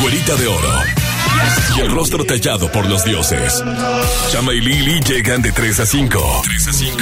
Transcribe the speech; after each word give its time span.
Güerita 0.00 0.36
de 0.36 0.46
oro. 0.46 0.72
Y 1.76 1.80
el 1.80 1.90
rostro 1.90 2.24
tallado 2.24 2.70
por 2.70 2.86
los 2.86 3.04
dioses. 3.04 3.62
Chama 4.30 4.52
y 4.52 4.60
Lili 4.60 5.00
llegan 5.00 5.42
de 5.42 5.52
3 5.52 5.80
a 5.80 5.86
5. 5.86 6.42
3 6.44 6.68
a 6.68 6.72
5. 6.72 6.96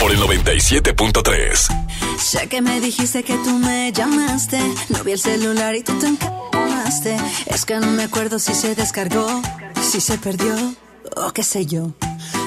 Por 0.00 0.12
el 0.12 0.18
97.3. 0.18 2.18
Sé 2.18 2.48
que 2.48 2.62
me 2.62 2.80
dijiste 2.80 3.22
que 3.22 3.34
tú 3.34 3.58
me 3.58 3.92
llamaste. 3.92 4.60
No 4.88 5.04
vi 5.04 5.12
el 5.12 5.20
celular 5.20 5.74
y 5.74 5.82
tú 5.82 5.98
te 5.98 6.06
encamaste. 6.08 7.16
Es 7.46 7.64
que 7.64 7.76
no 7.76 7.86
me 7.88 8.04
acuerdo 8.04 8.38
si 8.38 8.54
se 8.54 8.74
descargó, 8.74 9.40
si 9.80 10.00
se 10.00 10.18
perdió 10.18 10.54
o 11.16 11.32
qué 11.32 11.42
sé 11.42 11.66
yo. 11.66 11.92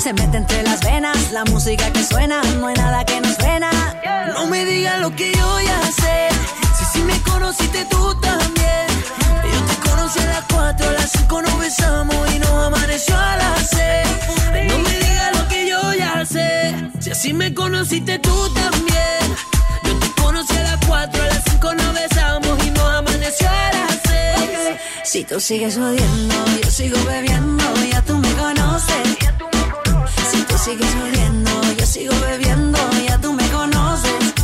Se 0.00 0.14
mete 0.14 0.38
entre 0.38 0.62
las 0.62 0.80
venas 0.80 1.30
la 1.30 1.44
música 1.44 1.92
que 1.92 2.02
suena, 2.02 2.40
no 2.58 2.68
hay 2.68 2.74
nada 2.74 3.04
que 3.04 3.20
nos 3.20 3.36
frena. 3.36 3.70
No 4.32 4.46
me 4.46 4.64
digas 4.64 4.98
lo 4.98 5.14
que 5.14 5.30
yo 5.30 5.60
ya 5.60 5.82
sé. 5.92 6.28
Si 6.78 6.84
sí 6.86 7.02
me 7.02 7.20
conociste 7.20 7.84
tú 7.84 8.14
también. 8.18 8.86
Yo 9.52 9.60
te 9.66 9.90
conocí 9.90 10.18
a 10.20 10.26
las 10.26 10.44
4, 10.50 10.88
a 10.88 10.92
las 10.92 11.10
5 11.10 11.42
nos 11.42 11.58
besamos 11.58 12.34
y 12.34 12.38
nos 12.38 12.50
amaneció 12.50 13.14
a 13.14 13.36
las 13.36 13.68
6. 13.68 14.68
No 14.70 14.78
me 14.78 14.90
digas 14.90 15.38
lo 15.38 15.48
que 15.48 15.68
yo 15.68 15.92
ya 15.92 16.24
sé. 16.24 16.74
Si 17.00 17.10
así 17.10 17.34
me 17.34 17.52
conociste 17.52 18.18
tú 18.20 18.48
también. 18.54 19.36
Yo 19.84 19.98
te 19.98 20.22
conocí 20.22 20.56
a 20.56 20.62
las 20.62 20.86
4, 20.86 21.22
a 21.22 21.26
las 21.26 21.44
5 21.50 21.74
nos 21.74 21.92
besamos 21.92 22.66
y 22.66 22.70
nos 22.70 22.90
amaneció 22.90 23.48
a 23.50 23.70
las 23.72 23.98
6. 24.08 24.78
Si 25.04 25.24
tú 25.24 25.38
sigues 25.38 25.76
odiando, 25.76 26.34
yo 26.64 26.70
sigo 26.70 26.96
bebiendo, 27.04 27.64
ya 27.92 28.00
tú 28.00 28.16
me 28.16 28.32
conoces. 28.32 29.30
Si 30.30 30.42
tú 30.42 30.58
sigues 30.58 30.94
odiando, 30.94 31.50
yo 31.78 31.86
sigo 31.86 32.14
bebiendo, 32.20 32.78
ya 33.06 33.18
tú 33.20 33.32
me 33.32 33.46
conoces. 33.48 34.34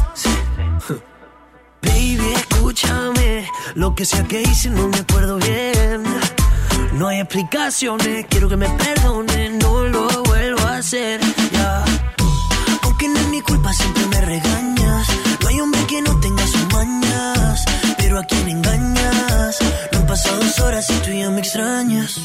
Baby, 1.82 2.32
escúchame. 2.34 3.48
Lo 3.74 3.94
que 3.94 4.04
sea 4.04 4.24
que 4.24 4.42
hice 4.42 4.70
no 4.70 4.88
me 4.88 4.98
acuerdo 4.98 5.36
bien. 5.36 6.02
No 6.94 7.08
hay 7.08 7.20
explicaciones, 7.20 8.26
quiero 8.30 8.48
que 8.48 8.56
me 8.56 8.68
perdones, 8.70 9.52
no 9.62 9.84
lo 9.84 10.22
vuelvo 10.24 10.62
a 10.66 10.78
hacer. 10.78 11.20
Ya. 11.52 11.84
Aunque 12.82 13.08
no 13.08 13.18
es 13.20 13.28
mi 13.28 13.40
culpa, 13.42 13.72
siempre 13.72 14.06
me 14.06 14.20
regañas. 14.22 15.06
No 15.42 15.48
hay 15.48 15.60
hombre 15.60 15.80
que 15.86 16.00
no 16.02 16.18
tenga 16.20 16.46
sus 16.46 16.72
mañas. 16.72 17.64
Pero 17.98 18.18
a 18.18 18.24
quien 18.24 18.48
engañas. 18.48 19.58
No 19.92 19.98
han 19.98 20.06
pasado 20.06 20.38
dos 20.38 20.58
horas 20.60 20.88
y 20.90 20.94
tú 21.04 21.10
ya 21.12 21.28
me 21.30 21.40
extrañas. 21.40 22.18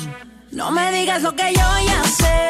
No 0.51 0.71
me 0.71 0.91
digas 0.91 1.21
lo 1.21 1.35
que 1.35 1.53
yo 1.53 1.67
ya 1.85 2.03
sé. 2.03 2.49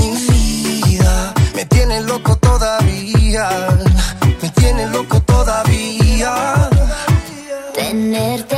Me 1.61 1.67
tiene 1.67 2.01
loco 2.01 2.35
todavía, 2.37 3.47
me 4.41 4.49
tiene 4.49 4.87
loco 4.87 5.21
todavía. 5.21 6.67
Tenerte 7.75 8.57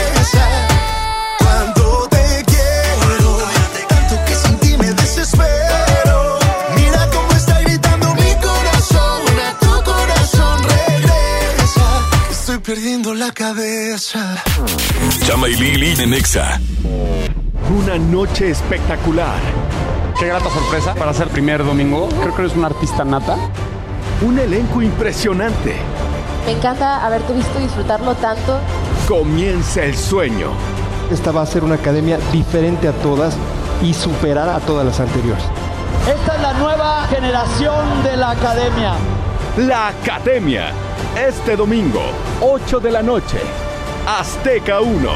La 13.21 13.31
cabeza. 13.31 14.41
Chama 15.27 15.47
y 15.47 15.53
Lili 15.53 15.95
Nexa. 16.07 16.59
Una 17.69 17.99
noche 17.99 18.49
espectacular. 18.49 19.39
Qué 20.19 20.25
grata 20.25 20.49
sorpresa 20.49 20.95
para 20.95 21.13
ser 21.13 21.27
primer 21.27 21.63
domingo. 21.63 22.09
Creo 22.19 22.33
que 22.35 22.41
eres 22.41 22.55
un 22.55 22.65
artista 22.65 23.05
nata. 23.05 23.37
Un 24.23 24.39
elenco 24.39 24.81
impresionante. 24.81 25.75
Me 26.47 26.53
encanta 26.53 27.05
haberte 27.05 27.33
visto 27.33 27.59
disfrutarlo 27.59 28.15
tanto. 28.15 28.59
Comienza 29.07 29.83
el 29.83 29.95
sueño. 29.95 30.49
Esta 31.11 31.31
va 31.31 31.43
a 31.43 31.45
ser 31.45 31.63
una 31.63 31.75
academia 31.75 32.17
diferente 32.31 32.87
a 32.87 32.91
todas 32.91 33.35
y 33.83 33.93
superar 33.93 34.49
a 34.49 34.59
todas 34.61 34.83
las 34.83 34.99
anteriores. 34.99 35.43
Esta 36.09 36.37
es 36.37 36.41
la 36.41 36.53
nueva 36.53 37.05
generación 37.07 38.03
de 38.03 38.17
la 38.17 38.31
academia. 38.31 38.93
La 39.57 39.89
academia. 39.89 40.73
Este 41.17 41.55
domingo, 41.55 42.01
8 42.41 42.79
de 42.79 42.91
la 42.91 43.03
noche. 43.03 43.37
Azteca 44.07 44.81
1. 44.81 45.09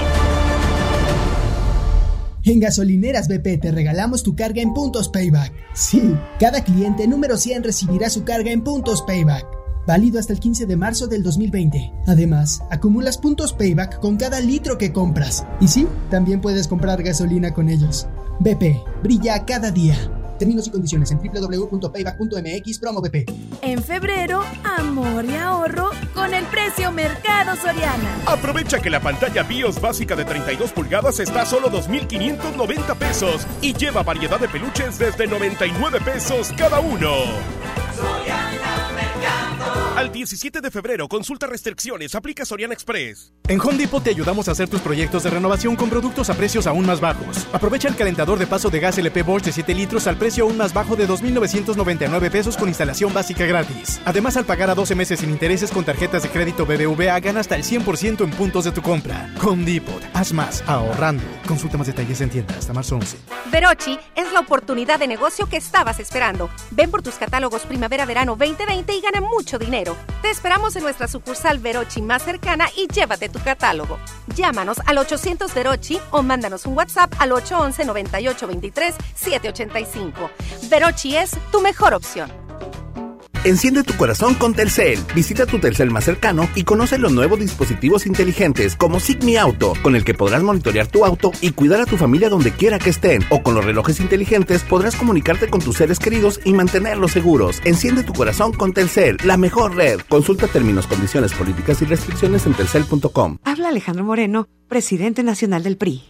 En 2.44 2.60
gasolineras 2.60 3.28
BP 3.28 3.60
te 3.62 3.72
regalamos 3.72 4.22
tu 4.22 4.36
carga 4.36 4.62
en 4.62 4.74
puntos 4.74 5.10
payback. 5.10 5.52
Sí, 5.74 6.16
cada 6.40 6.64
cliente 6.64 7.08
número 7.08 7.38
100 7.38 7.64
recibirá 7.64 8.10
su 8.10 8.24
carga 8.24 8.52
en 8.52 8.64
puntos 8.64 9.02
payback. 9.04 9.46
Válido 9.88 10.20
hasta 10.20 10.34
el 10.34 10.40
15 10.40 10.66
de 10.66 10.76
marzo 10.76 11.08
del 11.08 11.24
2020. 11.24 11.92
Además, 12.08 12.62
acumulas 12.70 13.18
puntos 13.18 13.54
payback 13.54 14.00
con 14.00 14.18
cada 14.18 14.40
litro 14.42 14.78
que 14.78 14.92
compras. 14.92 15.46
Y 15.60 15.68
sí, 15.68 15.88
también 16.12 16.42
puedes 16.42 16.68
comprar 16.68 17.02
gasolina 17.04 17.54
con 17.54 17.70
ellos. 17.70 18.08
BP, 18.40 18.84
brilla 19.02 19.46
cada 19.46 19.72
día. 19.72 19.96
Términos 20.38 20.68
y 20.68 20.72
condiciones 20.72 21.12
en 21.12 21.20
www.payback.mx 21.20 22.80
promo 22.80 23.02
BP. 23.02 23.30
En 23.62 23.82
febrero, 23.82 24.44
amor 24.64 25.26
y 25.26 25.36
ahorro 25.36 25.92
con 26.14 26.34
el 26.34 26.46
precio 26.46 26.92
Mercado 26.92 27.56
Soriana. 27.56 28.18
Aprovecha 28.26 28.80
que 28.80 28.90
la 28.90 29.00
pantalla 29.00 29.44
BIOS 29.44 29.80
básica 29.82 30.16
de 30.16 30.26
32 30.26 30.72
pulgadas 30.72 31.20
está 31.20 31.42
a 31.42 31.46
solo 31.46 31.70
2.590 31.70 32.96
pesos 32.98 33.48
y 33.62 33.74
lleva 33.74 34.04
variedad 34.04 34.40
de 34.40 34.48
peluches 34.48 34.98
desde 34.98 35.28
99 35.28 36.00
pesos 36.02 36.54
cada 36.58 36.80
uno. 36.80 37.65
Al 39.96 40.12
17 40.12 40.60
de 40.60 40.72
febrero, 40.72 41.08
consulta 41.08 41.48
restricciones, 41.48 42.16
aplica 42.16 42.44
Soriana 42.44 42.74
Express. 42.74 43.32
En 43.48 43.62
Home 43.62 43.78
Depot 43.78 44.04
te 44.04 44.10
ayudamos 44.10 44.50
a 44.50 44.52
hacer 44.52 44.68
tus 44.68 44.82
proyectos 44.82 45.24
de 45.24 45.30
renovación 45.30 45.78
con 45.78 45.90
productos 45.90 46.30
a 46.30 46.34
precios 46.34 46.68
aún 46.68 46.86
más 46.86 47.00
bajos. 47.00 47.48
Aprovecha 47.54 47.88
el 47.88 47.96
calentador 47.96 48.38
de 48.38 48.46
paso 48.46 48.70
de 48.70 48.82
gas 48.82 48.98
LP 48.98 49.24
Bosch 49.24 49.44
de 49.44 49.54
7 49.54 49.74
litros 49.74 50.06
al 50.08 50.18
precio 50.18 50.44
aún 50.44 50.58
más 50.58 50.74
bajo 50.74 50.98
de 50.98 51.08
2.999 51.08 52.30
pesos 52.30 52.58
con 52.58 52.68
instalación 52.68 53.14
básica 53.14 53.46
gratis. 53.46 54.02
Además, 54.04 54.36
al 54.36 54.44
pagar 54.44 54.70
a 54.70 54.76
12 54.76 54.96
meses 54.96 55.22
sin 55.22 55.30
intereses 55.30 55.72
con 55.72 55.86
tarjetas 55.86 56.24
de 56.24 56.30
crédito 56.30 56.66
BBVA, 56.66 57.18
gana 57.22 57.40
hasta 57.40 57.56
el 57.56 57.64
100% 57.64 58.22
en 58.22 58.32
puntos 58.32 58.66
de 58.66 58.74
tu 58.74 58.82
compra. 58.82 59.34
Home 59.46 59.64
Depot, 59.64 60.04
haz 60.14 60.34
más 60.34 60.62
ahorrando. 60.68 61.24
Consulta 61.48 61.78
más 61.78 61.88
detalles 61.88 62.20
en 62.20 62.32
tienda 62.32 62.54
hasta 62.58 62.74
marzo 62.74 62.98
11. 62.98 63.18
Verochi 63.50 63.98
es 64.16 64.30
la 64.34 64.42
oportunidad 64.42 65.00
de 65.00 65.08
negocio 65.08 65.48
que 65.48 65.56
estabas 65.56 66.02
esperando. 66.02 66.50
Ven 66.72 66.92
por 66.92 67.02
tus 67.02 67.16
catálogos 67.16 67.62
primavera-verano 67.62 68.36
2020 68.36 68.94
y 68.94 69.00
gana 69.00 69.22
mucho 69.22 69.58
dinero. 69.58 69.85
Te 70.22 70.30
esperamos 70.30 70.76
en 70.76 70.84
nuestra 70.84 71.08
sucursal 71.08 71.60
Verochi 71.60 72.02
más 72.02 72.24
cercana 72.24 72.68
y 72.76 72.88
llévate 72.88 73.30
tu 73.30 73.40
catálogo. 73.40 74.00
Llámanos 74.36 74.78
al 74.86 74.98
800 74.98 75.54
Verochi 75.54 76.00
o 76.12 76.24
mándanos 76.24 76.66
un 76.66 76.76
WhatsApp 76.76 77.14
al 77.20 77.32
811 77.32 77.86
9823 77.86 78.96
785. 79.16 80.30
Verochi 80.70 81.16
es 81.16 81.38
tu 81.52 81.62
mejor 81.62 81.94
opción. 81.94 82.45
Enciende 83.46 83.84
tu 83.84 83.94
corazón 83.94 84.34
con 84.34 84.56
Telcel. 84.56 84.98
Visita 85.14 85.46
tu 85.46 85.60
Telcel 85.60 85.92
más 85.92 86.06
cercano 86.06 86.50
y 86.56 86.64
conoce 86.64 86.98
los 86.98 87.12
nuevos 87.12 87.38
dispositivos 87.38 88.08
inteligentes 88.08 88.76
como 88.76 89.00
Sigmi 89.00 89.38
Auto, 89.38 89.74
con 89.84 89.96
el 89.96 90.04
que 90.04 90.16
podrás 90.16 90.42
monitorear 90.42 90.88
tu 90.88 91.06
auto 91.06 91.32
y 91.42 91.52
cuidar 91.52 91.80
a 91.80 91.86
tu 91.86 91.96
familia 91.96 92.30
donde 92.30 92.50
quiera 92.50 92.80
que 92.80 92.90
estén. 92.90 93.22
O 93.30 93.44
con 93.44 93.54
los 93.54 93.64
relojes 93.64 94.00
inteligentes 94.00 94.64
podrás 94.64 94.96
comunicarte 94.96 95.48
con 95.48 95.62
tus 95.62 95.78
seres 95.78 96.00
queridos 96.00 96.40
y 96.44 96.54
mantenerlos 96.54 97.12
seguros. 97.12 97.62
Enciende 97.66 98.02
tu 98.02 98.14
corazón 98.14 98.52
con 98.52 98.74
Telcel, 98.74 99.18
la 99.24 99.38
mejor 99.38 99.76
red. 99.76 100.00
Consulta 100.10 100.48
términos, 100.48 100.88
condiciones, 100.88 101.32
políticas 101.34 101.80
y 101.84 101.86
restricciones 101.86 102.48
en 102.48 102.56
telcel.com. 102.56 103.38
Habla 103.44 103.68
Alejandro 103.68 104.04
Moreno, 104.04 104.48
presidente 104.68 105.22
nacional 105.22 105.62
del 105.62 105.78
PRI. 105.78 106.02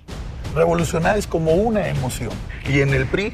Revolucionar 0.55 1.17
es 1.17 1.27
como 1.27 1.51
una 1.55 1.89
emoción. 1.89 2.31
Y 2.65 2.79
en 2.79 2.93
el 2.93 3.05
PRI 3.05 3.33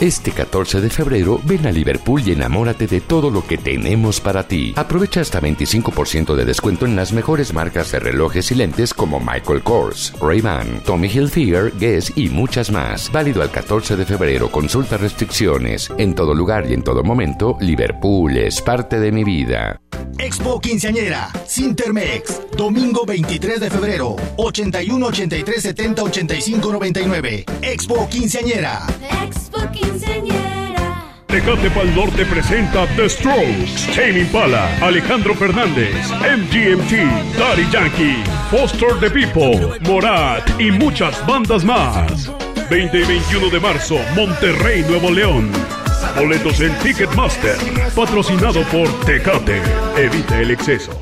Este 0.00 0.30
14 0.30 0.80
de 0.80 0.90
febrero 0.90 1.40
ven 1.44 1.66
a 1.66 1.72
Liverpool 1.72 2.22
y 2.24 2.30
enamórate 2.30 2.86
de 2.86 3.00
todo 3.00 3.30
lo 3.30 3.44
que 3.44 3.58
tenemos 3.58 4.20
para 4.20 4.46
ti. 4.46 4.72
Aprovecha 4.76 5.20
hasta 5.20 5.40
25% 5.40 6.36
de 6.36 6.44
descuento 6.44 6.86
en 6.86 6.94
las 6.94 7.12
mejores 7.12 7.52
marcas 7.52 7.90
de 7.90 7.98
relojes 7.98 8.52
y 8.52 8.54
lentes 8.54 8.94
como 8.94 9.18
Michael 9.18 9.62
Kors, 9.62 10.12
Ray-Ban, 10.20 10.84
Tommy 10.84 11.08
Hilfiger, 11.08 11.72
Guess 11.78 12.12
y 12.14 12.28
muchas 12.28 12.70
más. 12.70 13.10
Válido 13.10 13.42
al 13.42 13.50
14 13.50 13.96
de 13.96 14.06
febrero. 14.06 14.50
Consulta 14.50 14.96
restricciones. 14.96 15.90
En 15.98 16.14
todo 16.14 16.32
lugar 16.32 16.70
y 16.70 16.74
en 16.74 16.82
todo 16.82 17.02
momento, 17.02 17.56
Liverpool 17.60 18.36
es 18.36 18.62
parte 18.62 19.00
de 19.00 19.10
mi 19.10 19.24
vida. 19.24 19.80
Expo 20.18 20.60
Quinceañera, 20.60 21.30
Sintermex, 21.46 22.40
domingo 22.56 23.04
23 23.06 23.60
de 23.60 23.70
febrero, 23.70 24.16
81 24.36 25.06
83 25.06 25.62
70 25.62 26.02
85 26.02 26.72
99. 26.72 27.44
Expo 27.62 28.08
Quinceañera. 28.08 28.86
Expo 29.24 29.58
Quinceañera. 29.58 29.67
Tecate 31.28 31.70
Pal 31.70 31.94
Norte 31.94 32.24
presenta 32.24 32.86
The 32.96 33.08
Strokes, 33.08 33.86
Tame 33.94 34.20
Impala, 34.20 34.66
Alejandro 34.80 35.34
Fernández, 35.34 36.10
MGMT, 36.10 37.38
Daddy 37.38 37.70
Yankee, 37.70 38.24
Foster 38.50 38.98
the 38.98 39.10
People, 39.10 39.78
Morat 39.86 40.48
y 40.58 40.70
muchas 40.70 41.24
bandas 41.26 41.64
más. 41.64 42.32
20 42.70 42.98
y 42.98 43.04
21 43.04 43.50
de 43.50 43.60
marzo, 43.60 43.96
Monterrey, 44.16 44.82
Nuevo 44.88 45.10
León. 45.10 45.50
Boletos 46.16 46.60
en 46.60 46.74
Ticketmaster, 46.78 47.56
patrocinado 47.94 48.62
por 48.64 48.88
Tecate. 49.04 49.60
Evita 49.96 50.40
el 50.40 50.50
exceso. 50.50 50.92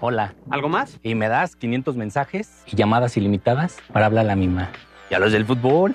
Hola. 0.00 0.34
¿Algo 0.50 0.68
más? 0.68 0.98
Y 1.02 1.14
me 1.14 1.28
das 1.28 1.56
500 1.56 1.96
mensajes 1.96 2.64
y 2.66 2.74
llamadas 2.74 3.16
ilimitadas 3.16 3.76
para 3.92 4.06
hablar 4.06 4.24
a 4.24 4.28
la 4.28 4.36
misma. 4.36 4.70
¿Y 5.10 5.14
a 5.14 5.18
los 5.18 5.32
del 5.32 5.46
fútbol? 5.46 5.94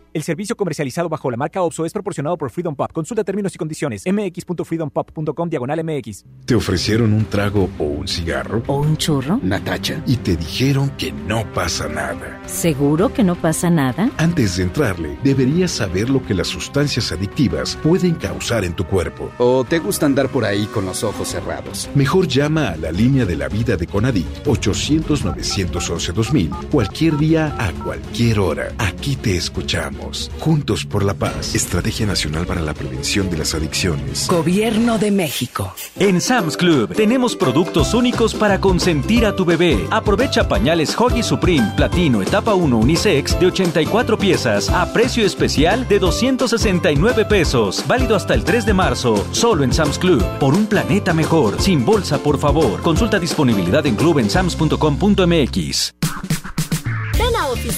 El 0.13 0.23
servicio 0.23 0.57
comercializado 0.57 1.07
bajo 1.07 1.31
la 1.31 1.37
marca 1.37 1.61
OPSO 1.61 1.85
es 1.85 1.93
proporcionado 1.93 2.37
por 2.37 2.49
Freedom 2.49 2.75
Pop. 2.75 2.91
Consulta 2.91 3.23
términos 3.23 3.55
y 3.55 3.57
condiciones. 3.57 4.03
mx.freedompop.com 4.05 5.49
diagonal 5.49 5.81
mx. 5.85 6.25
¿Te 6.45 6.53
ofrecieron 6.53 7.13
un 7.13 7.23
trago 7.25 7.69
o 7.79 7.85
un 7.85 8.09
cigarro? 8.09 8.61
¿O 8.67 8.81
un 8.81 8.97
churro? 8.97 9.39
Natacha. 9.41 10.03
Y 10.05 10.17
te 10.17 10.35
dijeron 10.35 10.89
que 10.97 11.13
no 11.13 11.45
pasa 11.53 11.87
nada. 11.87 12.41
¿Seguro 12.45 13.13
que 13.13 13.23
no 13.23 13.35
pasa 13.35 13.69
nada? 13.69 14.11
Antes 14.17 14.57
de 14.57 14.63
entrarle, 14.63 15.17
deberías 15.23 15.71
saber 15.71 16.09
lo 16.09 16.21
que 16.21 16.33
las 16.33 16.47
sustancias 16.47 17.13
adictivas 17.13 17.77
pueden 17.81 18.15
causar 18.15 18.65
en 18.65 18.75
tu 18.75 18.83
cuerpo. 18.83 19.31
¿O 19.37 19.63
te 19.63 19.79
gusta 19.79 20.07
andar 20.07 20.27
por 20.27 20.43
ahí 20.43 20.65
con 20.65 20.85
los 20.85 21.05
ojos 21.05 21.29
cerrados? 21.29 21.89
Mejor 21.95 22.27
llama 22.27 22.71
a 22.71 22.75
la 22.75 22.91
línea 22.91 23.25
de 23.25 23.37
la 23.37 23.47
vida 23.47 23.77
de 23.77 23.87
Conadic 23.87 24.27
800-911-2000 24.43 26.67
cualquier 26.69 27.17
día 27.17 27.55
a 27.57 27.71
cualquier 27.81 28.39
hora. 28.39 28.73
Aquí 28.77 29.15
te 29.15 29.37
escuchamos. 29.37 30.00
Somos. 30.01 30.31
Juntos 30.39 30.85
por 30.85 31.03
la 31.03 31.13
paz. 31.13 31.55
Estrategia 31.55 32.05
Nacional 32.05 32.45
para 32.45 32.61
la 32.61 32.73
Prevención 32.73 33.29
de 33.29 33.37
las 33.37 33.53
Adicciones. 33.53 34.27
Gobierno 34.27 34.97
de 34.97 35.11
México. 35.11 35.73
En 35.99 36.21
Sam's 36.21 36.57
Club 36.57 36.93
tenemos 36.93 37.35
productos 37.35 37.93
únicos 37.93 38.33
para 38.33 38.59
consentir 38.59 39.25
a 39.25 39.35
tu 39.35 39.45
bebé. 39.45 39.85
Aprovecha 39.91 40.47
pañales 40.47 40.95
Hoggy 40.97 41.23
Supreme 41.23 41.73
Platino 41.75 42.21
Etapa 42.21 42.53
1 42.53 42.77
Unisex 42.77 43.39
de 43.39 43.47
84 43.47 44.17
piezas 44.17 44.69
a 44.69 44.91
precio 44.93 45.25
especial 45.25 45.87
de 45.87 45.99
269 45.99 47.25
pesos. 47.25 47.83
Válido 47.87 48.15
hasta 48.15 48.33
el 48.33 48.43
3 48.43 48.65
de 48.65 48.73
marzo. 48.73 49.25
Solo 49.31 49.63
en 49.63 49.73
Sam's 49.73 49.99
Club. 49.99 50.23
Por 50.39 50.53
un 50.53 50.65
planeta 50.65 51.13
mejor. 51.13 51.61
Sin 51.61 51.85
bolsa, 51.85 52.17
por 52.19 52.37
favor. 52.39 52.81
Consulta 52.81 53.19
disponibilidad 53.19 53.85
en 53.85 53.95
club 53.95 54.11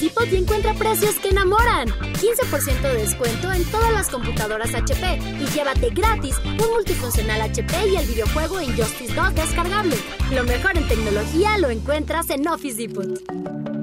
sams.com.mx. 0.00 0.04
Ven 0.04 0.04
a 0.04 0.04
Office 0.04 0.04
Depot 0.04 0.32
y 0.32 0.36
encuentra 0.36 0.74
precios 0.74 1.14
que 1.16 1.28
enamoran. 1.28 1.88
15% 1.88 2.82
de 2.82 2.94
descuento 2.94 3.52
en 3.52 3.64
todas 3.70 3.92
las 3.92 4.08
computadoras 4.08 4.74
HP 4.74 5.18
y 5.40 5.46
llévate 5.46 5.90
gratis 5.90 6.36
un 6.44 6.70
multifuncional 6.70 7.40
HP 7.42 7.88
y 7.88 7.96
el 7.96 8.06
videojuego 8.06 8.60
Injustice 8.60 9.14
2 9.14 9.34
descargable. 9.34 9.96
Lo 10.32 10.44
mejor 10.44 10.76
en 10.76 10.88
tecnología 10.88 11.58
lo 11.58 11.70
encuentras 11.70 12.30
en 12.30 12.46
Office 12.48 12.76
Depot. 12.76 13.73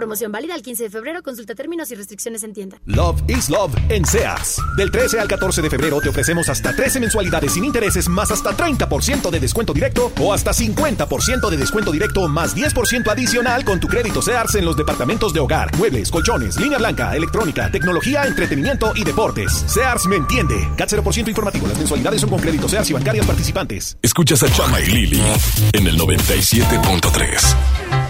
Promoción 0.00 0.32
válida 0.32 0.54
el 0.54 0.62
15 0.62 0.84
de 0.84 0.88
febrero. 0.88 1.22
Consulta 1.22 1.54
términos 1.54 1.90
y 1.90 1.94
restricciones 1.94 2.42
en 2.42 2.54
tienda. 2.54 2.78
Love 2.86 3.20
is 3.28 3.50
Love 3.50 3.74
en 3.90 4.06
Sears. 4.06 4.56
Del 4.74 4.90
13 4.90 5.20
al 5.20 5.28
14 5.28 5.60
de 5.60 5.68
febrero 5.68 6.00
te 6.00 6.08
ofrecemos 6.08 6.48
hasta 6.48 6.74
13 6.74 7.00
mensualidades 7.00 7.52
sin 7.52 7.66
intereses 7.66 8.08
más 8.08 8.30
hasta 8.30 8.56
30% 8.56 9.28
de 9.28 9.38
descuento 9.38 9.74
directo 9.74 10.10
o 10.18 10.32
hasta 10.32 10.52
50% 10.52 11.50
de 11.50 11.56
descuento 11.58 11.92
directo 11.92 12.26
más 12.28 12.56
10% 12.56 13.12
adicional 13.12 13.62
con 13.62 13.78
tu 13.78 13.88
crédito 13.88 14.22
Sears 14.22 14.54
en 14.54 14.64
los 14.64 14.74
departamentos 14.74 15.34
de 15.34 15.40
hogar, 15.40 15.76
muebles, 15.76 16.10
colchones, 16.10 16.58
línea 16.58 16.78
blanca, 16.78 17.14
electrónica, 17.14 17.70
tecnología, 17.70 18.24
entretenimiento 18.24 18.92
y 18.94 19.04
deportes. 19.04 19.52
Sears 19.52 20.06
me 20.06 20.16
entiende. 20.16 20.66
CAT 20.78 20.92
0% 20.92 21.28
informativo. 21.28 21.66
Las 21.66 21.76
mensualidades 21.76 22.22
son 22.22 22.30
con 22.30 22.40
crédito 22.40 22.70
Sears 22.70 22.88
y 22.88 22.94
bancarias 22.94 23.26
participantes. 23.26 23.98
Escuchas 24.00 24.42
a 24.44 24.50
Chama 24.50 24.80
y 24.80 24.86
Lili 24.86 25.22
en 25.74 25.86
el 25.86 25.98
97.3. 25.98 28.09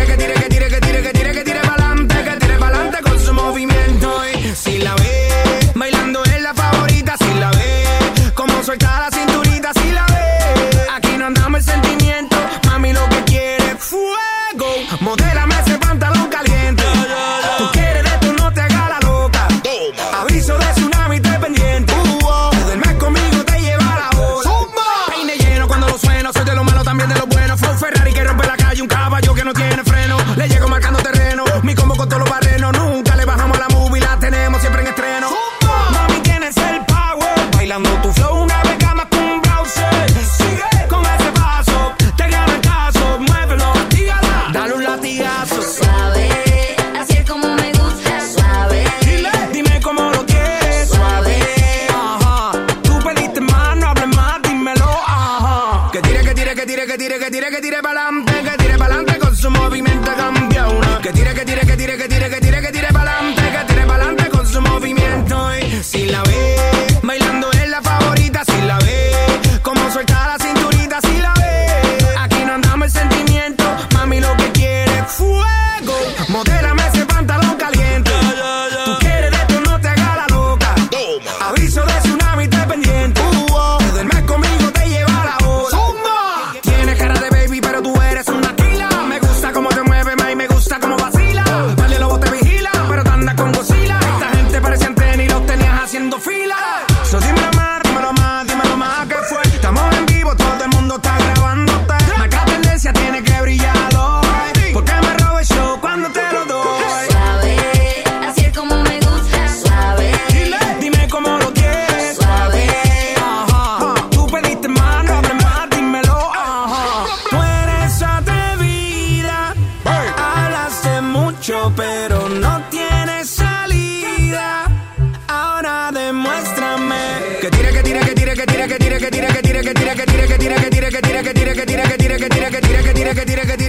Get 132.21 132.29
que 132.29 132.39
Get 132.39 132.51
que 132.51 132.83
Get 132.83 132.83
que 132.83 133.15
Get 133.15 133.15
que 133.15 133.45
Get 133.47 133.57
que. 133.57 133.60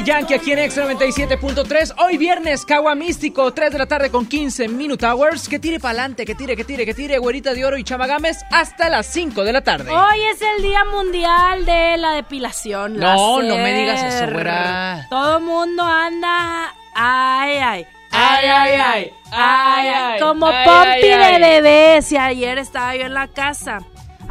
Daddy 0.00 0.12
Yankee 0.12 0.34
aquí 0.34 0.52
en 0.52 0.58
X97.3. 0.60 1.94
Hoy 1.98 2.16
viernes, 2.16 2.64
Cagua 2.64 2.94
Místico, 2.94 3.52
3 3.52 3.72
de 3.72 3.78
la 3.78 3.86
tarde 3.86 4.10
con 4.10 4.26
15 4.26 4.68
Minute 4.68 5.04
Hours. 5.04 5.46
Que 5.48 5.58
tire 5.58 5.78
pa'lante, 5.78 6.24
que 6.24 6.34
tire, 6.34 6.56
que 6.56 6.64
tire, 6.64 6.86
que 6.86 6.94
tire, 6.94 7.18
güerita 7.18 7.52
de 7.52 7.64
oro 7.64 7.76
y 7.76 7.84
chamagames 7.84 8.38
hasta 8.50 8.88
las 8.88 9.06
5 9.06 9.44
de 9.44 9.52
la 9.52 9.62
tarde. 9.62 9.90
Hoy 9.90 10.22
es 10.32 10.40
el 10.40 10.62
Día 10.62 10.84
Mundial 10.84 11.66
de 11.66 11.98
la 11.98 12.12
Depilación. 12.12 12.94
No, 12.94 13.40
láser. 13.40 13.50
no 13.50 13.62
me 13.62 13.74
digas 13.74 14.02
eso, 14.02 14.32
güera. 14.32 15.06
Todo 15.10 15.40
mundo 15.40 15.82
anda. 15.82 16.74
Ay, 16.94 17.56
ay. 17.58 17.86
Ay, 18.12 18.48
ay, 18.48 18.72
ay, 18.72 19.12
ay, 19.32 19.88
ay, 19.88 20.20
Como 20.20 20.46
pompi 20.46 21.08
de 21.08 21.38
bebé. 21.38 22.02
Si 22.02 22.16
ayer 22.16 22.58
estaba 22.58 22.96
yo 22.96 23.04
en 23.04 23.14
la 23.14 23.28
casa. 23.28 23.80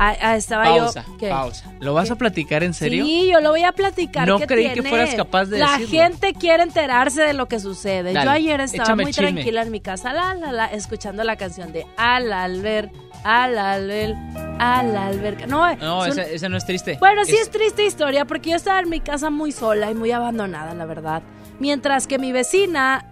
Ah, 0.02 0.16
ah, 0.22 0.36
estaba 0.38 0.64
Pausa, 0.64 1.04
yo. 1.06 1.18
¿qué? 1.18 1.28
pausa. 1.30 1.74
¿Lo 1.82 1.94
vas 1.94 2.10
a 2.10 2.16
platicar 2.16 2.64
en 2.64 2.74
serio? 2.74 3.04
Sí, 3.04 3.30
yo 3.30 3.42
lo 3.42 3.50
voy 3.50 3.64
a 3.64 3.74
platicar. 3.74 4.26
No 4.26 4.40
¿qué 4.40 4.48
creí 4.48 4.72
que 4.72 4.82
fueras 4.82 5.14
capaz 5.14 5.48
de 5.48 5.60
La 5.60 5.78
decirlo. 5.78 5.90
gente 6.04 6.34
quiere 6.34 6.64
enterarse 6.64 7.22
de 7.22 7.34
lo 7.34 7.48
que 7.50 7.60
sucede. 7.60 8.14
Dale, 8.14 8.24
yo 8.26 8.32
ayer 8.32 8.62
estaba 8.62 8.96
muy 8.96 9.08
chisme. 9.08 9.34
tranquila 9.34 9.62
en 9.64 9.72
mi 9.72 9.82
casa, 9.82 10.14
la, 10.14 10.36
la, 10.36 10.54
la, 10.54 10.66
escuchando 10.68 11.22
la 11.26 11.36
canción 11.36 11.74
de 11.74 11.86
Al 11.98 12.32
Albert, 12.32 12.94
Al 13.26 13.58
Albert, 13.58 14.16
Al 14.58 14.96
Albert. 14.96 15.46
No, 15.48 15.76
No, 15.76 16.06
es 16.06 16.14
un- 16.14 16.20
esa, 16.20 16.30
esa 16.32 16.48
no 16.48 16.56
es 16.56 16.66
triste. 16.66 16.96
bueno, 17.02 17.26
sí 17.26 17.36
es 17.36 17.50
triste 17.52 17.84
historia 17.86 18.24
porque 18.24 18.52
yo 18.52 18.56
estaba 18.56 18.80
en 18.80 18.88
mi 18.90 19.02
casa 19.02 19.30
muy 19.30 19.52
sola 19.52 19.92
y 19.92 19.96
muy 19.96 20.12
abandonada, 20.14 20.74
la 20.76 20.86
verdad. 20.86 21.24
Mientras 21.60 22.08
que 22.08 22.20
mi 22.20 22.32
vecina 22.32 23.06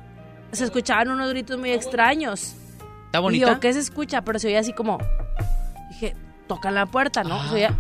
se 0.54 0.64
escuchaban 0.64 1.10
unos 1.10 1.30
gritos 1.32 1.60
muy 1.60 1.72
extraños. 1.72 2.56
¿Está 3.08 3.18
Y 3.18 3.22
bonita? 3.22 3.48
yo, 3.56 3.60
¿qué 3.60 3.74
se 3.74 3.80
escucha? 3.80 4.22
Pero 4.22 4.40
se 4.40 4.48
oía 4.48 4.60
así 4.62 4.72
como. 4.72 5.00
Tocan 6.48 6.76
la 6.76 6.86
puerta, 6.86 7.24
¿no? 7.24 7.42
Se 7.50 7.56
oía 7.56 7.74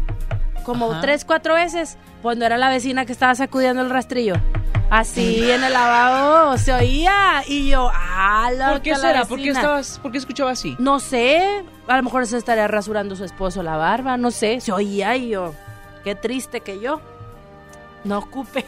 como 0.63 0.91
Ajá. 0.91 1.01
tres, 1.01 1.23
cuatro 1.25 1.53
veces. 1.53 1.97
Cuando 2.21 2.45
era 2.45 2.57
la 2.57 2.69
vecina 2.69 3.05
que 3.05 3.11
estaba 3.13 3.33
sacudiendo 3.35 3.81
el 3.81 3.89
rastrillo. 3.89 4.35
Así 4.89 5.49
en 5.49 5.63
el 5.63 5.73
lavabo 5.73 6.57
se 6.57 6.73
oía. 6.73 7.43
Y 7.47 7.69
yo, 7.69 7.89
¡ah, 7.93 8.49
la 8.55 8.71
¿Por 8.71 8.81
qué 8.81 8.95
será? 8.95 9.25
¿Por 9.25 9.37
qué, 9.37 9.45
vecina". 9.45 9.59
estabas, 9.59 9.99
¿Por 9.99 10.11
qué 10.11 10.17
escuchaba 10.17 10.51
así? 10.51 10.75
No 10.79 10.99
sé. 10.99 11.63
A 11.87 11.97
lo 11.97 12.03
mejor 12.03 12.25
se 12.27 12.37
estaría 12.37 12.67
rasurando 12.67 13.15
su 13.15 13.23
esposo 13.23 13.63
la 13.63 13.77
barba. 13.77 14.17
No 14.17 14.31
sé. 14.31 14.59
Se 14.61 14.71
oía 14.71 15.15
y 15.15 15.29
yo, 15.29 15.53
qué 16.03 16.15
triste 16.15 16.61
que 16.61 16.79
yo 16.79 16.99
no 18.03 18.19
ocupe, 18.19 18.65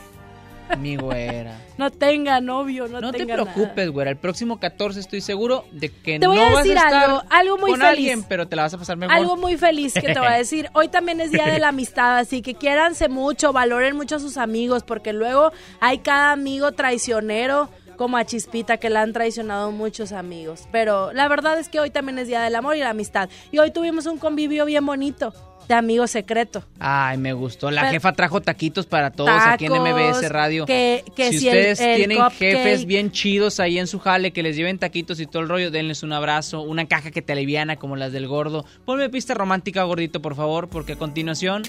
Mi 0.77 0.95
güera. 0.95 1.57
no 1.77 1.89
tenga 1.91 2.39
novio, 2.41 2.87
no, 2.87 3.01
No 3.01 3.11
te 3.11 3.25
nada. 3.25 3.43
preocupes, 3.43 3.89
güera. 3.89 4.11
El 4.11 4.17
próximo 4.17 4.59
14 4.59 4.99
estoy 4.99 5.21
seguro 5.21 5.65
de 5.71 5.89
que 5.89 6.19
Te 6.19 6.27
voy 6.27 6.37
no 6.37 6.43
a 6.43 6.51
vas 6.51 6.63
decir 6.63 6.77
a 6.77 6.81
estar 6.85 7.03
algo, 7.05 7.23
algo 7.29 7.57
muy 7.57 7.71
con 7.71 7.79
feliz. 7.79 7.89
alguien, 7.91 8.23
pero 8.23 8.47
te 8.47 8.55
la 8.55 8.63
vas 8.63 8.73
a 8.73 8.77
pasar 8.77 8.97
mejor. 8.97 9.15
Algo 9.15 9.35
muy 9.37 9.57
feliz 9.57 9.93
que 9.93 10.13
te 10.13 10.19
voy 10.19 10.27
a 10.27 10.31
decir. 10.37 10.69
Hoy 10.73 10.87
también 10.89 11.21
es 11.21 11.31
Día 11.31 11.47
de 11.47 11.59
la 11.59 11.69
Amistad, 11.69 12.17
así 12.17 12.41
que 12.41 12.55
quiéranse 12.55 13.09
mucho, 13.09 13.51
valoren 13.53 13.95
mucho 13.95 14.17
a 14.17 14.19
sus 14.19 14.37
amigos, 14.37 14.83
porque 14.83 15.13
luego 15.13 15.51
hay 15.79 15.99
cada 15.99 16.31
amigo 16.31 16.71
traicionero 16.73 17.69
como 17.97 18.15
a 18.15 18.23
Chispita 18.23 18.77
que 18.77 18.89
la 18.89 19.01
han 19.01 19.11
traicionado 19.11 19.71
muchos 19.71 20.13
amigos. 20.13 20.67
Pero 20.71 21.11
la 21.11 21.27
verdad 21.27 21.59
es 21.59 21.67
que 21.67 21.79
hoy 21.81 21.89
también 21.89 22.17
es 22.19 22.27
Día 22.29 22.41
del 22.41 22.55
Amor 22.55 22.77
y 22.77 22.79
la 22.79 22.91
Amistad. 22.91 23.27
Y 23.51 23.57
hoy 23.59 23.71
tuvimos 23.71 24.05
un 24.05 24.17
convivio 24.17 24.63
bien 24.65 24.85
bonito 24.85 25.33
de 25.69 25.75
amigo 25.75 26.05
secreto. 26.07 26.63
Ay, 26.79 27.17
me 27.17 27.31
gustó. 27.31 27.71
La 27.71 27.81
Pero- 27.81 27.93
jefa 27.93 28.11
trajo 28.13 28.41
taquitos 28.41 28.85
para 28.87 29.11
todos 29.11 29.29
aquí 29.31 29.65
en 29.67 29.73
MBS 29.73 30.27
Radio. 30.27 30.65
que- 30.65 31.05
que 31.15 31.31
si 31.31 31.39
si 31.39 31.47
el- 31.47 31.55
ustedes 31.57 31.79
el 31.79 31.95
tienen 31.95 32.17
cupcake. 32.17 32.39
jefes 32.57 32.85
bien 32.85 33.11
chidos 33.11 33.59
ahí 33.61 33.79
en 33.79 33.87
su 33.87 33.99
jale, 33.99 34.31
que 34.33 34.43
les 34.43 34.55
lleven 34.57 34.79
taquitos 34.79 35.19
y 35.21 35.25
todo 35.27 35.41
el 35.43 35.47
rollo, 35.47 35.71
denles 35.71 36.03
un 36.03 36.11
abrazo, 36.11 36.61
una 36.61 36.87
caja 36.87 37.11
que 37.11 37.21
te 37.21 37.31
aliviana 37.33 37.77
como 37.77 37.95
las 37.95 38.11
del 38.11 38.27
gordo. 38.27 38.65
Ponme 38.83 39.09
pista 39.09 39.33
romántica, 39.35 39.83
gordito, 39.83 40.21
por 40.21 40.35
favor, 40.35 40.67
porque 40.69 40.93
a 40.93 40.97
continuación 40.97 41.61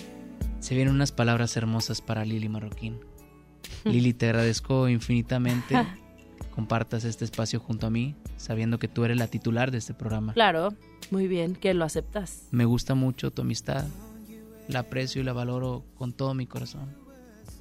se 0.59 0.75
vienen 0.75 0.95
unas 0.95 1.13
palabras 1.13 1.57
hermosas 1.57 2.01
para 2.01 2.25
Lili 2.25 2.49
Marroquín. 2.49 2.99
Lili, 3.85 4.15
te 4.15 4.27
agradezco 4.27 4.89
infinitamente. 4.89 5.75
Compartas 6.61 7.05
este 7.05 7.25
espacio 7.25 7.59
junto 7.59 7.87
a 7.87 7.91
mí, 7.91 8.15
sabiendo 8.37 8.79
que 8.79 8.87
tú 8.87 9.03
eres 9.07 9.17
la 9.17 9.29
titular 9.29 9.71
de 9.71 9.79
este 9.79 9.95
programa. 9.95 10.35
Claro, 10.35 10.75
muy 11.11 11.27
bien, 11.27 11.55
que 11.55 11.73
lo 11.73 11.87
aceptas. 11.87 12.49
Me 12.51 12.67
gusta 12.67 12.95
mucho 12.95 13.31
tu 13.31 13.41
amistad. 13.41 13.87
La 14.69 14.81
aprecio 14.81 15.23
y 15.23 15.25
la 15.25 15.33
valoro 15.33 15.87
con 15.97 16.13
todo 16.13 16.35
mi 16.35 16.47
corazón. 16.47 16.95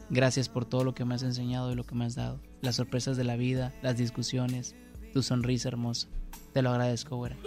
Gracias 0.10 0.50
por 0.50 0.66
todo 0.66 0.84
lo 0.84 0.96
que 0.96 1.06
me 1.06 1.16
has 1.16 1.24
enseñado 1.24 1.72
y 1.72 1.76
lo 1.76 1.86
que 1.86 1.96
me 1.96 2.04
has 2.04 2.16
dado. 2.16 2.42
Las 2.60 2.76
sorpresas 2.76 3.16
de 3.16 3.24
la 3.24 3.38
vida, 3.38 3.72
las 3.82 3.96
discusiones, 3.96 4.76
tu 5.14 5.24
sonrisa 5.24 5.70
hermosa. 5.70 6.10
Te 6.52 6.62
lo 6.62 6.72
agradezco, 6.72 7.16
güera. 7.16 7.38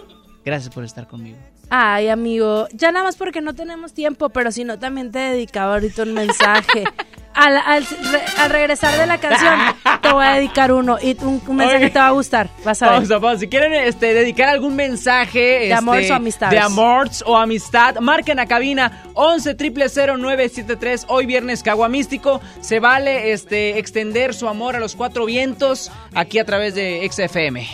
Gracias 0.43 0.73
por 0.73 0.83
estar 0.83 1.07
conmigo. 1.07 1.37
Ay, 1.75 2.09
amigo, 2.09 2.67
ya 2.71 2.91
nada 2.91 3.03
más 3.05 3.15
porque 3.15 3.41
no 3.41 3.55
tenemos 3.55 3.93
tiempo, 3.93 4.29
pero 4.29 4.51
si 4.51 4.63
no, 4.63 4.77
también 4.77 5.11
te 5.11 5.17
dedicaba 5.17 5.73
ahorita 5.73 6.03
un 6.03 6.13
mensaje. 6.13 6.83
Al, 7.35 7.57
al, 7.57 7.83
re- 7.83 8.21
al 8.37 8.49
regresar 8.51 8.95
de 8.95 9.07
la 9.07 9.17
canción, 9.17 9.59
te 10.03 10.11
voy 10.13 10.23
a 10.23 10.35
dedicar 10.35 10.71
uno 10.71 10.97
y 11.01 11.17
un, 11.19 11.41
un 11.47 11.55
mensaje 11.55 11.79
que 11.85 11.89
te 11.89 11.97
va 11.97 12.09
a 12.09 12.11
gustar. 12.11 12.47
Vas 12.63 12.79
a 12.83 12.91
ver. 12.91 12.99
Pausa, 12.99 13.19
pausa. 13.19 13.39
Si 13.39 13.47
quieren 13.47 13.73
este, 13.73 14.13
dedicar 14.13 14.49
algún 14.49 14.75
mensaje 14.75 15.39
De 15.65 15.73
amor 15.73 15.97
este, 15.97 16.13
o 16.13 16.15
amistades. 16.15 16.59
de 16.59 16.63
amor 16.63 17.09
o 17.25 17.35
amistad, 17.35 17.95
marquen 18.01 18.37
a 18.39 18.45
cabina 18.45 19.01
11 19.15 19.55
973 19.55 21.05
Hoy 21.07 21.25
viernes 21.25 21.63
Cagua 21.63 21.89
Místico. 21.89 22.39
Se 22.61 22.79
vale 22.79 23.31
este, 23.31 23.79
extender 23.79 24.35
su 24.35 24.47
amor 24.47 24.75
a 24.75 24.79
los 24.79 24.95
cuatro 24.95 25.25
vientos 25.25 25.91
aquí 26.13 26.37
a 26.37 26.45
través 26.45 26.75
de 26.75 27.01
XFM. 27.11 27.67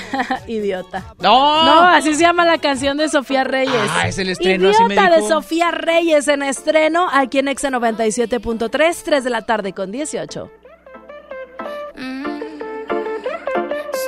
Idiota. 0.46 1.04
¡No! 1.20 1.64
No, 1.64 1.80
así 1.88 2.14
se 2.14 2.20
llama 2.20 2.44
la 2.44 2.58
canción 2.58 2.96
de 2.96 3.08
Sofía 3.08 3.44
Reyes. 3.44 3.74
Ah, 3.90 4.08
es 4.08 4.18
el 4.18 4.28
estreno, 4.30 4.70
así 4.70 4.82
me 4.84 4.94
Idiota 4.94 5.10
de 5.10 5.16
dijo. 5.16 5.28
Sofía 5.28 5.70
Reyes 5.70 6.28
en 6.28 6.42
estreno 6.42 7.08
aquí 7.12 7.38
en 7.38 7.48
Exa 7.48 7.70
97.3, 7.70 9.02
3 9.04 9.24
de 9.24 9.30
la 9.30 9.42
tarde 9.42 9.72
con 9.72 9.92
18. 9.92 10.50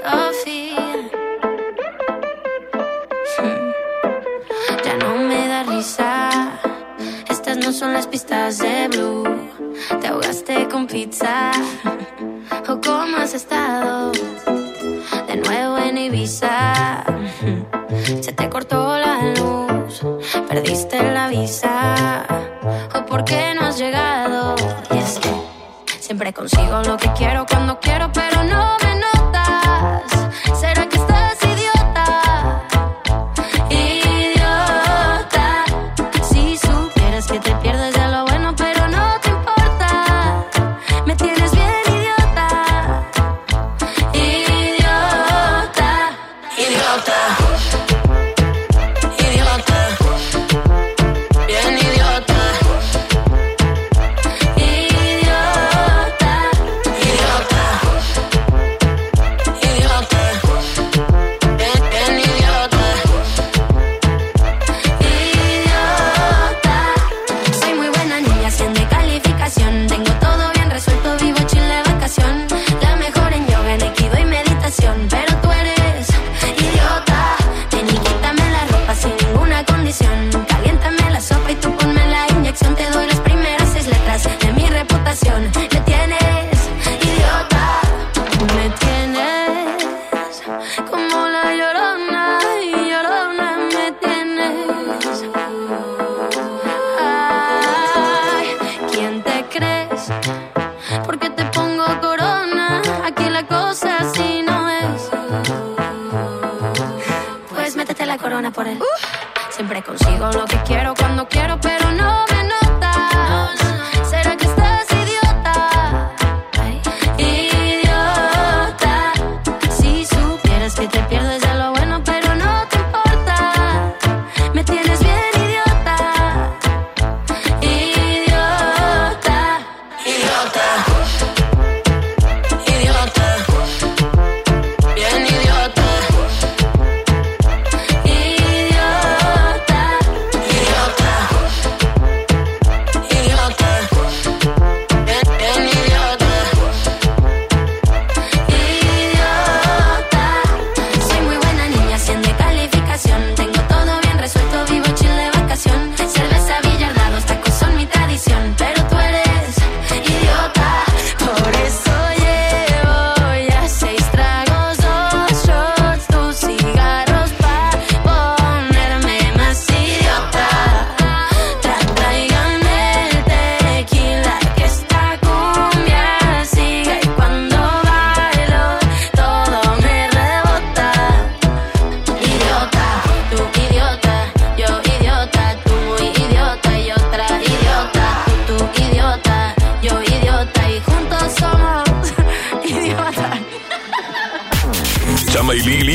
Sofía. 0.02 1.10
Ya 4.84 4.96
no 4.98 5.16
me 5.16 5.48
da 5.48 5.62
risa. 5.64 6.60
Estas 7.28 7.56
no 7.58 7.72
son 7.72 7.92
las 7.92 8.06
pistas 8.06 8.58
de 8.58 8.88
Blue. 8.88 9.24
Te 10.00 10.06
ahogaste 10.08 10.68
con 10.68 10.86
pizza. 10.86 11.50
¿O 12.68 12.80
cómo 12.80 13.16
has 13.18 13.34
estado? 13.34 14.12
Se 16.26 16.46
te 18.32 18.48
cortó 18.48 18.96
la 18.96 19.34
luz. 19.36 20.00
Perdiste 20.48 21.02
la 21.12 21.28
visa. 21.28 22.24
¿O 22.94 23.04
por 23.04 23.24
qué 23.24 23.54
no 23.54 23.66
has 23.66 23.76
llegado? 23.78 24.54
Es 24.90 25.18
que 25.18 25.28
Siempre 26.00 26.32
consigo 26.32 26.82
lo 26.82 26.96
que 26.96 27.12
quiero 27.12 27.44
cuando 27.46 27.78
quiero, 27.78 28.10
pero 28.12 28.42
no 28.44 28.83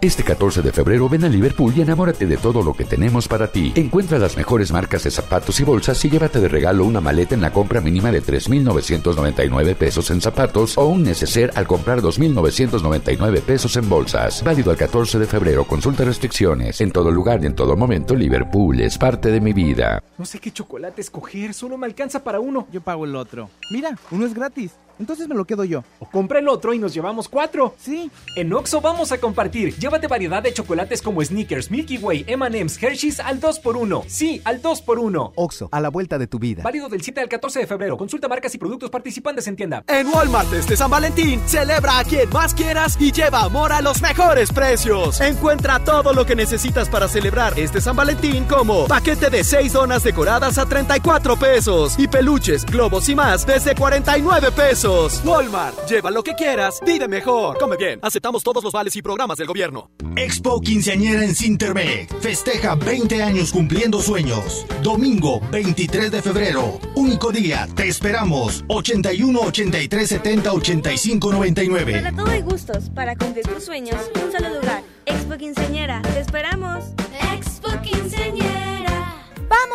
Este 0.00 0.22
14 0.22 0.62
de 0.62 0.70
febrero 0.70 1.08
ven 1.08 1.24
a 1.24 1.28
Liverpool 1.28 1.72
y 1.76 1.80
enamórate 1.80 2.24
de 2.24 2.36
todo 2.36 2.62
lo 2.62 2.72
que 2.72 2.84
tenemos 2.84 3.26
para 3.26 3.48
ti. 3.48 3.72
Encuentra 3.74 4.20
las 4.20 4.36
mejores 4.36 4.70
marcas 4.70 5.02
de 5.02 5.10
zapatos 5.10 5.58
y 5.58 5.64
bolsas 5.64 6.04
y 6.04 6.08
llévate 6.08 6.38
de 6.38 6.46
regalo 6.46 6.84
una 6.84 7.00
maleta 7.00 7.34
en 7.34 7.40
la 7.40 7.52
compra 7.52 7.80
mínima 7.80 8.12
de 8.12 8.22
3.999 8.22 9.74
pesos 9.74 10.12
en 10.12 10.20
zapatos 10.20 10.78
o 10.78 10.86
un 10.86 11.02
neceser 11.02 11.50
al 11.56 11.66
comprar 11.66 12.00
2.999 12.00 13.40
pesos 13.40 13.76
en 13.76 13.88
bolsas. 13.88 14.44
Válido 14.44 14.70
al 14.70 14.76
14 14.76 15.18
de 15.18 15.26
febrero. 15.26 15.64
Consulta 15.64 16.04
restricciones. 16.04 16.80
En 16.80 16.92
todo 16.92 17.10
lugar 17.10 17.42
y 17.42 17.46
en 17.46 17.56
todo 17.56 17.76
momento, 17.76 18.14
Liverpool 18.14 18.80
es 18.80 18.96
parte 18.98 19.32
de 19.32 19.40
mi 19.40 19.52
vida. 19.52 20.00
No 20.16 20.24
sé 20.24 20.38
qué 20.38 20.52
chocolate 20.52 21.00
escoger, 21.00 21.52
solo 21.54 21.76
me 21.76 21.86
alcanza 21.86 22.22
para 22.22 22.38
uno. 22.38 22.68
Yo 22.70 22.80
pago 22.82 23.04
el 23.04 23.16
otro. 23.16 23.50
Mira, 23.72 23.98
uno 24.12 24.26
es 24.26 24.32
gratis. 24.32 24.74
Entonces 24.98 25.28
me 25.28 25.34
lo 25.34 25.44
quedo 25.44 25.64
yo. 25.64 25.84
O 26.00 26.06
compra 26.06 26.38
el 26.38 26.48
otro 26.48 26.74
y 26.74 26.78
nos 26.78 26.94
llevamos 26.94 27.28
cuatro. 27.28 27.74
Sí. 27.78 28.10
En 28.36 28.52
Oxo 28.52 28.80
vamos 28.80 29.12
a 29.12 29.18
compartir. 29.18 29.74
Llévate 29.76 30.06
variedad 30.06 30.42
de 30.42 30.52
chocolates 30.52 31.02
como 31.02 31.22
Snickers, 31.24 31.70
Milky 31.70 31.98
Way, 31.98 32.24
M&M's, 32.26 32.82
Hershey's 32.82 33.20
al 33.20 33.40
2x1. 33.40 34.04
Sí, 34.08 34.40
al 34.44 34.62
2x1. 34.62 35.32
Oxo, 35.34 35.68
a 35.70 35.80
la 35.80 35.88
vuelta 35.88 36.18
de 36.18 36.26
tu 36.26 36.38
vida. 36.38 36.62
Válido 36.62 36.88
del 36.88 37.02
7 37.02 37.20
al 37.20 37.28
14 37.28 37.60
de 37.60 37.66
febrero. 37.66 37.96
Consulta 37.96 38.28
marcas 38.28 38.54
y 38.54 38.58
productos 38.58 38.90
participantes 38.90 39.46
en 39.46 39.56
tienda. 39.56 39.84
En 39.86 40.08
Walmart 40.08 40.52
este 40.52 40.76
San 40.76 40.90
Valentín, 40.90 41.40
celebra 41.46 41.98
a 41.98 42.04
quien 42.04 42.28
más 42.30 42.54
quieras 42.54 42.96
y 43.00 43.12
lleva 43.12 43.42
amor 43.42 43.72
a 43.72 43.80
los 43.80 44.00
mejores 44.02 44.52
precios. 44.52 45.20
Encuentra 45.20 45.78
todo 45.84 46.12
lo 46.12 46.26
que 46.26 46.34
necesitas 46.34 46.88
para 46.88 47.08
celebrar 47.08 47.58
este 47.58 47.80
San 47.80 47.96
Valentín 47.96 48.44
como 48.44 48.86
paquete 48.86 49.30
de 49.30 49.44
6 49.44 49.72
donas 49.72 50.02
decoradas 50.02 50.58
a 50.58 50.66
34 50.66 51.36
pesos 51.36 51.98
y 51.98 52.08
peluches, 52.08 52.64
globos 52.64 53.08
y 53.08 53.14
más 53.14 53.46
desde 53.46 53.74
49 53.74 54.50
pesos. 54.52 54.87
Walmart, 54.88 55.86
lleva 55.86 56.10
lo 56.10 56.22
que 56.22 56.32
quieras, 56.32 56.80
vive 56.84 57.06
mejor. 57.08 57.58
Come 57.58 57.76
bien, 57.76 57.98
aceptamos 58.02 58.42
todos 58.42 58.64
los 58.64 58.72
vales 58.72 58.96
y 58.96 59.02
programas 59.02 59.36
del 59.36 59.46
gobierno. 59.46 59.90
Expo 60.16 60.62
Quinceañera 60.62 61.22
en 61.24 61.34
Cintermec. 61.34 62.18
Festeja 62.20 62.74
20 62.74 63.22
años 63.22 63.52
cumpliendo 63.52 64.00
sueños. 64.00 64.64
Domingo 64.82 65.40
23 65.50 66.10
de 66.10 66.22
febrero. 66.22 66.80
Único 66.94 67.30
día. 67.30 67.68
Te 67.74 67.86
esperamos. 67.86 68.64
81 68.68 69.38
83 69.38 70.08
70 70.08 70.52
85 70.54 71.32
99. 71.32 71.92
Para 71.92 72.16
todo 72.16 72.30
hay 72.30 72.40
gustos. 72.40 72.88
Para 72.94 73.14
cumplir 73.14 73.46
tus 73.46 73.64
sueños, 73.64 74.00
un 74.24 74.32
solo 74.32 74.48
lugar. 74.54 74.82
Expo 75.04 75.36
Quinceañera. 75.36 76.00
Te 76.00 76.20
esperamos. 76.20 76.97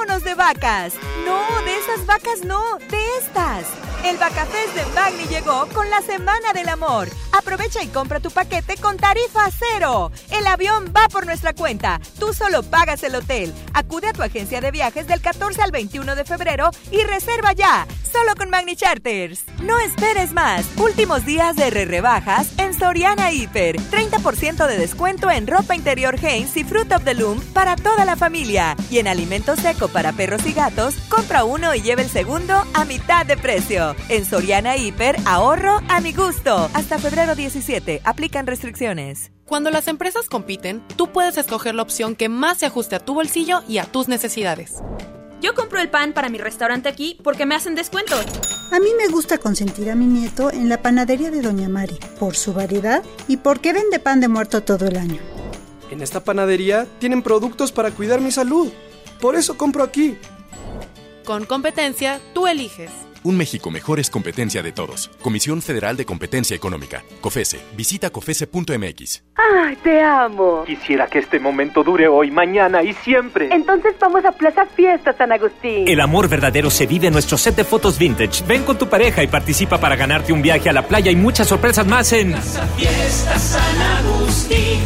Expo 0.03 0.19
Quinceañera. 0.19 0.23
¡Vámonos 0.23 0.23
de 0.23 0.35
vacas! 0.35 0.93
No, 1.25 1.61
de 1.63 1.77
esas 1.77 2.05
vacas 2.05 2.43
no, 2.43 2.77
de 2.89 3.17
estas. 3.19 3.65
El 4.03 4.17
Vacafest 4.17 4.75
de 4.75 4.85
Magni 4.93 5.23
llegó 5.27 5.65
con 5.73 5.89
la 5.89 6.01
Semana 6.01 6.51
del 6.53 6.67
Amor. 6.67 7.07
Aprovecha 7.31 7.81
y 7.81 7.87
compra 7.87 8.19
tu 8.19 8.31
paquete 8.31 8.75
con 8.75 8.97
tarifa 8.97 9.49
cero. 9.57 10.11
El 10.29 10.45
avión 10.45 10.93
va 10.95 11.07
por 11.07 11.25
nuestra 11.25 11.53
cuenta. 11.53 12.01
Tú 12.19 12.33
solo 12.33 12.63
pagas 12.63 13.01
el 13.03 13.15
hotel. 13.15 13.53
Acude 13.73 14.07
a 14.09 14.13
tu 14.13 14.21
agencia 14.21 14.59
de 14.59 14.71
viajes 14.71 15.07
del 15.07 15.21
14 15.21 15.61
al 15.61 15.71
21 15.71 16.15
de 16.15 16.25
febrero 16.25 16.69
y 16.91 17.01
reserva 17.03 17.53
ya. 17.53 17.87
Solo 18.11 18.35
con 18.35 18.49
Magni 18.49 18.75
Charters. 18.75 19.45
No 19.61 19.79
esperes 19.79 20.33
más. 20.33 20.65
Últimos 20.77 21.25
días 21.25 21.55
de 21.55 21.69
re 21.69 21.85
rebajas 21.85 22.47
en 22.59 22.77
Soriana 22.77 23.31
Hiper. 23.31 23.77
30% 23.77 24.67
de 24.67 24.77
descuento 24.77 25.31
en 25.31 25.47
ropa 25.47 25.75
interior 25.75 26.17
Hanes 26.21 26.57
y 26.57 26.65
Fruit 26.65 26.91
of 26.91 27.05
the 27.05 27.13
Loom 27.13 27.39
para 27.53 27.77
toda 27.77 28.03
la 28.03 28.17
familia. 28.17 28.75
Y 28.91 28.99
en 28.99 29.07
alimento 29.07 29.55
seco 29.55 29.87
para 29.93 30.11
perros 30.11 30.45
y 30.45 30.51
gatos, 30.51 30.95
compra 31.07 31.45
uno 31.45 31.73
y 31.75 31.81
lleva 31.81 32.01
el 32.01 32.09
segundo 32.09 32.53
a 32.73 32.83
mitad 32.83 33.25
de 33.25 33.37
precio. 33.37 33.95
En 34.09 34.25
Soriana 34.25 34.75
Hiper, 34.75 35.15
ahorro 35.25 35.79
a 35.87 36.01
mi 36.01 36.11
gusto. 36.11 36.69
Hasta 36.73 36.97
febrero 36.97 37.35
17, 37.35 38.01
aplican 38.03 38.47
restricciones. 38.47 39.31
Cuando 39.45 39.69
las 39.69 39.87
empresas 39.87 40.27
compiten, 40.27 40.81
tú 40.97 41.11
puedes 41.11 41.37
escoger 41.37 41.75
la 41.75 41.83
opción 41.83 42.15
que 42.15 42.27
más 42.27 42.57
se 42.57 42.65
ajuste 42.65 42.95
a 42.95 42.99
tu 42.99 43.13
bolsillo 43.13 43.61
y 43.67 43.77
a 43.77 43.85
tus 43.85 44.07
necesidades. 44.07 44.81
Yo 45.41 45.53
compro 45.53 45.79
el 45.79 45.89
pan 45.89 46.13
para 46.13 46.29
mi 46.29 46.37
restaurante 46.37 46.89
aquí 46.89 47.19
porque 47.21 47.45
me 47.45 47.53
hacen 47.53 47.75
descuento. 47.75 48.15
A 48.71 48.79
mí 48.79 48.89
me 48.97 49.09
gusta 49.09 49.37
consentir 49.37 49.91
a 49.91 49.95
mi 49.95 50.05
nieto 50.05 50.49
en 50.51 50.69
la 50.69 50.81
panadería 50.81 51.29
de 51.29 51.41
Doña 51.41 51.69
Mari, 51.69 51.99
por 52.19 52.35
su 52.35 52.53
variedad 52.53 53.03
y 53.27 53.37
porque 53.37 53.73
vende 53.73 53.99
pan 53.99 54.21
de 54.21 54.29
muerto 54.29 54.63
todo 54.63 54.87
el 54.87 54.97
año. 54.97 55.19
En 55.91 56.01
esta 56.01 56.23
panadería 56.23 56.87
tienen 56.97 57.21
productos 57.21 57.71
para 57.71 57.91
cuidar 57.91 58.21
mi 58.21 58.31
salud. 58.31 58.71
Por 59.23 59.37
eso 59.37 59.55
compro 59.55 59.85
aquí. 59.85 60.17
Con 61.23 61.45
competencia, 61.45 62.19
tú 62.33 62.45
eliges. 62.45 62.91
Un 63.23 63.37
México 63.37 63.71
mejor 63.71 64.01
es 64.01 64.09
competencia 64.09 64.61
de 64.61 64.73
todos. 64.73 65.09
Comisión 65.21 65.61
Federal 65.61 65.95
de 65.95 66.03
Competencia 66.03 66.57
Económica. 66.57 67.05
COFESE. 67.21 67.61
Visita 67.77 68.09
COFESE.mx. 68.09 69.23
¡Ay, 69.37 69.77
te 69.77 70.01
amo! 70.01 70.65
Quisiera 70.65 71.07
que 71.07 71.19
este 71.19 71.39
momento 71.39 71.85
dure 71.85 72.09
hoy, 72.09 72.31
mañana 72.31 72.83
y 72.83 72.91
siempre. 72.95 73.47
Entonces 73.49 73.95
vamos 73.97 74.25
a 74.25 74.33
Plaza 74.33 74.65
Fiesta 74.65 75.13
San 75.13 75.31
Agustín. 75.31 75.87
El 75.87 76.01
amor 76.01 76.27
verdadero 76.27 76.69
se 76.69 76.85
vive 76.85 77.07
en 77.07 77.13
nuestro 77.13 77.37
set 77.37 77.55
de 77.55 77.63
fotos 77.63 77.97
vintage. 77.97 78.43
Ven 78.45 78.65
con 78.65 78.77
tu 78.77 78.89
pareja 78.89 79.23
y 79.23 79.27
participa 79.27 79.77
para 79.77 79.95
ganarte 79.95 80.33
un 80.33 80.41
viaje 80.41 80.67
a 80.67 80.73
la 80.73 80.85
playa 80.85 81.11
y 81.11 81.15
muchas 81.15 81.47
sorpresas 81.47 81.87
más 81.87 82.11
en 82.11 82.31
Plaza 82.31 82.67
Fiesta 82.75 83.39
San 83.39 83.81
Agustín. 83.81 84.81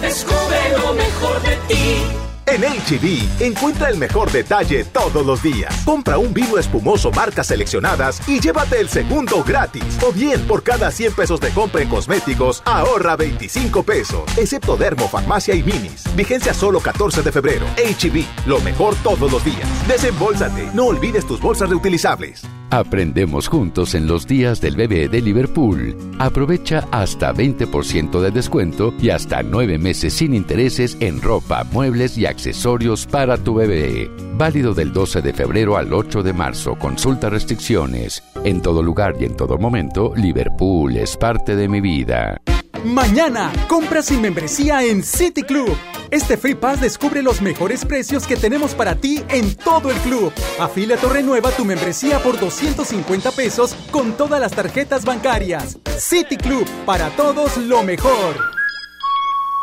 Descubre 0.00 0.58
lo 0.84 0.94
mejor 0.94 1.42
de 1.42 1.56
ti. 1.68 2.21
En 2.46 2.62
HB, 2.62 3.40
encuentra 3.40 3.88
el 3.88 3.98
mejor 3.98 4.30
detalle 4.32 4.84
todos 4.84 5.24
los 5.24 5.42
días. 5.42 5.74
Compra 5.84 6.18
un 6.18 6.34
vino 6.34 6.58
espumoso 6.58 7.10
marcas 7.12 7.46
seleccionadas 7.46 8.20
y 8.28 8.40
llévate 8.40 8.80
el 8.80 8.88
segundo 8.88 9.44
gratis. 9.44 9.98
O 10.02 10.12
bien, 10.12 10.40
por 10.42 10.62
cada 10.62 10.90
100 10.90 11.12
pesos 11.14 11.40
de 11.40 11.50
compra 11.50 11.82
en 11.82 11.88
cosméticos, 11.88 12.62
ahorra 12.64 13.16
25 13.16 13.82
pesos. 13.84 14.22
Excepto 14.36 14.76
Dermo, 14.76 15.08
Farmacia 15.08 15.54
y 15.54 15.62
Minis. 15.62 16.04
Vigencia 16.16 16.52
solo 16.52 16.80
14 16.80 17.22
de 17.22 17.32
febrero. 17.32 17.66
HB, 17.76 18.24
lo 18.46 18.60
mejor 18.60 18.94
todos 19.02 19.30
los 19.30 19.44
días. 19.44 19.68
Desembolsate. 19.86 20.70
No 20.74 20.86
olvides 20.86 21.26
tus 21.26 21.40
bolsas 21.40 21.70
reutilizables. 21.70 22.42
Aprendemos 22.70 23.48
juntos 23.48 23.94
en 23.94 24.06
los 24.06 24.26
días 24.26 24.62
del 24.62 24.76
bebé 24.76 25.06
de 25.06 25.20
Liverpool. 25.20 25.94
Aprovecha 26.18 26.88
hasta 26.90 27.34
20% 27.34 28.18
de 28.18 28.30
descuento 28.30 28.94
y 28.98 29.10
hasta 29.10 29.42
9 29.42 29.76
meses 29.76 30.14
sin 30.14 30.32
intereses 30.32 30.96
en 31.00 31.20
ropa, 31.20 31.64
muebles 31.64 32.16
y 32.16 32.24
accesorios 32.32 33.06
para 33.06 33.38
tu 33.38 33.54
bebé. 33.54 34.10
Válido 34.34 34.74
del 34.74 34.92
12 34.92 35.22
de 35.22 35.32
febrero 35.32 35.76
al 35.76 35.92
8 35.92 36.22
de 36.22 36.32
marzo. 36.32 36.74
Consulta 36.76 37.30
restricciones. 37.30 38.22
En 38.42 38.60
todo 38.60 38.82
lugar 38.82 39.14
y 39.20 39.24
en 39.24 39.36
todo 39.36 39.58
momento, 39.58 40.12
Liverpool 40.16 40.96
es 40.96 41.16
parte 41.16 41.54
de 41.54 41.68
mi 41.68 41.80
vida. 41.80 42.40
Mañana, 42.84 43.52
compra 43.68 44.02
sin 44.02 44.20
membresía 44.20 44.84
en 44.84 45.04
City 45.04 45.42
Club. 45.42 45.76
Este 46.10 46.36
Free 46.36 46.56
Pass 46.56 46.80
descubre 46.80 47.22
los 47.22 47.40
mejores 47.40 47.84
precios 47.84 48.26
que 48.26 48.36
tenemos 48.36 48.74
para 48.74 48.96
ti 48.96 49.22
en 49.28 49.54
todo 49.54 49.90
el 49.90 49.96
club. 49.98 50.32
Afíliate 50.58 51.06
o 51.06 51.08
renueva 51.08 51.50
tu 51.52 51.64
membresía 51.64 52.18
por 52.18 52.40
250 52.40 53.30
pesos 53.30 53.74
con 53.90 54.12
todas 54.12 54.40
las 54.40 54.52
tarjetas 54.52 55.04
bancarias. 55.04 55.78
City 55.96 56.36
Club, 56.36 56.66
para 56.84 57.08
todos 57.10 57.56
lo 57.56 57.82
mejor. 57.84 58.61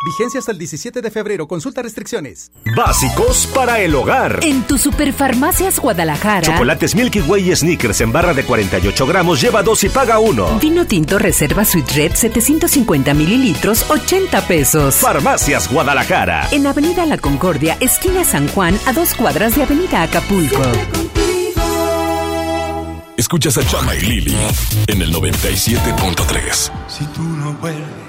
Vigencia 0.05 0.39
hasta 0.39 0.51
el 0.51 0.57
17 0.57 1.01
de 1.01 1.11
febrero. 1.11 1.47
Consulta 1.47 1.81
restricciones. 1.81 2.51
Básicos 2.75 3.47
para 3.53 3.79
el 3.79 3.93
hogar. 3.95 4.39
En 4.43 4.63
tu 4.63 4.77
Superfarmacias 4.77 5.79
Guadalajara. 5.79 6.41
Chocolates 6.41 6.95
Milky 6.95 7.21
Way 7.21 7.51
y 7.51 7.55
Snickers 7.55 8.01
en 8.01 8.11
barra 8.11 8.33
de 8.33 8.45
48 8.45 9.07
gramos. 9.07 9.41
Lleva 9.41 9.61
dos 9.61 9.83
y 9.83 9.89
paga 9.89 10.19
uno. 10.19 10.57
Vino 10.59 10.85
tinto 10.85 11.19
Reserva 11.19 11.65
Sweet 11.65 11.91
Red 11.91 12.13
750 12.15 13.13
mililitros, 13.13 13.85
80 13.89 14.41
pesos. 14.47 14.95
Farmacias 14.95 15.71
Guadalajara. 15.71 16.47
En 16.51 16.65
Avenida 16.65 17.05
La 17.05 17.17
Concordia, 17.17 17.77
esquina 17.79 18.23
San 18.23 18.47
Juan, 18.49 18.79
a 18.85 18.93
dos 18.93 19.13
cuadras 19.13 19.55
de 19.55 19.63
Avenida 19.63 20.03
Acapulco. 20.03 20.61
Escuchas 23.17 23.57
a 23.57 23.67
Chama 23.67 23.95
y 23.95 24.01
Lili 24.01 24.37
en 24.87 25.01
el 25.01 25.13
97.3. 25.13 26.71
Si 26.87 27.05
tú 27.07 27.21
no 27.21 27.53
vuelves 27.55 28.08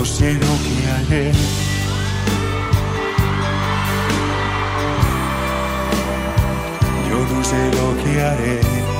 No 0.00 0.06
sé 0.06 0.32
lo 0.32 0.40
que 0.40 0.90
haré. 0.90 1.32
no 7.30 7.44
sé 7.44 7.70
lo 7.74 8.02
que 8.02 8.20
haré. 8.22 8.99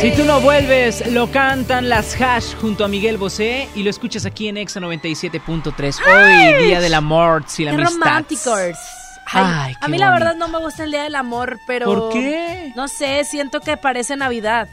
Si 0.00 0.10
tú 0.12 0.24
no 0.24 0.40
vuelves, 0.40 1.06
lo 1.12 1.30
cantan 1.30 1.88
las 1.88 2.18
Hash 2.20 2.54
junto 2.60 2.84
a 2.84 2.88
Miguel 2.88 3.18
Bosé 3.18 3.68
y 3.74 3.82
lo 3.82 3.90
escuchas 3.90 4.24
aquí 4.24 4.48
en 4.48 4.56
Exa 4.56 4.80
97.3. 4.80 5.98
Hoy, 6.06 6.64
Día 6.64 6.80
del 6.80 6.94
Amor 6.94 7.44
y 7.58 7.64
la 7.64 7.72
Amistad. 7.72 7.94
románticos 7.94 8.58
a 9.32 9.88
mí 9.88 9.98
la 9.98 10.10
verdad 10.10 10.34
no 10.36 10.48
me 10.48 10.58
gusta 10.58 10.84
el 10.84 10.90
Día 10.90 11.02
del 11.02 11.14
Amor, 11.14 11.60
pero... 11.66 11.86
¿Por 11.86 12.12
qué? 12.12 12.72
No 12.76 12.88
sé, 12.88 13.24
siento 13.24 13.60
que 13.60 13.76
parece 13.76 14.16
Navidad. 14.16 14.68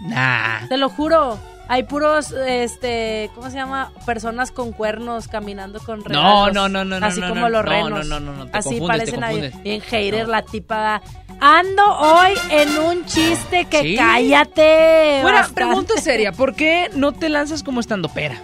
Nah. 0.00 0.66
Te 0.68 0.76
lo 0.76 0.88
juro. 0.88 1.38
Hay 1.66 1.84
puros, 1.84 2.30
este, 2.32 3.30
¿cómo 3.34 3.48
se 3.48 3.56
llama? 3.56 3.90
Personas 4.04 4.50
con 4.50 4.72
cuernos 4.72 5.28
caminando 5.28 5.80
con 5.80 6.04
regalos. 6.04 6.52
No, 6.52 6.68
no, 6.68 6.84
no, 6.84 7.00
no. 7.00 7.06
Así 7.06 7.20
no, 7.20 7.30
como 7.30 7.42
no, 7.42 7.48
los 7.48 7.64
no, 7.64 7.70
renos. 7.70 8.06
No, 8.06 8.20
no, 8.20 8.32
no, 8.32 8.38
no. 8.44 8.50
Te 8.50 8.58
así 8.58 8.68
confundes, 8.68 8.96
parece 8.96 9.12
te 9.12 9.18
Navidad. 9.18 9.42
confundes. 9.50 9.62
Bien 9.62 9.80
hater 9.80 10.28
la 10.28 10.42
tipa. 10.42 11.02
Ando 11.40 11.82
hoy 11.98 12.32
en 12.50 12.78
un 12.78 13.04
chiste 13.04 13.66
que 13.66 13.80
¿Sí? 13.82 13.96
cállate. 13.96 15.18
Bueno, 15.22 15.38
bastante. 15.38 15.54
pregunta 15.54 15.94
seria. 16.00 16.32
¿Por 16.32 16.54
qué 16.54 16.90
no 16.94 17.12
te 17.12 17.28
lanzas 17.28 17.62
como 17.62 17.80
estando 17.80 18.08
pera? 18.08 18.40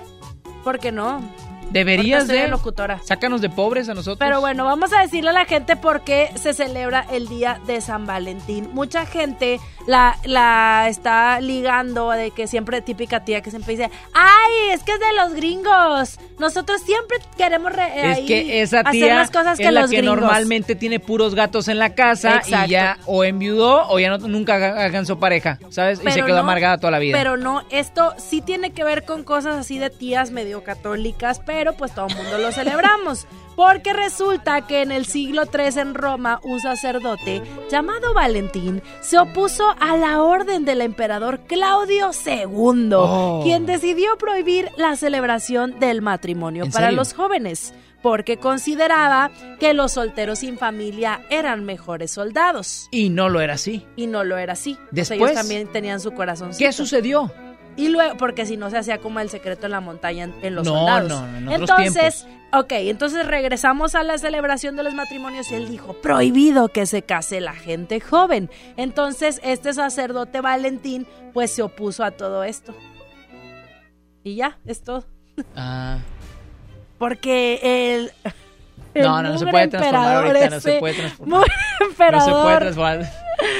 ¿Por 0.64 0.78
qué 0.78 0.92
no? 0.92 1.22
Deberías 1.70 2.26
de... 2.28 2.48
locutora. 2.48 3.00
Sácanos 3.04 3.40
de 3.40 3.48
pobres 3.50 3.88
a 3.88 3.94
nosotros. 3.94 4.18
Pero 4.18 4.40
bueno, 4.40 4.64
vamos 4.64 4.92
a 4.92 5.00
decirle 5.02 5.30
a 5.30 5.32
la 5.32 5.44
gente 5.44 5.76
por 5.76 6.02
qué 6.02 6.30
se 6.34 6.52
celebra 6.54 7.06
el 7.12 7.28
día 7.28 7.60
de 7.66 7.80
San 7.80 8.06
Valentín. 8.06 8.68
Mucha 8.72 9.06
gente 9.06 9.60
la, 9.86 10.16
la 10.24 10.86
está 10.88 11.40
ligando 11.40 12.10
de 12.10 12.30
que 12.32 12.46
siempre, 12.46 12.80
típica 12.82 13.24
tía 13.24 13.40
que 13.40 13.50
siempre 13.50 13.72
dice, 13.76 13.90
ay, 14.14 14.70
es 14.72 14.82
que 14.82 14.92
es 14.92 15.00
de 15.00 15.12
los 15.16 15.34
gringos. 15.34 16.18
Nosotros 16.38 16.80
siempre 16.82 17.18
queremos 17.36 17.72
re- 17.72 18.10
Es 18.10 18.16
ahí 18.18 18.26
que 18.26 18.62
esa 18.62 18.80
hacer 18.80 18.92
tía 18.92 19.14
las 19.14 19.30
cosas 19.30 19.58
que 19.58 19.64
es 19.66 19.72
la 19.72 19.82
los 19.82 19.90
que 19.90 19.98
gringos. 19.98 20.16
normalmente 20.20 20.74
tiene 20.74 20.98
puros 21.00 21.34
gatos 21.34 21.68
en 21.68 21.78
la 21.78 21.94
casa 21.94 22.36
Exacto. 22.36 22.66
y 22.66 22.70
ya 22.70 22.98
o 23.06 23.24
enviudó 23.24 23.88
o 23.88 23.98
ya 23.98 24.10
no, 24.10 24.18
nunca 24.26 24.82
alcanzó 24.82 25.18
pareja, 25.18 25.58
¿sabes? 25.68 26.00
y 26.00 26.02
se 26.04 26.10
Pero 26.14 26.26
quedó 26.26 26.36
no- 26.36 26.42
amargada 26.42 26.78
toda 26.78 26.90
la 26.92 26.98
vida. 26.98 27.16
Pero 27.16 27.36
no, 27.36 27.62
esto 27.70 28.14
sí 28.16 28.40
tiene 28.40 28.70
que 28.72 28.84
ver 28.84 29.04
con 29.04 29.22
cosas 29.22 29.56
así 29.56 29.78
de 29.78 29.90
tías 29.90 30.30
medio 30.30 30.64
católicas, 30.64 31.40
pero 31.44 31.59
pues 31.76 31.94
todo 31.94 32.06
el 32.08 32.16
mundo 32.16 32.38
lo 32.38 32.52
celebramos. 32.52 33.26
Porque 33.56 33.92
resulta 33.92 34.66
que 34.66 34.80
en 34.80 34.90
el 34.90 35.04
siglo 35.04 35.42
III 35.44 35.80
en 35.80 35.94
Roma 35.94 36.40
un 36.44 36.60
sacerdote 36.60 37.42
llamado 37.70 38.14
Valentín 38.14 38.80
se 39.00 39.18
opuso 39.18 39.74
a 39.80 39.96
la 39.96 40.22
orden 40.22 40.64
del 40.64 40.80
emperador 40.80 41.40
Claudio 41.46 42.10
II, 42.24 42.90
Oh. 42.94 43.40
quien 43.44 43.66
decidió 43.66 44.16
prohibir 44.16 44.70
la 44.76 44.96
celebración 44.96 45.78
del 45.78 46.00
matrimonio 46.00 46.64
¿En 46.64 46.70
para 46.72 46.86
serio? 46.86 46.96
los 47.00 47.12
jóvenes, 47.12 47.74
porque 48.02 48.38
consideraba 48.38 49.30
que 49.58 49.74
los 49.74 49.92
solteros 49.92 50.38
sin 50.38 50.56
familia 50.56 51.20
eran 51.28 51.64
mejores 51.64 52.12
soldados. 52.12 52.88
Y 52.90 53.10
no 53.10 53.28
lo 53.28 53.40
era 53.42 53.54
así. 53.54 53.84
Y 53.96 54.06
no 54.06 54.24
lo 54.24 54.38
era 54.38 54.54
así. 54.54 54.72
O 54.72 54.76
sea, 54.76 54.88
Después, 54.92 55.20
ellos 55.20 55.34
también 55.34 55.68
tenían 55.70 56.00
su 56.00 56.12
corazón. 56.12 56.52
¿Qué 56.58 56.72
sucedió? 56.72 57.30
Y 57.76 57.88
luego, 57.88 58.16
porque 58.16 58.46
si 58.46 58.56
no 58.56 58.68
se 58.70 58.78
hacía 58.78 58.98
como 58.98 59.20
el 59.20 59.30
secreto 59.30 59.66
en 59.66 59.72
la 59.72 59.80
montaña 59.80 60.24
en, 60.24 60.34
en 60.42 60.54
los 60.54 60.66
No, 60.66 60.74
soldados. 60.74 61.08
no, 61.08 61.26
en 61.38 61.62
otros 61.62 61.78
entonces, 61.80 62.26
ok, 62.52 62.72
entonces 62.72 63.26
regresamos 63.26 63.94
a 63.94 64.02
la 64.02 64.18
celebración 64.18 64.76
de 64.76 64.82
los 64.82 64.92
matrimonios 64.94 65.50
y 65.50 65.54
él 65.54 65.68
dijo, 65.68 65.94
prohibido 65.94 66.68
que 66.68 66.84
se 66.86 67.02
case 67.02 67.40
la 67.40 67.54
gente 67.54 68.00
joven. 68.00 68.50
Entonces, 68.76 69.40
este 69.44 69.72
sacerdote 69.72 70.40
Valentín, 70.40 71.06
pues 71.32 71.52
se 71.52 71.62
opuso 71.62 72.04
a 72.04 72.10
todo 72.10 72.44
esto. 72.44 72.74
Y 74.24 74.34
ya, 74.36 74.58
es 74.66 74.82
todo. 74.82 75.04
Ah. 75.56 75.98
Porque 76.98 77.94
el... 77.94 78.12
el 78.94 79.02
No, 79.04 79.22
no, 79.22 79.30
no 79.30 79.38
se 79.38 79.46
puede 79.46 79.68
transformar 79.68 80.04
emperador 80.04 80.26
ahorita, 80.26 80.50
no 80.50 80.60
se 80.60 80.78
puede 80.80 80.94
transformar. 80.94 81.38
mugre 81.40 81.54
No 81.80 81.80
se 81.80 81.84
emperador. 81.86 82.42
puede 82.42 82.56
transformar. 82.58 83.10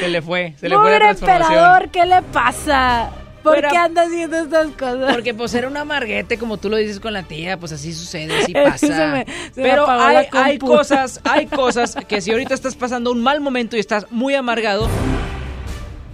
Se 0.00 0.08
le 0.08 0.20
fue, 0.20 0.54
se 0.58 0.68
le 0.68 0.76
fue 0.76 0.90
la 0.90 0.98
transformación. 0.98 1.42
emperador, 1.52 1.88
¿qué 1.90 2.04
le 2.06 2.22
pasa? 2.22 3.10
¿Por 3.42 3.60
qué 3.68 3.76
anda 3.76 4.02
haciendo 4.02 4.36
estas 4.38 4.68
cosas? 4.72 5.12
Porque 5.14 5.32
pues 5.34 5.54
era 5.54 5.66
un 5.68 5.76
amarguete, 5.76 6.38
como 6.38 6.56
tú 6.58 6.68
lo 6.68 6.76
dices 6.76 7.00
con 7.00 7.12
la 7.12 7.22
tía, 7.22 7.56
pues 7.58 7.72
así 7.72 7.92
sucede, 7.92 8.42
así 8.42 8.52
pasa. 8.54 8.76
se 8.78 8.88
me- 8.88 9.24
se 9.54 9.60
me 9.62 9.68
Pero 9.68 9.86
hay, 9.88 10.58
cosas, 10.58 11.20
hay 11.24 11.46
cosas 11.46 11.96
que 12.06 12.20
si 12.20 12.30
ahorita 12.32 12.54
estás 12.54 12.74
pasando 12.74 13.10
un 13.12 13.22
mal 13.22 13.40
momento 13.40 13.76
y 13.76 13.80
estás 13.80 14.06
muy 14.10 14.34
amargado. 14.34 14.88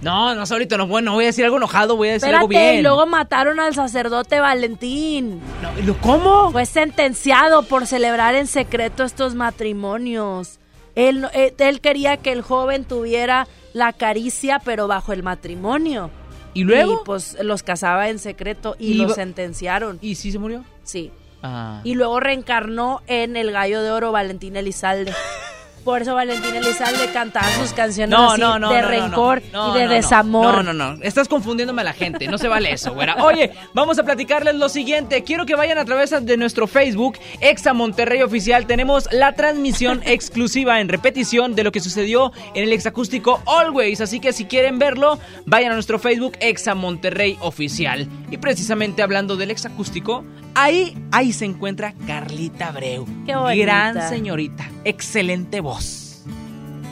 No, 0.01 0.35
no, 0.35 0.43
ahorita 0.43 0.77
no, 0.77 0.85
bueno, 0.85 1.13
voy 1.13 1.23
a 1.23 1.27
decir 1.27 1.43
algo 1.43 1.57
enojado, 1.57 1.97
voy 1.97 2.09
a 2.09 2.13
decir 2.13 2.33
algo 2.33 2.47
bien. 2.47 2.75
y 2.75 2.81
luego 2.83 3.07
mataron 3.07 3.59
al 3.59 3.73
sacerdote 3.73 4.39
Valentín. 4.39 5.41
No, 5.61 5.95
¿Cómo? 6.01 6.51
Fue 6.51 6.67
sentenciado 6.67 7.63
por 7.63 7.87
celebrar 7.87 8.35
en 8.35 8.45
secreto 8.45 9.03
estos 9.03 9.33
matrimonios. 9.33 10.59
Él, 10.93 11.27
eh, 11.33 11.53
él 11.57 11.81
quería 11.81 12.17
que 12.17 12.31
el 12.31 12.43
joven 12.43 12.85
tuviera 12.85 13.47
la 13.73 13.91
caricia, 13.91 14.61
pero 14.63 14.87
bajo 14.87 15.13
el 15.13 15.23
matrimonio. 15.23 16.11
¿Y 16.57 16.63
luego? 16.63 16.93
Y 16.93 17.05
pues 17.05 17.37
los 17.41 17.61
casaba 17.61 18.09
en 18.09 18.17
secreto 18.17 18.75
y, 18.79 18.93
Y 18.93 18.93
lo 18.95 19.09
sentenciaron. 19.09 19.99
¿Y 20.01 20.15
sí 20.15 20.31
se 20.31 20.39
murió? 20.39 20.63
Sí. 20.83 21.11
Ah. 21.43 21.81
Y 21.83 21.93
luego 21.93 22.19
reencarnó 22.19 23.01
en 23.05 23.37
el 23.37 23.51
gallo 23.51 23.83
de 23.83 23.91
oro 23.91 24.11
Valentín 24.11 24.55
Elizalde. 24.55 25.13
Por 25.87 26.01
eso 26.01 26.15
Valentín 26.15 26.53
Elizalde 26.53 27.09
cantaba 27.13 27.49
sus 27.51 27.71
canciones 27.71 28.09
No, 28.09 28.31
así 28.31 28.41
no, 28.41 28.59
no, 28.59 28.73
de 28.73 28.81
rencor 28.81 29.41
y 29.41 29.79
de 29.79 29.87
desamor. 29.87 30.55
No, 30.55 30.61
no, 30.61 30.73
no. 30.73 31.01
Estás 31.01 31.29
confundiéndome 31.29 31.79
a 31.79 31.85
la 31.85 31.93
gente. 31.93 32.27
No 32.27 32.37
se 32.37 32.49
vale 32.49 32.73
eso, 32.73 32.93
güera. 32.93 33.23
Oye, 33.23 33.53
vamos 33.73 33.97
a 33.97 34.03
platicarles 34.03 34.55
lo 34.55 34.67
siguiente. 34.67 35.23
Quiero 35.23 35.45
que 35.45 35.55
vayan 35.55 35.77
a 35.77 35.85
través 35.85 36.13
de 36.25 36.35
nuestro 36.35 36.67
Facebook, 36.67 37.17
Exa 37.39 37.71
Monterrey 37.71 38.21
Oficial. 38.21 38.67
Tenemos 38.67 39.07
la 39.13 39.31
transmisión 39.31 40.01
exclusiva 40.05 40.81
en 40.81 40.89
repetición 40.89 41.55
de 41.55 41.63
lo 41.63 41.71
que 41.71 41.79
sucedió 41.79 42.33
en 42.53 42.65
el 42.65 42.73
exacústico 42.73 43.41
Always. 43.45 44.01
Así 44.01 44.19
que 44.19 44.33
si 44.33 44.43
quieren 44.43 44.79
verlo, 44.79 45.19
vayan 45.45 45.71
a 45.71 45.75
nuestro 45.75 45.99
Facebook, 45.99 46.33
Exa 46.41 46.75
Monterrey 46.75 47.37
Oficial. 47.39 48.09
Y 48.29 48.35
precisamente 48.35 49.03
hablando 49.03 49.37
del 49.37 49.51
exacústico, 49.51 50.25
ahí, 50.53 50.97
ahí 51.13 51.31
se 51.31 51.45
encuentra 51.45 51.93
Carlita 52.05 52.67
Abreu. 52.67 53.05
Qué 53.25 53.37
bonita. 53.37 53.63
Gran 53.63 54.09
señorita. 54.09 54.69
Excelente 54.83 55.61
voz 55.61 55.76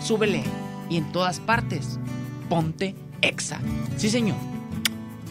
súbele 0.02 0.44
y 0.90 0.98
en 0.98 1.12
todas 1.12 1.40
partes 1.40 2.00
ponte 2.50 2.96
exa. 3.22 3.60
Sí, 3.98 4.10
señor. 4.10 4.38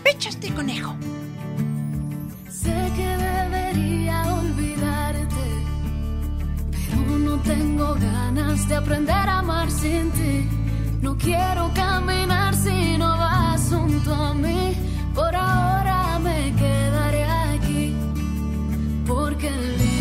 Pecha 0.03 0.29
este 0.29 0.53
conejo. 0.53 0.95
Sé 2.51 2.93
que 2.97 3.07
debería 3.07 4.35
olvidarte, 4.35 5.47
pero 6.71 7.19
no 7.19 7.39
tengo 7.43 7.95
ganas 7.95 8.69
de 8.69 8.75
aprender 8.75 9.29
a 9.29 9.39
amar 9.41 9.71
sin 9.71 10.11
ti. 10.13 10.49
No 11.01 11.17
quiero 11.17 11.71
caminar 11.75 12.55
si 12.55 12.97
no 12.99 13.17
vas 13.19 13.69
junto 13.71 14.15
a 14.15 14.35
mí. 14.35 14.75
Por 15.15 15.35
ahora 15.37 16.19
me 16.19 16.53
quedaré 16.57 17.25
aquí, 17.25 17.95
porque 19.07 19.49
el 19.49 19.94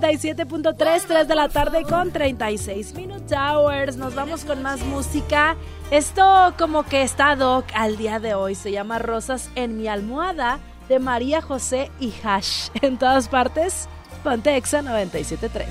97.3, 0.00 1.04
3 1.06 1.28
de 1.28 1.34
la 1.34 1.50
tarde 1.50 1.82
con 1.82 2.10
36 2.10 2.94
Minute 2.94 3.34
Hours. 3.36 3.98
Nos 3.98 4.14
vamos 4.14 4.46
con 4.46 4.62
más 4.62 4.80
música. 4.80 5.56
Esto 5.90 6.54
como 6.58 6.84
que 6.84 7.02
está 7.02 7.36
doc 7.36 7.66
al 7.74 7.98
día 7.98 8.18
de 8.18 8.32
hoy. 8.32 8.54
Se 8.54 8.72
llama 8.72 8.98
Rosas 8.98 9.50
en 9.56 9.76
mi 9.76 9.88
almohada 9.88 10.58
de 10.88 11.00
María 11.00 11.42
José 11.42 11.90
y 12.00 12.14
Hash. 12.24 12.70
En 12.80 12.96
todas 12.96 13.28
partes, 13.28 13.88
ponte 14.24 14.56
Exa 14.56 14.80
97.3. 14.80 15.66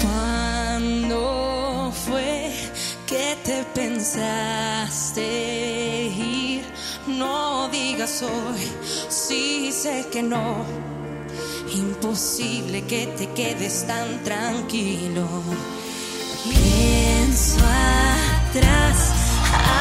¿Cuándo 0.00 1.90
fue 1.92 2.52
que 3.08 3.36
te 3.44 3.64
pensaste 3.74 5.22
ir? 6.16 6.62
No 7.08 7.68
digas 7.70 8.22
hoy, 8.22 8.70
sí 9.08 9.72
sé 9.72 10.06
que 10.12 10.22
no. 10.22 10.97
Imposible 11.74 12.82
que 12.86 13.06
te 13.18 13.26
quedes 13.32 13.86
tan 13.86 14.24
tranquilo. 14.24 15.26
Pienso 16.44 17.58
atrás, 17.58 19.12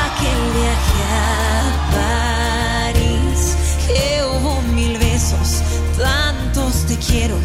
aquel 0.03 0.41
viaje 0.57 1.03
a 1.13 1.27
París, 2.93 3.55
que 3.87 4.21
hubo 4.25 4.61
mil 4.73 4.97
besos, 4.97 5.61
tantos 5.97 6.85
te 6.87 6.97
quiero. 6.97 7.37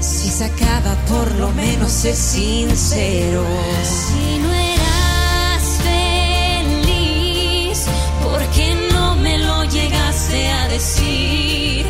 Si 0.00 0.28
se 0.30 0.44
acaba, 0.44 0.94
por 1.08 1.30
lo 1.36 1.50
menos 1.52 2.04
es 2.04 2.18
sincero. 2.18 3.44
Si 3.82 4.38
no 4.38 4.54
eras 4.54 5.62
feliz, 6.62 7.86
¿por 8.22 8.40
qué 8.50 8.74
no 8.92 9.16
me 9.16 9.38
lo 9.38 9.64
llegaste 9.64 10.48
a 10.50 10.68
decir? 10.68 11.83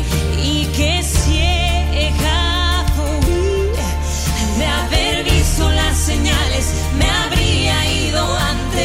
Señales, 6.05 6.65
me 6.99 7.09
habría 7.09 7.91
ido 8.07 8.23
antes. 8.37 8.83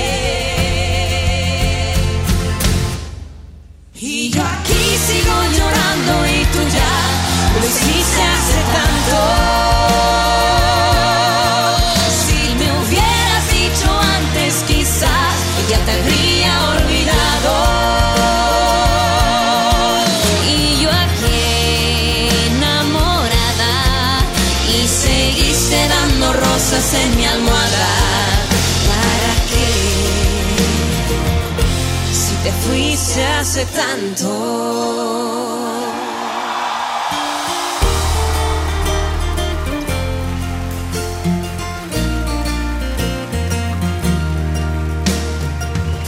Y 3.94 4.30
yo 4.30 4.42
aquí 4.42 4.96
sigo 5.06 5.34
llorando 5.58 6.26
y 6.26 6.44
tú 6.46 6.60
ya 6.76 6.94
lo 7.60 7.66
hiciste 7.66 8.22
hace 8.22 8.60
tanto. 8.72 9.69
Hace 33.26 33.64
tanto. 33.66 34.28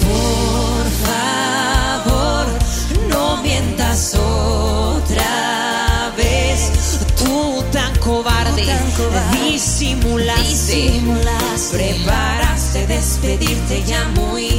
Por 0.00 0.84
favor, 1.06 2.46
no 3.08 3.42
mientas 3.42 4.14
otra 4.14 6.12
vez. 6.16 6.70
Tú 7.16 7.64
tan 7.72 7.96
cobarde, 7.98 8.64
disimulaste, 9.32 11.00
preparaste 11.72 12.86
despedirte 12.86 13.82
ya 13.84 14.04
muy 14.08 14.51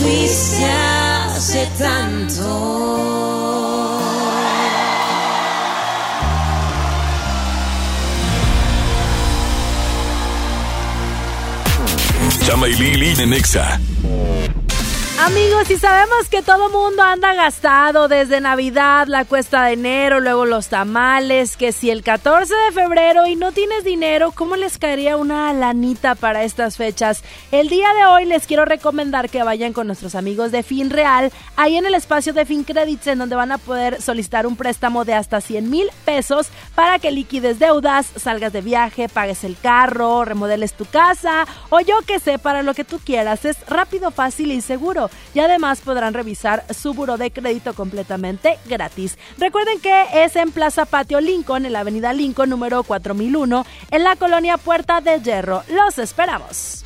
fuiste 0.00 0.64
hace 0.64 1.68
tanto. 1.78 2.80
Chama 12.46 12.68
y 12.68 12.74
Lili 12.74 13.14
de 13.14 13.26
Nexa. 13.26 13.80
Amigos, 15.22 15.70
y 15.70 15.76
sabemos 15.76 16.30
que 16.30 16.40
todo 16.40 16.70
mundo 16.70 17.02
anda 17.02 17.34
gastado 17.34 18.08
desde 18.08 18.40
Navidad, 18.40 19.06
la 19.06 19.26
cuesta 19.26 19.64
de 19.64 19.74
enero, 19.74 20.18
luego 20.18 20.46
los 20.46 20.68
tamales, 20.68 21.58
que 21.58 21.72
si 21.72 21.90
el 21.90 22.02
14 22.02 22.54
de 22.54 22.72
febrero 22.72 23.26
y 23.26 23.36
no 23.36 23.52
tienes 23.52 23.84
dinero, 23.84 24.32
¿cómo 24.32 24.56
les 24.56 24.78
caería 24.78 25.18
una 25.18 25.52
lanita 25.52 26.14
para 26.14 26.42
estas 26.44 26.78
fechas? 26.78 27.22
El 27.52 27.68
día 27.68 27.92
de 27.92 28.06
hoy 28.06 28.24
les 28.24 28.46
quiero 28.46 28.64
recomendar 28.64 29.28
que 29.28 29.42
vayan 29.42 29.74
con 29.74 29.88
nuestros 29.88 30.14
amigos 30.14 30.52
de 30.52 30.62
FinReal, 30.62 31.30
ahí 31.54 31.76
en 31.76 31.84
el 31.84 31.94
espacio 31.94 32.32
de 32.32 32.46
FinCredits, 32.46 33.08
en 33.08 33.18
donde 33.18 33.36
van 33.36 33.52
a 33.52 33.58
poder 33.58 34.00
solicitar 34.00 34.46
un 34.46 34.56
préstamo 34.56 35.04
de 35.04 35.12
hasta 35.12 35.42
100 35.42 35.68
mil 35.68 35.90
pesos 36.06 36.48
para 36.74 36.98
que 36.98 37.10
liquides 37.10 37.58
deudas, 37.58 38.06
salgas 38.16 38.54
de 38.54 38.62
viaje, 38.62 39.10
pagues 39.10 39.44
el 39.44 39.58
carro, 39.58 40.24
remodeles 40.24 40.72
tu 40.72 40.86
casa 40.86 41.46
o 41.68 41.80
yo 41.80 42.00
que 42.06 42.20
sé, 42.20 42.38
para 42.38 42.62
lo 42.62 42.72
que 42.72 42.84
tú 42.84 42.98
quieras. 43.04 43.44
Es 43.44 43.58
rápido, 43.68 44.10
fácil 44.12 44.50
y 44.52 44.62
seguro 44.62 45.09
y 45.34 45.40
además 45.40 45.80
podrán 45.80 46.14
revisar 46.14 46.64
su 46.74 46.94
buro 46.94 47.16
de 47.16 47.30
crédito 47.30 47.74
completamente 47.74 48.58
gratis. 48.66 49.18
Recuerden 49.38 49.80
que 49.80 50.24
es 50.24 50.36
en 50.36 50.52
Plaza 50.52 50.84
Patio 50.84 51.20
Lincoln, 51.20 51.66
en 51.66 51.72
la 51.72 51.80
avenida 51.80 52.12
Lincoln 52.12 52.50
número 52.50 52.82
4001, 52.82 53.66
en 53.90 54.04
la 54.04 54.16
colonia 54.16 54.58
Puerta 54.58 55.00
de 55.00 55.20
Hierro. 55.20 55.62
Los 55.68 55.98
esperamos. 55.98 56.84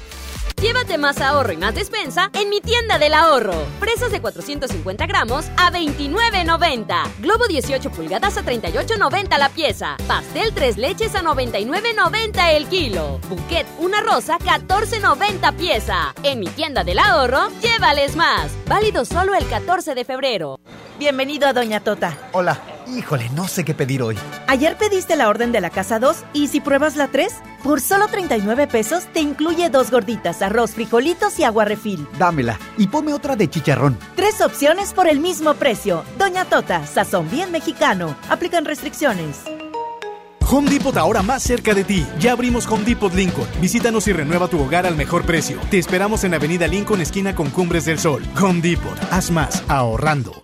Llévate 0.65 0.97
más 0.97 1.21
ahorro 1.21 1.53
y 1.53 1.59
más 1.59 1.75
despensa 1.75 2.31
en 2.33 2.49
mi 2.49 2.63
tienda 2.63 2.99
del 2.99 3.13
ahorro. 3.13 3.53
Fresas 3.81 4.11
de 4.11 4.23
450 4.23 5.05
gramos 5.05 5.45
a 5.59 5.71
29.90. 5.71 7.05
Globo 7.19 7.47
18 7.47 7.91
pulgadas 7.91 8.39
a 8.39 8.43
38.90 8.43 9.37
la 9.37 9.51
pieza. 9.51 9.99
Pastel 10.09 10.55
3 10.55 10.79
leches 10.79 11.15
a 11.17 11.23
99.90 11.23 12.55
el 12.55 12.67
kilo. 12.69 13.21
Bouquet 13.29 13.67
una 13.79 14.01
rosa 14.01 14.39
14.90 14.39 15.55
pieza. 15.55 16.15
En 16.23 16.41
mi 16.41 16.47
tienda 16.47 16.83
del 16.83 16.99
ahorro, 16.99 17.51
llévales 17.61 18.17
más. 18.17 18.51
Válido 18.67 19.05
solo 19.05 19.35
el 19.35 19.47
14 19.47 19.95
de 19.95 20.07
febrero. 20.07 20.61
Bienvenido 20.99 21.47
a 21.47 21.53
Doña 21.53 21.81
Tota. 21.81 22.17
Hola. 22.33 22.74
Híjole, 22.87 23.31
no 23.31 23.49
sé 23.49 23.65
qué 23.65 23.75
pedir 23.75 24.03
hoy. 24.03 24.17
Ayer 24.47 24.77
pediste 24.77 25.17
la 25.17 25.29
orden 25.29 25.53
de 25.53 25.61
la 25.61 25.71
casa 25.71 25.99
2 25.99 26.25
y 26.33 26.49
si 26.49 26.61
pruebas 26.61 26.97
la 26.97 27.09
3, 27.09 27.33
por 27.63 27.81
solo 27.81 28.09
39 28.09 28.67
pesos 28.67 29.05
te 29.13 29.21
incluye 29.21 29.71
dos 29.71 29.91
gorditas, 29.91 30.43
arroz, 30.43 30.73
frijolitos 30.73 31.39
y 31.39 31.45
agua 31.45 31.65
refil. 31.65 32.07
Dámela 32.19 32.59
y 32.77 32.89
ponme 32.89 33.15
otra 33.15 33.37
de 33.37 33.49
chicharrón. 33.49 33.99
Tres 34.17 34.41
opciones 34.41 34.93
por 34.93 35.09
el 35.09 35.21
mismo 35.21 35.55
precio. 35.55 36.05
Doña 36.19 36.45
Tota, 36.45 36.87
sazón 36.87 37.31
bien 37.31 37.51
mexicano. 37.51 38.17
Aplican 38.29 38.65
restricciones. 38.65 39.43
Home 40.51 40.71
Depot 40.71 40.97
ahora 40.97 41.23
más 41.23 41.43
cerca 41.43 41.75
de 41.75 41.85
ti. 41.85 42.07
Ya 42.21 42.33
abrimos 42.33 42.67
Home 42.67 42.85
Depot 42.85 43.13
Lincoln. 43.15 43.49
Visítanos 43.61 44.07
y 44.09 44.13
renueva 44.13 44.47
tu 44.47 44.61
hogar 44.61 44.87
al 44.87 44.95
mejor 44.95 45.25
precio. 45.25 45.59
Te 45.71 45.79
esperamos 45.79 46.23
en 46.25 46.35
Avenida 46.35 46.67
Lincoln, 46.67 47.01
esquina 47.01 47.35
con 47.35 47.49
Cumbres 47.51 47.87
del 47.87 47.99
Sol. 47.99 48.23
Home 48.41 48.61
Depot. 48.61 48.97
Haz 49.11 49.31
más 49.31 49.65
ahorrando. 49.69 50.44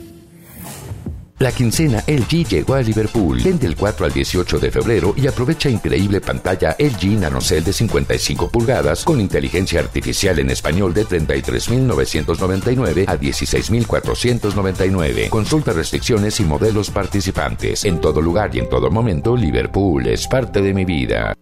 La 1.41 1.51
quincena 1.51 2.03
LG 2.05 2.47
llegó 2.47 2.75
a 2.75 2.83
Liverpool. 2.83 3.41
Ven 3.43 3.57
del 3.57 3.75
4 3.75 4.05
al 4.05 4.13
18 4.13 4.59
de 4.59 4.69
febrero 4.69 5.15
y 5.17 5.25
aprovecha 5.25 5.71
increíble 5.71 6.21
pantalla 6.21 6.75
LG 6.77 7.19
NanoCell 7.19 7.63
de 7.63 7.73
55 7.73 8.51
pulgadas 8.51 9.03
con 9.03 9.19
inteligencia 9.19 9.79
artificial 9.79 10.37
en 10.37 10.51
español 10.51 10.93
de 10.93 11.03
33.999 11.03 13.05
a 13.07 13.17
16.499. 13.17 15.29
Consulta 15.29 15.73
restricciones 15.73 16.39
y 16.39 16.43
modelos 16.43 16.91
participantes. 16.91 17.85
En 17.85 17.99
todo 17.99 18.21
lugar 18.21 18.55
y 18.55 18.59
en 18.59 18.69
todo 18.69 18.91
momento, 18.91 19.35
Liverpool 19.35 20.05
es 20.05 20.27
parte 20.27 20.61
de 20.61 20.75
mi 20.75 20.85
vida. 20.85 21.33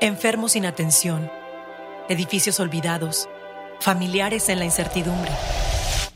Enfermos 0.00 0.54
sin 0.54 0.66
atención, 0.66 1.30
edificios 2.08 2.58
olvidados, 2.58 3.28
familiares 3.78 4.48
en 4.48 4.58
la 4.58 4.64
incertidumbre. 4.64 5.30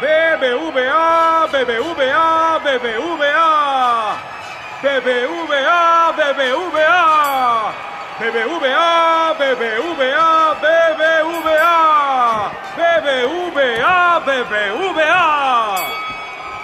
BBVA, 0.00 1.48
BBVA, 1.52 2.60
BBVA. 2.64 3.46
BBVA, 4.82 6.12
BBVA. 6.18 7.02
BBVA, 8.20 9.34
BBVA, 9.38 10.28
BBVA. 10.62 11.76
BBVA, 12.76 14.20
BBVA. 14.26 15.24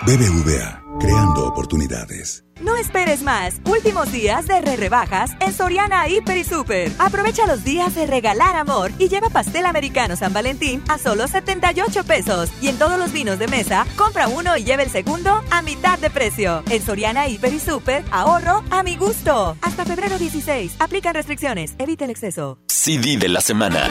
BBVA, 0.07 0.82
creando 1.03 1.49
oportunidades. 1.49 2.45
No 2.61 2.77
esperes 2.77 3.23
más. 3.23 3.61
Últimos 3.65 4.13
días 4.13 4.47
de 4.47 4.61
re 4.61 4.77
rebajas 4.77 5.33
en 5.41 5.53
Soriana 5.53 6.09
Hiper 6.09 6.37
y 6.37 6.45
Super. 6.45 6.93
Aprovecha 6.99 7.45
los 7.47 7.65
días 7.65 7.97
de 7.97 8.07
regalar 8.07 8.55
amor 8.55 8.93
y 8.99 9.09
lleva 9.09 9.31
pastel 9.31 9.67
americano 9.67 10.15
San 10.15 10.33
Valentín 10.33 10.81
a 10.89 10.99
solo 10.99 11.27
78 11.27 12.05
pesos. 12.05 12.51
Y 12.61 12.69
en 12.69 12.79
todos 12.79 12.99
los 13.01 13.13
vinos 13.13 13.41
de 13.41 13.49
mesa, 13.49 13.85
compra 13.97 14.29
uno 14.29 14.57
y 14.57 14.63
lleva 14.63 14.85
el 14.85 14.91
segundo 14.91 15.43
a 15.51 15.63
mitad 15.63 15.99
de 15.99 16.09
precio. 16.09 16.63
En 16.71 16.81
Soriana 16.81 17.27
Hiper 17.27 17.53
y 17.53 17.59
Super, 17.59 18.05
ahorro 18.13 18.63
a 18.71 18.85
mi 18.85 18.97
gusto. 18.97 19.57
Hasta 19.61 19.85
febrero 19.85 20.19
16. 20.19 20.77
Aplican 20.79 21.15
restricciones. 21.15 21.75
Evita 21.79 22.05
el 22.05 22.13
exceso. 22.13 22.59
CD 22.69 23.17
de 23.17 23.29
la 23.29 23.41
semana. 23.41 23.91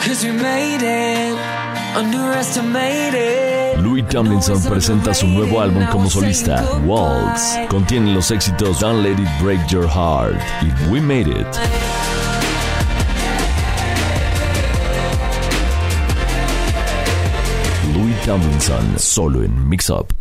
Louis 3.82 4.06
Tomlinson 4.08 4.62
presenta 4.64 5.14
su 5.14 5.26
nuevo 5.28 5.60
álbum 5.60 5.84
como 5.92 6.08
solista, 6.10 6.64
Waltz. 6.86 7.58
Contiene 7.68 8.14
los 8.14 8.30
éxitos 8.30 8.80
Don't 8.80 9.04
Let 9.04 9.14
It 9.14 9.42
Break 9.42 9.68
Your 9.68 9.88
Heart 9.88 10.40
y 10.62 10.92
We 10.92 11.02
Made 11.02 11.32
It. 11.32 11.48
Louis 17.96 18.16
Tomlinson, 18.24 19.00
solo 19.00 19.44
en 19.44 19.68
Mix 19.68 19.90
Up. 19.90 20.20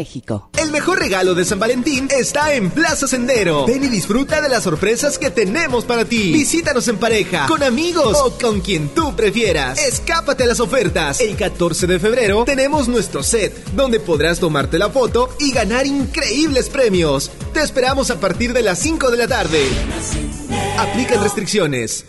El 0.57 0.71
mejor 0.71 0.99
regalo 0.99 1.35
de 1.35 1.45
San 1.45 1.59
Valentín 1.59 2.07
está 2.11 2.53
en 2.53 2.71
Plaza 2.71 3.07
Sendero. 3.07 3.65
Ven 3.65 3.83
y 3.83 3.87
disfruta 3.87 4.41
de 4.41 4.49
las 4.49 4.63
sorpresas 4.63 5.17
que 5.17 5.29
tenemos 5.29 5.85
para 5.85 6.05
ti. 6.05 6.31
Visítanos 6.31 6.87
en 6.87 6.97
pareja, 6.97 7.45
con 7.47 7.61
amigos 7.61 8.17
o 8.19 8.31
con 8.37 8.61
quien 8.61 8.89
tú 8.89 9.15
prefieras. 9.15 9.79
Escápate 9.79 10.43
a 10.43 10.47
las 10.47 10.59
ofertas. 10.59 11.19
El 11.19 11.35
14 11.35 11.87
de 11.87 11.99
febrero 11.99 12.45
tenemos 12.45 12.87
nuestro 12.87 13.21
set, 13.21 13.53
donde 13.75 13.99
podrás 13.99 14.39
tomarte 14.39 14.79
la 14.79 14.89
foto 14.89 15.29
y 15.39 15.51
ganar 15.51 15.85
increíbles 15.85 16.69
premios. 16.69 17.31
Te 17.53 17.61
esperamos 17.61 18.09
a 18.09 18.19
partir 18.19 18.53
de 18.53 18.63
las 18.63 18.79
5 18.79 19.11
de 19.11 19.17
la 19.17 19.27
tarde. 19.27 19.67
Aplican 20.77 21.21
restricciones. 21.21 22.05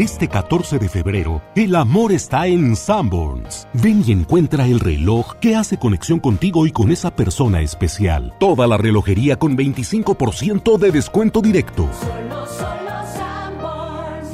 Este 0.00 0.28
14 0.28 0.78
de 0.78 0.88
febrero, 0.88 1.42
el 1.54 1.76
amor 1.76 2.10
está 2.10 2.46
en 2.46 2.74
Sanborns. 2.74 3.68
Ven 3.74 4.02
y 4.06 4.12
encuentra 4.12 4.64
el 4.64 4.80
reloj 4.80 5.34
que 5.42 5.54
hace 5.54 5.76
conexión 5.76 6.20
contigo 6.20 6.66
y 6.66 6.70
con 6.70 6.90
esa 6.90 7.14
persona 7.14 7.60
especial. 7.60 8.32
Toda 8.40 8.66
la 8.66 8.78
relojería 8.78 9.38
con 9.38 9.58
25% 9.58 10.78
de 10.78 10.90
descuento 10.90 11.42
directo. 11.42 11.86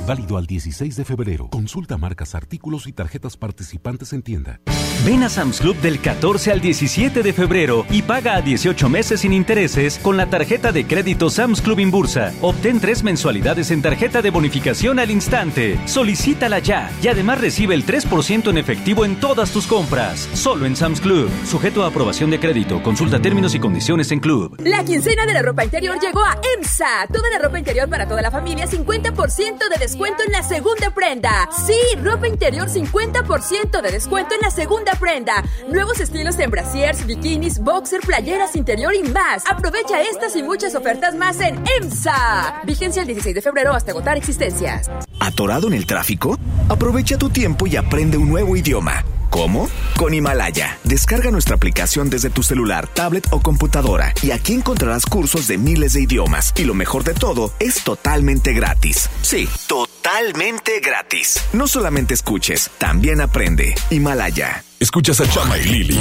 Válido 0.07 0.37
al 0.37 0.47
16 0.47 0.95
de 0.95 1.05
febrero. 1.05 1.49
Consulta 1.51 1.97
marcas, 1.97 2.37
artículos 2.37 2.87
y 2.87 2.93
tarjetas 2.93 3.37
participantes 3.37 4.13
en 4.13 4.23
tienda. 4.23 4.61
Ven 5.05 5.25
a 5.25 5.29
Sam's 5.29 5.61
Club 5.61 5.77
del 5.81 6.01
14 6.01 6.53
al 6.53 6.61
17 6.61 7.23
de 7.23 7.33
febrero 7.33 7.85
y 7.91 8.03
paga 8.03 8.37
a 8.37 8.41
18 8.41 8.89
meses 8.89 9.21
sin 9.21 9.33
intereses 9.33 9.99
con 9.99 10.17
la 10.17 10.31
tarjeta 10.31 10.71
de 10.71 10.87
crédito 10.87 11.29
Sam's 11.29 11.61
Club 11.61 11.81
Inbursa. 11.81 12.33
Obtén 12.41 12.81
tres 12.81 13.03
mensualidades 13.03 13.73
en 13.73 13.83
tarjeta 13.83 14.23
de 14.23 14.31
bonificación 14.31 15.01
al 15.01 15.11
instante. 15.11 15.79
Solicítala 15.87 16.61
ya 16.61 16.89
y 17.03 17.09
además 17.09 17.41
recibe 17.41 17.75
el 17.75 17.85
3% 17.85 18.49
en 18.49 18.59
efectivo 18.59 19.05
en 19.05 19.17
todas 19.17 19.51
tus 19.51 19.67
compras. 19.67 20.29
Solo 20.35 20.67
en 20.67 20.77
Sam's 20.77 21.01
Club. 21.01 21.29
Sujeto 21.45 21.83
a 21.83 21.89
aprobación 21.89 22.31
de 22.31 22.39
crédito. 22.39 22.81
Consulta 22.81 23.21
términos 23.21 23.57
y 23.57 23.59
condiciones 23.59 24.13
en 24.13 24.21
Club. 24.21 24.57
La 24.61 24.85
quincena 24.85 25.27
de 25.27 25.35
la 25.35 25.43
ropa 25.43 25.65
interior 25.65 25.99
llegó 26.01 26.23
a 26.23 26.39
EMSA. 26.57 27.09
Toda 27.13 27.29
la 27.31 27.41
ropa 27.41 27.59
interior 27.59 27.89
para 27.89 28.07
toda 28.07 28.23
la 28.23 28.31
familia, 28.31 28.67
50% 28.67 29.69
de 29.69 29.79
descuento 29.79 29.96
en 30.05 30.33
la 30.33 30.43
segunda 30.43 30.91
prenda. 30.91 31.49
Sí, 31.67 31.79
ropa 32.03 32.29
interior, 32.29 32.69
50% 32.69 33.81
de 33.81 33.91
descuento 33.91 34.35
en 34.35 34.41
la 34.43 34.51
segunda 34.51 34.93
prenda. 34.93 35.43
Nuevos 35.69 36.01
estilos 36.01 36.39
en 36.39 36.51
brasiers, 36.51 37.07
bikinis, 37.07 37.59
boxer, 37.59 38.01
playeras 38.01 38.57
interior 38.57 38.95
y 38.95 39.03
más. 39.05 39.45
Aprovecha 39.47 40.03
estas 40.03 40.37
y 40.37 40.43
muchas 40.43 40.75
ofertas 40.75 41.15
más 41.15 41.41
en 41.41 41.63
EMSA. 41.81 42.61
Vigencia 42.65 43.03
el 43.03 43.09
16 43.09 43.35
de 43.35 43.43
febrero 43.43 43.73
hasta 43.73 43.93
agotar 43.93 44.17
existencias. 44.17 44.91
¿Atorado 45.19 45.67
en 45.67 45.75
el 45.75 45.87
tráfico? 45.87 46.39
Aprovecha 46.69 47.17
tu 47.17 47.31
tiempo 47.31 47.67
y 47.67 47.77
aprende 47.77 48.19
un 48.19 48.29
nuevo 48.29 48.57
idioma. 48.57 49.05
¿Cómo? 49.31 49.69
Con 49.97 50.15
Himalaya. 50.15 50.79
Descarga 50.85 51.31
nuestra 51.31 51.57
aplicación 51.57 52.11
desde 52.11 52.31
tu 52.31 52.43
celular, 52.43 52.89
tablet 52.89 53.27
o 53.31 53.41
computadora 53.41 54.13
y 54.23 54.31
aquí 54.31 54.55
encontrarás 54.55 55.07
cursos 55.07 55.47
de 55.47 55.59
miles 55.59 55.93
de 55.95 56.03
idiomas. 56.03 56.53
Y 56.57 56.65
lo 56.65 56.75
mejor 56.75 57.05
de 57.05 57.15
todo, 57.15 57.53
es 57.59 57.85
totalmente 57.85 58.53
gratis. 58.53 59.09
Sí, 59.23 59.49
totalmente 59.67 60.81
gratis. 60.81 61.43
No 61.53 61.69
solamente 61.69 62.15
escuches, 62.15 62.71
también 62.79 63.21
aprende. 63.21 63.75
Himalaya. 63.91 64.65
Escuchas 64.79 65.21
a 65.21 65.29
Chama 65.29 65.59
y 65.59 65.65
Lili 65.65 65.99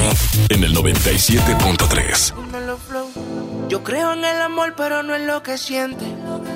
en 0.50 0.64
el 0.64 0.76
97.3. 0.76 3.35
Yo 3.68 3.84
creo 3.84 4.14
en 4.14 4.24
el 4.24 4.42
amor, 4.42 4.74
pero 4.78 5.04
no 5.04 5.16
en 5.16 5.26
lo 5.28 5.42
que 5.42 5.58
siente. 5.58 6.06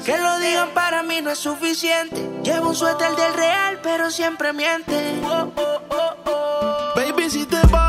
Que 0.06 0.18
lo 0.18 0.40
digan 0.40 0.70
para 0.74 1.04
mí 1.04 1.22
no 1.22 1.32
es 1.32 1.40
suficiente. 1.40 2.30
Llevo 2.44 2.70
un 2.70 2.76
suéter 2.76 3.16
del 3.16 3.34
real, 3.34 3.80
pero 3.82 4.12
siempre 4.12 4.54
miente. 4.54 5.20
Oh, 5.24 5.52
oh, 5.56 5.82
oh. 5.90 6.94
Baby, 6.96 7.30
si 7.30 7.46
te 7.46 7.60
vas, 7.68 7.89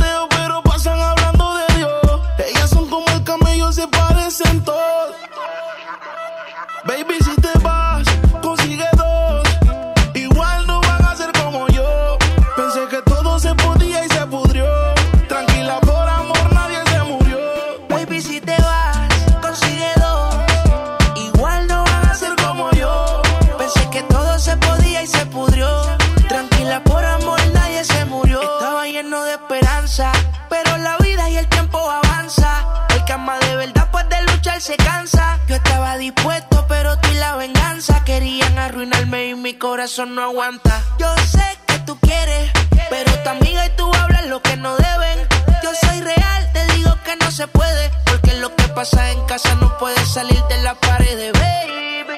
corazón 39.81 40.13
no 40.13 40.21
aguanta. 40.21 40.79
Yo 40.99 41.11
sé 41.31 41.57
que 41.65 41.79
tú 41.79 41.97
quieres, 42.01 42.51
pero 42.91 43.11
tu 43.23 43.29
amiga 43.29 43.65
y 43.65 43.69
tú 43.75 43.91
hablan 43.95 44.29
lo 44.29 44.39
que 44.39 44.55
no 44.55 44.75
deben. 44.75 45.27
Yo 45.63 45.71
soy 45.73 46.01
real, 46.01 46.49
te 46.53 46.63
digo 46.75 46.95
que 47.03 47.15
no 47.15 47.31
se 47.31 47.47
puede, 47.47 47.89
porque 48.05 48.35
lo 48.35 48.55
que 48.55 48.67
pasa 48.75 49.09
en 49.09 49.25
casa 49.25 49.55
no 49.55 49.75
puede 49.79 49.99
salir 50.05 50.39
de 50.49 50.61
la 50.61 50.75
pared, 50.75 51.33
baby. 51.33 52.15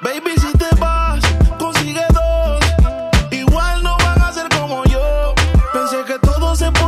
Baby, 0.00 0.32
si 0.40 0.50
te 0.56 0.74
vas, 0.76 1.20
consigue 1.58 2.06
dos. 2.14 2.64
Igual 3.30 3.82
no 3.82 3.94
van 3.98 4.22
a 4.22 4.32
ser 4.32 4.48
como 4.48 4.82
yo. 4.84 5.34
Pensé 5.74 6.04
que 6.06 6.18
todo 6.20 6.56
se 6.56 6.72
podía 6.72 6.87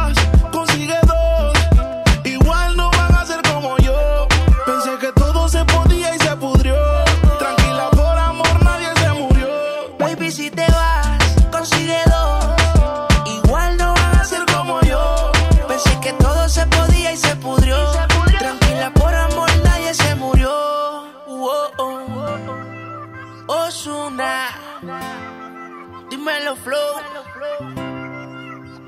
dímelo 26.41 26.55
flow. 26.55 26.95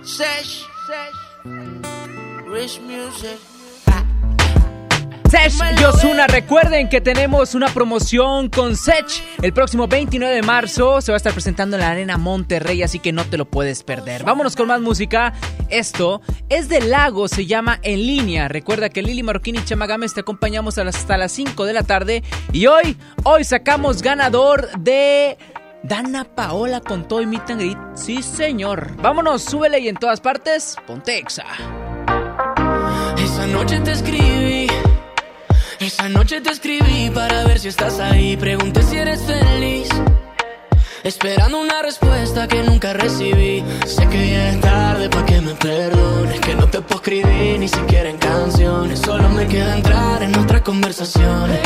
Sesh, 0.03 0.65
Rich 2.47 2.81
Music. 2.81 3.39
Sech 5.29 5.53
y 5.79 5.83
Ozuna, 5.83 6.27
recuerden 6.27 6.89
que 6.89 7.01
tenemos 7.01 7.55
una 7.55 7.67
promoción 7.67 8.49
con 8.49 8.75
Sech. 8.75 9.23
El 9.41 9.51
próximo 9.51 9.87
29 9.87 10.35
de 10.35 10.41
marzo 10.43 11.01
se 11.01 11.11
va 11.11 11.15
a 11.15 11.17
estar 11.17 11.33
presentando 11.33 11.75
en 11.75 11.81
la 11.81 11.89
Arena 11.89 12.17
Monterrey, 12.17 12.83
así 12.83 12.99
que 12.99 13.11
no 13.11 13.25
te 13.25 13.37
lo 13.37 13.45
puedes 13.45 13.81
perder. 13.81 14.23
Vámonos 14.23 14.55
con 14.55 14.67
más 14.67 14.79
música. 14.81 15.33
Esto 15.69 16.21
es 16.49 16.69
de 16.69 16.81
Lago, 16.81 17.27
se 17.27 17.47
llama 17.47 17.79
En 17.81 18.05
Línea. 18.05 18.47
Recuerda 18.47 18.89
que 18.89 19.01
Lili 19.01 19.23
Marroquín 19.23 19.55
y 19.55 19.65
Chama 19.65 19.87
Gámez 19.87 20.13
te 20.13 20.21
acompañamos 20.21 20.77
hasta 20.77 21.17
las 21.17 21.31
5 21.31 21.65
de 21.65 21.73
la 21.73 21.83
tarde. 21.83 22.23
Y 22.51 22.67
hoy, 22.67 22.95
hoy 23.23 23.43
sacamos 23.43 24.03
ganador 24.03 24.69
de... 24.77 25.37
Dana 25.83 26.23
Paola 26.23 26.79
con 26.79 27.07
todo 27.07 27.21
y 27.21 27.25
meet 27.25 27.49
and. 27.49 27.97
Sí, 27.97 28.23
señor. 28.23 28.95
Vámonos, 29.01 29.43
súbele 29.43 29.79
y 29.79 29.89
en 29.89 29.95
todas 29.95 30.21
partes, 30.21 30.77
ponte 30.87 31.17
exa. 31.17 31.43
Esa 33.17 33.47
noche 33.47 33.81
te 33.81 33.91
escribí. 33.91 34.67
Esa 35.79 36.07
noche 36.07 36.39
te 36.39 36.51
escribí 36.51 37.09
para 37.09 37.43
ver 37.43 37.59
si 37.59 37.67
estás 37.67 37.99
ahí. 37.99 38.37
Pregunté 38.37 38.81
si 38.81 38.95
eres 38.95 39.21
feliz. 39.23 39.89
Esperando 41.03 41.59
una 41.59 41.81
respuesta 41.81 42.47
que 42.47 42.63
nunca 42.63 42.93
recibí. 42.93 43.61
Sé 43.85 44.07
que 44.07 44.31
ya 44.31 44.49
es 44.51 44.61
tarde 44.61 45.09
para 45.09 45.25
que 45.25 45.41
me 45.41 45.53
perdones. 45.53 46.39
Que 46.39 46.55
no 46.55 46.69
te 46.69 46.79
puedo 46.79 47.01
escribir 47.01 47.59
ni 47.59 47.67
siquiera 47.67 48.09
en 48.09 48.17
canciones. 48.17 48.99
Solo 48.99 49.27
me 49.27 49.45
queda 49.47 49.75
entrar 49.75 50.23
en 50.23 50.31
nuestras 50.31 50.61
conversaciones 50.61 51.59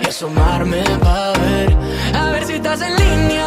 y 0.00 0.06
asomarme 0.06 0.84
para 1.02 1.32
ver. 1.40 1.76
A 2.14 2.30
ver 2.30 2.44
si 2.46 2.52
estás 2.52 2.80
en 2.82 2.94
línea, 2.94 3.44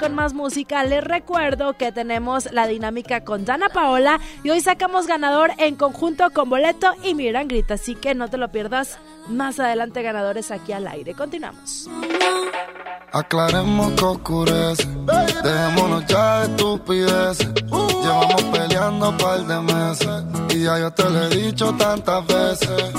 con 0.00 0.14
más 0.14 0.32
música, 0.32 0.82
les 0.82 1.04
recuerdo 1.04 1.74
que 1.74 1.92
tenemos 1.92 2.50
la 2.52 2.66
dinámica 2.66 3.22
con 3.22 3.44
Dana 3.44 3.68
Paola 3.68 4.18
y 4.42 4.48
hoy 4.48 4.62
sacamos 4.62 5.06
ganador 5.06 5.52
en 5.58 5.76
conjunto 5.76 6.30
con 6.30 6.48
Boleto 6.48 6.94
y 7.04 7.14
Miran 7.14 7.48
Grita, 7.48 7.74
así 7.74 7.94
que 7.94 8.14
no 8.14 8.28
te 8.28 8.38
lo 8.38 8.50
pierdas. 8.50 8.98
Más 9.28 9.60
adelante 9.60 10.02
ganadores 10.02 10.50
aquí 10.50 10.72
al 10.72 10.86
aire. 10.86 11.14
Continuamos. 11.14 11.88
Aclaremos 13.12 13.92
que 13.92 14.04
oscurece, 14.04 14.88
dejémonos 15.42 16.06
ya 16.06 16.40
de 16.40 16.50
estupideces. 16.50 17.52
Llevamos 17.68 18.42
peleando 18.44 19.10
un 19.10 19.18
par 19.18 19.46
de 19.46 19.60
meses 19.60 20.24
y 20.54 20.64
ya 20.64 20.78
yo 20.78 20.90
te 20.92 21.10
lo 21.10 21.24
he 21.24 21.28
dicho 21.28 21.74
tantas 21.74 22.26
veces. 22.26 22.92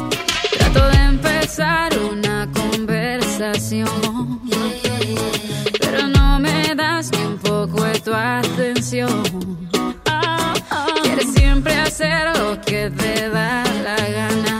Trato 0.58 0.88
de 0.90 0.98
empezar 0.98 1.98
una 1.98 2.48
conversación, 2.54 4.41
ni 7.10 7.26
un 7.26 7.38
poco 7.38 7.84
de 7.84 8.00
tu 8.00 8.14
atención. 8.14 9.24
Quieres 11.02 11.34
siempre 11.34 11.74
hacer 11.74 12.38
lo 12.38 12.62
que 12.62 12.92
te 12.92 13.30
da 13.30 13.64
la 13.84 13.96
gana 13.96 14.51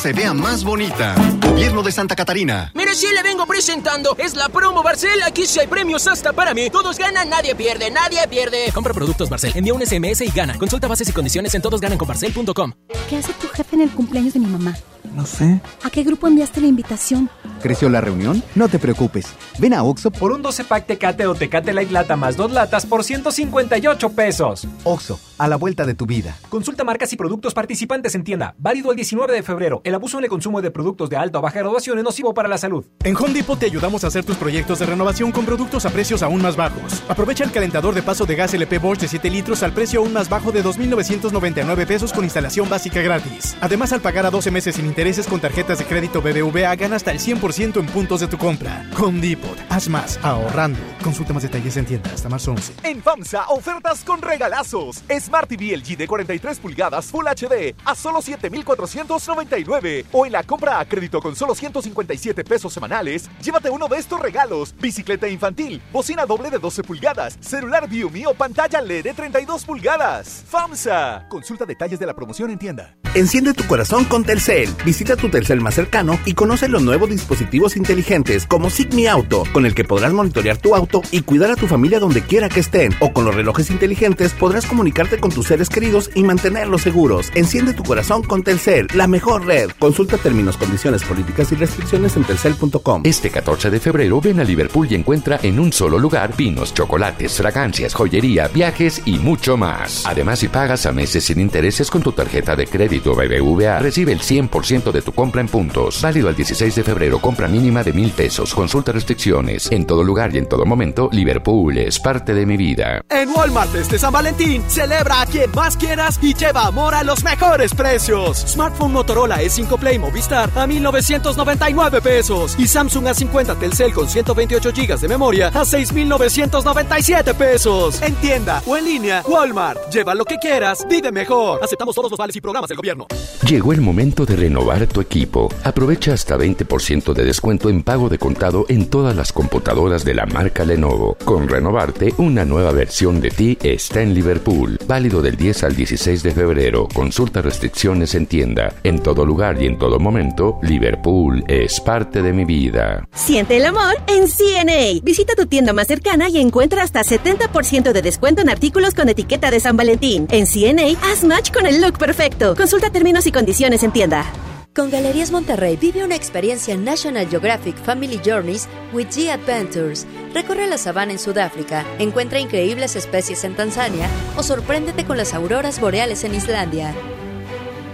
se 0.00 0.14
vea 0.14 0.32
más 0.32 0.64
bonita. 0.64 1.14
Gobierno 1.46 1.82
de 1.82 1.92
Santa 1.92 2.16
Catarina. 2.16 2.72
Mire, 2.74 2.94
sí 2.94 3.06
le 3.14 3.22
vengo 3.22 3.44
presentando. 3.46 4.16
Es 4.16 4.34
la 4.34 4.48
promo 4.48 4.82
Barcel. 4.82 5.22
Aquí 5.26 5.44
sí 5.44 5.60
hay 5.60 5.66
premios 5.66 6.06
hasta 6.06 6.32
para 6.32 6.54
mí. 6.54 6.70
Todos 6.70 6.96
ganan, 6.96 7.28
nadie 7.28 7.54
pierde, 7.54 7.90
nadie 7.90 8.26
pierde. 8.26 8.72
Compra 8.72 8.94
productos 8.94 9.28
Barcel, 9.28 9.52
envía 9.54 9.74
un 9.74 9.86
SMS 9.86 10.22
y 10.22 10.30
gana. 10.30 10.56
Consulta 10.56 10.88
bases 10.88 11.10
y 11.10 11.12
condiciones 11.12 11.54
en 11.54 11.60
todosgananconbarcel.com. 11.60 12.72
¿Qué 13.10 13.18
hace 13.18 13.34
tu 13.34 13.48
jefe 13.48 13.76
en 13.76 13.82
el 13.82 13.90
cumpleaños 13.90 14.32
de 14.32 14.40
mi 14.40 14.46
mamá? 14.46 14.74
No 15.14 15.26
sé. 15.26 15.60
¿A 15.82 15.90
qué 15.90 16.02
grupo 16.02 16.28
enviaste 16.28 16.62
la 16.62 16.68
invitación? 16.68 17.28
¿Creció 17.60 17.90
la 17.90 18.00
reunión? 18.00 18.42
No 18.54 18.68
te 18.68 18.78
preocupes. 18.78 19.26
Ven 19.58 19.74
a 19.74 19.82
Oxo 19.82 20.10
Por 20.10 20.32
un 20.32 20.40
12 20.40 20.64
pack 20.64 20.86
Tecate 20.86 21.26
o 21.26 21.34
Tecate 21.34 21.74
Light 21.74 21.90
Lata 21.90 22.16
más 22.16 22.36
dos 22.36 22.52
latas 22.52 22.86
por 22.86 23.04
158 23.04 24.10
pesos. 24.10 24.66
Oxo, 24.84 25.20
a 25.40 25.48
la 25.48 25.56
vuelta 25.56 25.86
de 25.86 25.94
tu 25.94 26.04
vida. 26.04 26.36
Consulta 26.50 26.84
marcas 26.84 27.12
y 27.14 27.16
productos 27.16 27.54
participantes 27.54 28.14
en 28.14 28.24
tienda. 28.24 28.54
Válido 28.58 28.90
el 28.90 28.96
19 28.96 29.32
de 29.32 29.42
febrero. 29.42 29.80
El 29.84 29.94
abuso 29.94 30.18
en 30.18 30.24
el 30.24 30.30
consumo 30.30 30.60
de 30.60 30.70
productos 30.70 31.08
de 31.08 31.16
alta 31.16 31.38
o 31.38 31.42
baja 31.42 31.60
graduación 31.60 31.96
es 31.98 32.04
nocivo 32.04 32.34
para 32.34 32.48
la 32.48 32.58
salud. 32.58 32.84
En 33.04 33.16
Home 33.16 33.32
Depot 33.32 33.58
te 33.58 33.64
ayudamos 33.64 34.04
a 34.04 34.08
hacer 34.08 34.22
tus 34.22 34.36
proyectos 34.36 34.78
de 34.78 34.86
renovación 34.86 35.32
con 35.32 35.46
productos 35.46 35.86
a 35.86 35.90
precios 35.90 36.22
aún 36.22 36.42
más 36.42 36.56
bajos. 36.56 37.02
Aprovecha 37.08 37.44
el 37.44 37.52
calentador 37.52 37.94
de 37.94 38.02
paso 38.02 38.26
de 38.26 38.36
gas 38.36 38.52
LP 38.52 38.78
Bosch 38.78 39.00
de 39.00 39.08
7 39.08 39.30
litros 39.30 39.62
al 39.62 39.72
precio 39.72 40.00
aún 40.00 40.12
más 40.12 40.28
bajo 40.28 40.52
de 40.52 40.62
2.999 40.62 41.86
pesos 41.86 42.12
con 42.12 42.24
instalación 42.24 42.68
básica 42.68 43.00
gratis. 43.00 43.56
Además, 43.62 43.94
al 43.94 44.02
pagar 44.02 44.26
a 44.26 44.30
12 44.30 44.50
meses 44.50 44.76
sin 44.76 44.84
intereses 44.84 45.26
con 45.26 45.40
tarjetas 45.40 45.78
de 45.78 45.86
crédito 45.86 46.20
BBVA, 46.20 46.74
gana 46.76 46.96
hasta 46.96 47.12
el 47.12 47.18
100% 47.18 47.80
en 47.80 47.86
puntos 47.86 48.20
de 48.20 48.26
tu 48.26 48.36
compra. 48.36 48.84
Home 49.00 49.20
Depot, 49.20 49.56
haz 49.70 49.88
más 49.88 50.18
ahorrando. 50.22 50.80
Consulta 51.02 51.32
más 51.32 51.44
detalles 51.44 51.78
en 51.78 51.86
tienda 51.86 52.10
hasta 52.12 52.28
marzo 52.28 52.52
11. 52.52 52.74
En 52.82 53.02
FAMSA, 53.02 53.46
ofertas 53.48 54.04
con 54.04 54.20
regalazos. 54.20 55.02
Smart 55.30 55.48
TV 55.48 55.76
LG 55.76 55.96
de 55.96 56.08
43 56.08 56.58
pulgadas 56.58 57.06
Full 57.06 57.24
HD 57.24 57.76
a 57.84 57.94
solo 57.94 58.20
7 58.20 58.50
7,499. 58.50 60.06
O 60.12 60.26
en 60.26 60.32
la 60.32 60.42
compra 60.42 60.80
a 60.80 60.84
crédito 60.84 61.20
con 61.20 61.36
solo 61.36 61.54
157 61.54 62.42
pesos 62.42 62.72
semanales, 62.72 63.30
llévate 63.40 63.70
uno 63.70 63.86
de 63.86 63.98
estos 63.98 64.20
regalos: 64.20 64.74
bicicleta 64.80 65.28
infantil, 65.28 65.80
bocina 65.92 66.26
doble 66.26 66.50
de 66.50 66.58
12 66.58 66.82
pulgadas, 66.82 67.38
celular 67.40 67.88
Viumi 67.88 68.26
o 68.26 68.34
pantalla 68.34 68.80
LED 68.80 69.04
de 69.04 69.14
32 69.14 69.64
pulgadas. 69.64 70.44
FAMSA. 70.48 71.28
Consulta 71.28 71.64
detalles 71.64 72.00
de 72.00 72.06
la 72.06 72.14
promoción 72.14 72.50
en 72.50 72.58
tienda. 72.58 72.96
Enciende 73.14 73.54
tu 73.54 73.66
corazón 73.66 74.04
con 74.04 74.24
Telcel. 74.24 74.68
Visita 74.84 75.16
tu 75.16 75.28
Telcel 75.28 75.60
más 75.60 75.74
cercano 75.74 76.18
y 76.24 76.34
conoce 76.34 76.68
los 76.68 76.82
nuevos 76.82 77.10
dispositivos 77.10 77.76
inteligentes 77.76 78.46
como 78.46 78.70
Sigmi 78.70 79.06
Auto, 79.06 79.44
con 79.52 79.66
el 79.66 79.74
que 79.74 79.84
podrás 79.84 80.12
monitorear 80.12 80.58
tu 80.58 80.74
auto 80.74 81.02
y 81.10 81.22
cuidar 81.22 81.50
a 81.50 81.56
tu 81.56 81.66
familia 81.66 82.00
donde 82.00 82.22
quiera 82.22 82.48
que 82.48 82.60
estén. 82.60 82.94
O 83.00 83.12
con 83.12 83.24
los 83.24 83.34
relojes 83.34 83.70
inteligentes 83.70 84.32
podrás 84.32 84.66
comunicarte 84.66 85.19
con 85.20 85.30
tus 85.30 85.46
seres 85.46 85.68
queridos 85.68 86.10
y 86.14 86.22
mantenerlos 86.22 86.82
seguros. 86.82 87.30
Enciende 87.34 87.74
tu 87.74 87.82
corazón 87.82 88.22
con 88.22 88.42
Telcel, 88.42 88.88
la 88.94 89.06
mejor 89.06 89.46
red. 89.46 89.70
Consulta 89.78 90.18
términos, 90.18 90.56
condiciones, 90.56 91.02
políticas 91.04 91.52
y 91.52 91.54
restricciones 91.54 92.16
en 92.16 92.24
telcel.com. 92.24 93.02
Este 93.04 93.30
14 93.30 93.70
de 93.70 93.80
febrero 93.80 94.20
ven 94.20 94.40
a 94.40 94.44
Liverpool 94.44 94.88
y 94.90 94.94
encuentra 94.94 95.38
en 95.42 95.60
un 95.60 95.72
solo 95.72 95.98
lugar 95.98 96.36
vinos, 96.36 96.74
chocolates, 96.74 97.36
fragancias, 97.36 97.94
joyería, 97.94 98.48
viajes 98.48 99.02
y 99.04 99.18
mucho 99.18 99.56
más. 99.56 100.04
Además, 100.06 100.38
si 100.40 100.48
pagas 100.48 100.86
a 100.86 100.92
meses 100.92 101.24
sin 101.24 101.40
intereses 101.40 101.90
con 101.90 102.02
tu 102.02 102.12
tarjeta 102.12 102.56
de 102.56 102.66
crédito 102.66 103.14
BBVA, 103.14 103.78
recibe 103.78 104.12
el 104.12 104.20
100% 104.20 104.92
de 104.92 105.02
tu 105.02 105.12
compra 105.12 105.40
en 105.40 105.48
puntos. 105.48 106.00
Válido 106.02 106.28
al 106.28 106.36
16 106.36 106.74
de 106.74 106.84
febrero, 106.84 107.20
compra 107.20 107.48
mínima 107.48 107.82
de 107.82 107.92
mil 107.92 108.10
pesos. 108.10 108.54
Consulta 108.54 108.92
restricciones. 108.92 109.70
En 109.70 109.86
todo 109.86 110.02
lugar 110.02 110.34
y 110.34 110.38
en 110.38 110.48
todo 110.48 110.64
momento, 110.64 111.08
Liverpool 111.12 111.76
es 111.78 111.98
parte 111.98 112.34
de 112.34 112.46
mi 112.46 112.56
vida. 112.56 113.02
En 113.08 113.28
Walmart 113.30 113.74
este 113.74 113.98
San 113.98 114.12
Valentín, 114.12 114.62
celebra 114.68 115.09
a 115.10 115.26
quien 115.26 115.50
más 115.52 115.76
quieras 115.76 116.18
y 116.22 116.34
lleva 116.34 116.66
amor 116.66 116.94
a 116.94 117.02
los 117.02 117.24
mejores 117.24 117.74
precios. 117.74 118.38
Smartphone 118.38 118.92
Motorola 118.92 119.42
E5 119.42 119.78
Play 119.78 119.98
Movistar 119.98 120.50
a 120.54 120.66
1999 120.66 122.00
pesos 122.00 122.54
y 122.58 122.66
Samsung 122.66 123.06
A50 123.06 123.58
Telcel 123.58 123.92
con 123.92 124.08
128 124.08 124.70
GB 124.72 125.00
de 125.00 125.08
memoria 125.08 125.48
a 125.48 125.64
6997 125.64 127.34
pesos. 127.34 128.00
En 128.02 128.14
tienda 128.16 128.62
o 128.66 128.76
en 128.76 128.84
línea, 128.84 129.22
Walmart. 129.26 129.90
Lleva 129.90 130.14
lo 130.14 130.24
que 130.24 130.38
quieras, 130.38 130.86
vive 130.88 131.10
mejor. 131.10 131.60
Aceptamos 131.62 131.94
todos 131.94 132.10
los 132.10 132.18
vales 132.18 132.36
y 132.36 132.40
programas 132.40 132.68
del 132.68 132.76
gobierno. 132.76 133.06
Llegó 133.46 133.72
el 133.72 133.80
momento 133.80 134.26
de 134.26 134.36
renovar 134.36 134.86
tu 134.86 135.00
equipo. 135.00 135.48
Aprovecha 135.64 136.12
hasta 136.12 136.36
20% 136.36 137.12
de 137.12 137.24
descuento 137.24 137.68
en 137.68 137.82
pago 137.82 138.08
de 138.08 138.18
contado 138.18 138.66
en 138.68 138.88
todas 138.88 139.16
las 139.16 139.32
computadoras 139.32 140.04
de 140.04 140.14
la 140.14 140.26
marca 140.26 140.64
Lenovo. 140.64 141.16
Con 141.24 141.48
renovarte, 141.48 142.14
una 142.18 142.44
nueva 142.44 142.72
versión 142.72 143.20
de 143.20 143.30
ti 143.30 143.58
está 143.62 144.02
en 144.02 144.14
Liverpool. 144.14 144.78
Válido 145.00 145.22
del 145.22 145.34
10 145.34 145.64
al 145.64 145.74
16 145.74 146.22
de 146.22 146.30
febrero. 146.30 146.86
Consulta 146.92 147.40
restricciones 147.40 148.14
en 148.14 148.26
tienda. 148.26 148.74
En 148.84 149.02
todo 149.02 149.24
lugar 149.24 149.56
y 149.62 149.64
en 149.64 149.78
todo 149.78 149.98
momento, 149.98 150.58
Liverpool 150.60 151.42
es 151.48 151.80
parte 151.80 152.20
de 152.20 152.34
mi 152.34 152.44
vida. 152.44 153.08
Siente 153.14 153.56
el 153.56 153.64
amor 153.64 153.94
en 154.08 154.28
CNA. 154.28 155.00
Visita 155.02 155.34
tu 155.34 155.46
tienda 155.46 155.72
más 155.72 155.86
cercana 155.86 156.28
y 156.28 156.36
encuentra 156.36 156.82
hasta 156.82 157.00
70% 157.00 157.92
de 157.92 158.02
descuento 158.02 158.42
en 158.42 158.50
artículos 158.50 158.92
con 158.92 159.08
etiqueta 159.08 159.50
de 159.50 159.60
San 159.60 159.74
Valentín. 159.74 160.28
En 160.30 160.44
CNA, 160.46 161.00
haz 161.10 161.24
match 161.24 161.50
con 161.50 161.64
el 161.64 161.80
look 161.80 161.96
perfecto. 161.96 162.54
Consulta 162.54 162.90
términos 162.90 163.26
y 163.26 163.32
condiciones 163.32 163.82
en 163.82 163.92
tienda. 163.92 164.30
Con 164.72 164.88
Galerías 164.88 165.32
Monterrey 165.32 165.76
vive 165.76 166.04
una 166.04 166.14
experiencia 166.14 166.76
National 166.76 167.28
Geographic 167.28 167.76
Family 167.76 168.20
Journeys 168.24 168.68
with 168.92 169.08
G 169.08 169.28
Adventures. 169.28 170.06
Recorre 170.32 170.68
la 170.68 170.78
sabana 170.78 171.10
en 171.10 171.18
Sudáfrica, 171.18 171.84
encuentra 171.98 172.38
increíbles 172.38 172.94
especies 172.94 173.42
en 173.42 173.56
Tanzania 173.56 174.08
o 174.36 174.44
sorpréndete 174.44 175.04
con 175.04 175.16
las 175.16 175.34
auroras 175.34 175.80
boreales 175.80 176.22
en 176.22 176.36
Islandia. 176.36 176.94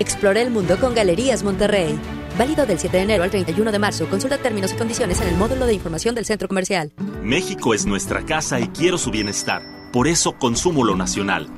Explora 0.00 0.42
el 0.42 0.50
mundo 0.50 0.76
con 0.78 0.94
Galerías 0.94 1.44
Monterrey. 1.44 1.98
Válido 2.38 2.66
del 2.66 2.78
7 2.78 2.94
de 2.94 3.02
enero 3.04 3.24
al 3.24 3.30
31 3.30 3.72
de 3.72 3.78
marzo. 3.78 4.06
Consulta 4.10 4.36
términos 4.36 4.74
y 4.74 4.76
condiciones 4.76 5.22
en 5.22 5.28
el 5.28 5.36
módulo 5.36 5.64
de 5.64 5.72
información 5.72 6.14
del 6.14 6.26
centro 6.26 6.46
comercial. 6.46 6.92
México 7.22 7.72
es 7.72 7.86
nuestra 7.86 8.26
casa 8.26 8.60
y 8.60 8.68
quiero 8.68 8.98
su 8.98 9.10
bienestar. 9.10 9.62
Por 9.94 10.08
eso 10.08 10.32
consumo 10.32 10.84
lo 10.84 10.94
nacional. 10.94 11.48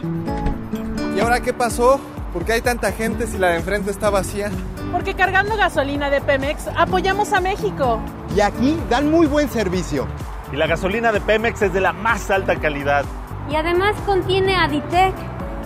¿Y 1.16 1.18
ahora 1.18 1.42
qué 1.42 1.52
pasó? 1.52 2.00
¿Por 2.32 2.44
qué 2.44 2.52
hay 2.52 2.60
tanta 2.60 2.92
gente 2.92 3.26
si 3.26 3.36
la 3.36 3.48
de 3.48 3.56
enfrente 3.56 3.90
está 3.90 4.10
vacía? 4.10 4.52
Porque 4.92 5.14
cargando 5.14 5.56
gasolina 5.56 6.10
de 6.10 6.20
Pemex 6.20 6.68
apoyamos 6.76 7.32
a 7.32 7.40
México. 7.40 8.00
Y 8.36 8.40
aquí 8.40 8.76
dan 8.88 9.10
muy 9.10 9.26
buen 9.26 9.48
servicio. 9.48 10.06
Y 10.52 10.56
la 10.56 10.66
gasolina 10.66 11.12
de 11.12 11.20
Pemex 11.20 11.62
es 11.62 11.72
de 11.72 11.80
la 11.80 11.92
más 11.92 12.30
alta 12.30 12.56
calidad. 12.56 13.04
Y 13.50 13.56
además 13.56 13.94
contiene 14.06 14.56
Aditec, 14.56 15.14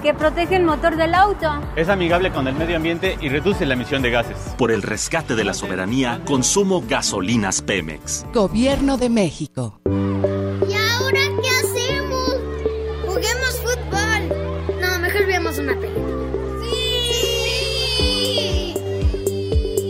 que 0.03 0.15
protege 0.15 0.57
el 0.57 0.65
motor 0.65 0.97
del 0.97 1.15
auto. 1.15 1.49
Es 1.77 1.89
amigable 1.89 2.33
con 2.33 2.49
el 2.49 2.55
medio 2.55 2.77
ambiente 2.77 3.17
y 3.21 3.29
reduce 3.29 3.65
la 3.67 3.75
emisión 3.75 4.03
de 4.03 4.11
gases. 4.11 4.37
Por 4.59 4.73
el 4.73 4.83
rescate 4.83 5.37
de 5.37 5.45
la 5.45 5.55
soberanía, 5.55 6.21
consumo 6.27 6.83
gasolinas 6.89 7.63
Pemex. 7.63 8.27
Gobierno 8.35 8.97
de 8.99 9.09
México. 9.09 9.81
¿Y 9.87 10.75
ahora 10.75 11.21
qué 11.43 11.49
hacemos? 11.61 12.37
Juguemos 13.07 13.61
fútbol. 13.61 14.81
No, 14.81 14.99
mejor 14.99 15.27
veamos 15.27 15.59
una 15.59 15.75
película. 15.75 16.02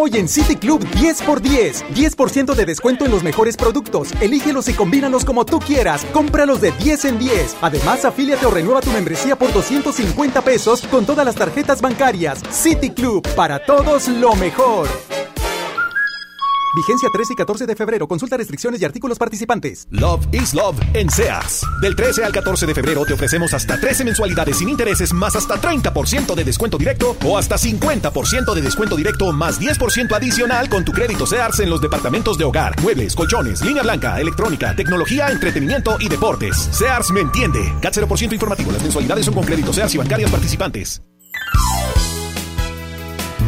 Hoy 0.00 0.12
en 0.14 0.28
City 0.28 0.54
Club 0.54 0.80
10x10. 0.90 1.82
10% 1.92 2.54
de 2.54 2.64
descuento 2.64 3.04
en 3.04 3.10
los 3.10 3.24
mejores 3.24 3.56
productos. 3.56 4.12
Elígelos 4.20 4.68
y 4.68 4.74
combínalos 4.74 5.24
como 5.24 5.44
tú 5.44 5.58
quieras. 5.58 6.06
Cómpralos 6.12 6.60
de 6.60 6.70
10 6.70 7.04
en 7.06 7.18
10. 7.18 7.56
Además, 7.60 8.04
afíliate 8.04 8.46
o 8.46 8.50
renueva 8.50 8.80
tu 8.80 8.90
membresía 8.92 9.34
por 9.34 9.52
250 9.52 10.42
pesos 10.42 10.82
con 10.82 11.04
todas 11.04 11.24
las 11.24 11.34
tarjetas 11.34 11.80
bancarias. 11.80 12.40
City 12.50 12.90
Club, 12.90 13.26
para 13.34 13.64
todos 13.64 14.06
lo 14.06 14.36
mejor. 14.36 14.86
Vigencia 16.74 17.08
13 17.12 17.32
y 17.32 17.36
14 17.36 17.66
de 17.66 17.76
febrero. 17.76 18.06
Consulta 18.06 18.36
restricciones 18.36 18.80
y 18.82 18.84
artículos 18.84 19.18
participantes. 19.18 19.86
Love 19.90 20.26
is 20.32 20.54
Love 20.54 20.78
en 20.94 21.08
Sears. 21.10 21.66
Del 21.80 21.96
13 21.96 22.24
al 22.24 22.32
14 22.32 22.66
de 22.66 22.74
febrero 22.74 23.04
te 23.04 23.14
ofrecemos 23.14 23.54
hasta 23.54 23.80
13 23.80 24.04
mensualidades 24.04 24.58
sin 24.58 24.68
intereses 24.68 25.12
más 25.12 25.36
hasta 25.36 25.60
30% 25.60 26.34
de 26.34 26.44
descuento 26.44 26.78
directo 26.78 27.16
o 27.24 27.38
hasta 27.38 27.56
50% 27.56 28.54
de 28.54 28.62
descuento 28.62 28.96
directo 28.96 29.32
más 29.32 29.60
10% 29.60 30.14
adicional 30.14 30.68
con 30.68 30.84
tu 30.84 30.92
crédito 30.92 31.26
Sears 31.26 31.60
en 31.60 31.70
los 31.70 31.80
departamentos 31.80 32.36
de 32.38 32.44
hogar, 32.44 32.80
muebles, 32.82 33.14
colchones, 33.14 33.62
línea 33.62 33.82
blanca, 33.82 34.20
electrónica, 34.20 34.74
tecnología, 34.76 35.28
entretenimiento 35.28 35.96
y 36.00 36.08
deportes. 36.08 36.68
Sears 36.72 37.10
me 37.10 37.20
entiende. 37.20 37.74
CAT 37.80 37.94
0% 37.94 38.32
informativo. 38.32 38.72
Las 38.72 38.82
mensualidades 38.82 39.24
son 39.24 39.34
con 39.34 39.44
crédito 39.44 39.72
Sears 39.72 39.94
y 39.94 39.98
bancarias 39.98 40.30
participantes. 40.30 41.02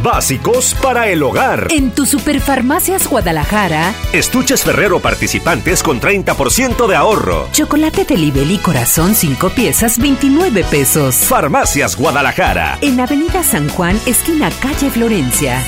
Básicos 0.03 0.75
para 0.81 1.09
el 1.09 1.21
hogar. 1.21 1.67
En 1.69 1.91
tu 1.91 2.07
Superfarmacias 2.07 3.07
Guadalajara, 3.07 3.93
Estuches 4.13 4.63
Ferrero 4.63 4.99
participantes 4.99 5.83
con 5.83 6.01
30% 6.01 6.87
de 6.87 6.95
ahorro. 6.95 7.47
chocolate 7.51 8.03
Telibel 8.05 8.49
y 8.51 8.57
corazón 8.57 9.13
5 9.13 9.49
piezas 9.49 9.99
29 9.99 10.63
pesos. 10.63 11.15
Farmacias 11.15 11.95
Guadalajara. 11.95 12.79
En 12.81 12.99
Avenida 12.99 13.43
San 13.43 13.69
Juan, 13.69 13.99
esquina 14.07 14.49
calle 14.59 14.89
Florencia. 14.89 15.61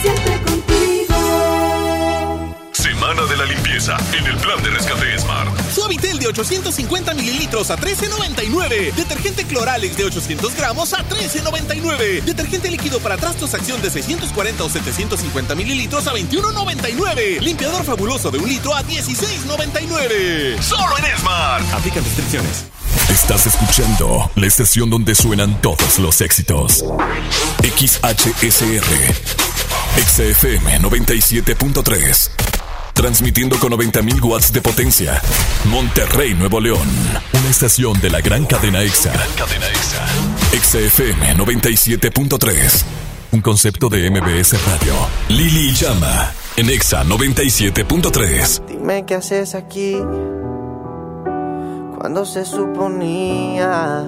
Semana 2.71 3.21
de 3.29 3.37
la 3.37 3.45
limpieza 3.45 3.97
en 4.17 4.25
el 4.25 4.37
plan 4.37 4.63
de 4.63 4.69
rescate. 4.71 5.12
Suavitel 5.93 6.17
de 6.17 6.27
850 6.27 7.13
mililitros 7.13 7.69
a 7.69 7.77
13.99. 7.77 8.93
Detergente 8.95 9.45
Cloralex 9.45 9.95
de 9.95 10.05
800 10.05 10.55
gramos 10.55 10.91
a 10.93 11.07
13.99. 11.07 12.23
Detergente 12.23 12.71
líquido 12.71 12.99
para 12.99 13.15
trastos 13.15 13.53
acción 13.53 13.79
de 13.79 13.91
640 13.91 14.63
o 14.63 14.69
750 14.69 15.53
mililitros 15.53 16.07
a 16.07 16.13
21.99. 16.13 17.41
Limpiador 17.41 17.83
fabuloso 17.83 18.31
de 18.31 18.39
un 18.39 18.49
litro 18.49 18.73
a 18.73 18.81
16.99. 18.83 20.59
Solo 20.63 20.97
en 20.97 21.19
Smart. 21.19 21.73
Aplican 21.73 22.03
restricciones. 22.03 22.63
Estás 23.09 23.45
escuchando 23.45 24.31
la 24.35 24.47
estación 24.47 24.89
donde 24.89 25.13
suenan 25.13 25.61
todos 25.61 25.99
los 25.99 26.21
éxitos. 26.21 26.83
XHSR. 27.61 29.13
XFM 29.95 30.79
97.3. 30.79 32.52
Transmitiendo 32.93 33.59
con 33.59 33.73
90.000 33.73 34.23
watts 34.23 34.53
de 34.53 34.61
potencia. 34.61 35.21
Monterrey, 35.65 36.33
Nuevo 36.33 36.59
León. 36.59 36.87
Una 37.33 37.49
estación 37.49 37.99
de 37.99 38.09
la 38.09 38.21
gran 38.21 38.45
cadena 38.45 38.81
EXA. 38.81 39.13
EXA. 39.13 40.87
XFM 40.87 41.35
97.3. 41.35 42.83
Un 43.31 43.41
concepto 43.41 43.89
de 43.89 44.09
MBS 44.11 44.53
Radio. 44.65 44.93
Lili 45.29 45.73
Llama. 45.73 46.31
En 46.55 46.69
EXA 46.69 47.03
97.3. 47.03 48.65
Dime 48.67 49.05
qué 49.05 49.15
haces 49.15 49.55
aquí 49.55 49.97
cuando 51.97 52.25
se 52.25 52.45
suponía 52.45 54.03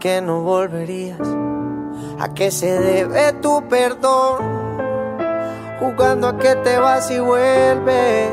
que 0.00 0.20
no 0.20 0.40
volverías. 0.40 1.20
¿A 2.18 2.34
qué 2.34 2.50
se 2.50 2.66
debe 2.80 3.34
tu 3.34 3.62
perdón? 3.68 4.61
Jugando 5.78 6.28
a 6.28 6.38
que 6.38 6.54
te 6.56 6.78
vas 6.78 7.10
y 7.10 7.18
vuelves, 7.18 8.32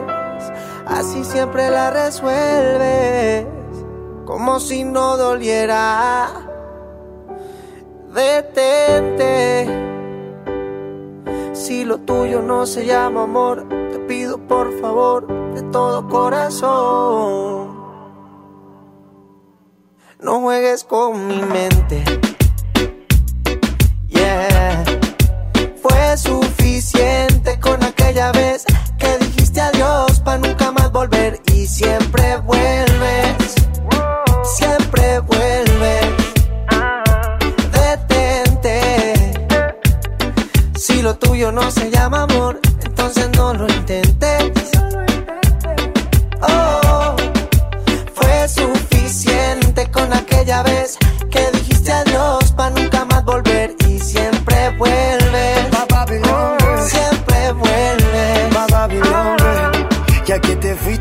así 0.86 1.24
siempre 1.24 1.70
la 1.70 1.90
resuelves, 1.90 3.46
como 4.26 4.60
si 4.60 4.84
no 4.84 5.18
doliera. 5.18 6.30
Detente, 8.14 9.68
si 11.54 11.86
lo 11.86 12.00
tuyo 12.00 12.42
no 12.42 12.66
se 12.66 12.86
llama 12.86 13.24
amor, 13.24 13.68
te 13.92 14.00
pido 14.00 14.38
por 14.38 14.80
favor 14.80 15.28
de 15.54 15.64
todo 15.72 16.08
corazón. 16.08 17.80
No 20.20 20.42
juegues 20.42 20.84
con 20.84 21.28
mi 21.28 21.42
mente. 21.42 22.04
Yeah. 24.08 24.84
Fue 25.82 26.18
suficiente 26.18 27.19
aquella 28.10 28.32
vez 28.32 28.66
que 28.98 29.18
dijiste 29.20 29.62
adiós 29.62 30.20
para 30.22 30.40
nunca 30.40 30.72
más 30.72 30.92
volver 30.92 31.40
y 31.54 31.68
siempre 31.68 32.38
vuelves. 32.38 33.54
Siempre 34.58 35.20
vuelves. 35.20 36.08
Detente. 37.72 39.32
Si 40.76 41.04
lo 41.04 41.16
tuyo 41.20 41.52
no 41.52 41.70
se 41.70 41.92
llama 41.92 42.24
amor, 42.24 42.39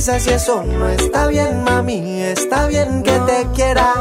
Utilizas 0.00 0.26
y 0.28 0.30
eso 0.30 0.62
no 0.62 0.88
está 0.88 1.26
bien, 1.26 1.62
mami. 1.62 2.22
Está 2.22 2.66
bien 2.68 3.02
que 3.02 3.18
te 3.18 3.46
quiera, 3.54 3.92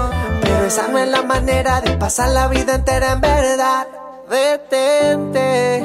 pero 0.41 0.63
esa 0.63 0.87
no 0.87 0.97
es 0.97 1.09
la 1.09 1.23
manera 1.23 1.81
de 1.81 1.97
pasar 1.97 2.29
la 2.29 2.47
vida 2.47 2.75
entera 2.75 3.11
en 3.11 3.19
verdad. 3.19 3.85
Detente. 4.29 5.83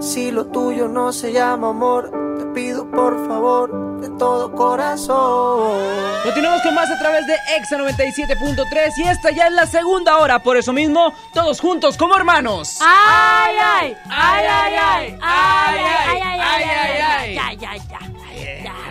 Si 0.00 0.30
lo 0.30 0.46
tuyo 0.46 0.86
no 0.86 1.12
se 1.12 1.32
llama 1.32 1.70
amor, 1.70 2.12
te 2.38 2.44
pido 2.54 2.88
por 2.92 3.26
favor 3.26 4.00
de 4.00 4.08
todo 4.10 4.52
corazón. 4.52 5.80
Continuamos 6.22 6.62
con 6.62 6.72
más 6.72 6.88
a 6.88 7.00
través 7.00 7.26
de 7.26 7.34
Exa 7.58 7.78
97.3 7.78 8.92
y 8.96 9.08
esta 9.08 9.32
ya 9.32 9.48
es 9.48 9.52
la 9.54 9.66
segunda 9.66 10.18
hora, 10.18 10.38
por 10.38 10.56
eso 10.56 10.72
mismo, 10.72 11.12
todos 11.34 11.60
juntos 11.60 11.96
como 11.96 12.14
hermanos. 12.14 12.78
¡Ay, 12.80 13.56
ay! 13.60 13.96
¡Ay, 14.08 14.46
ay, 14.48 14.74
ay! 14.74 15.18
¡Ay, 15.20 15.78
ay, 15.80 16.20
ay! 16.22 16.40
ay, 16.40 16.64
ay, 16.64 17.00
ay. 17.00 17.34
Ya, 17.34 17.52
ya, 17.54 17.76
ya. 17.76 18.19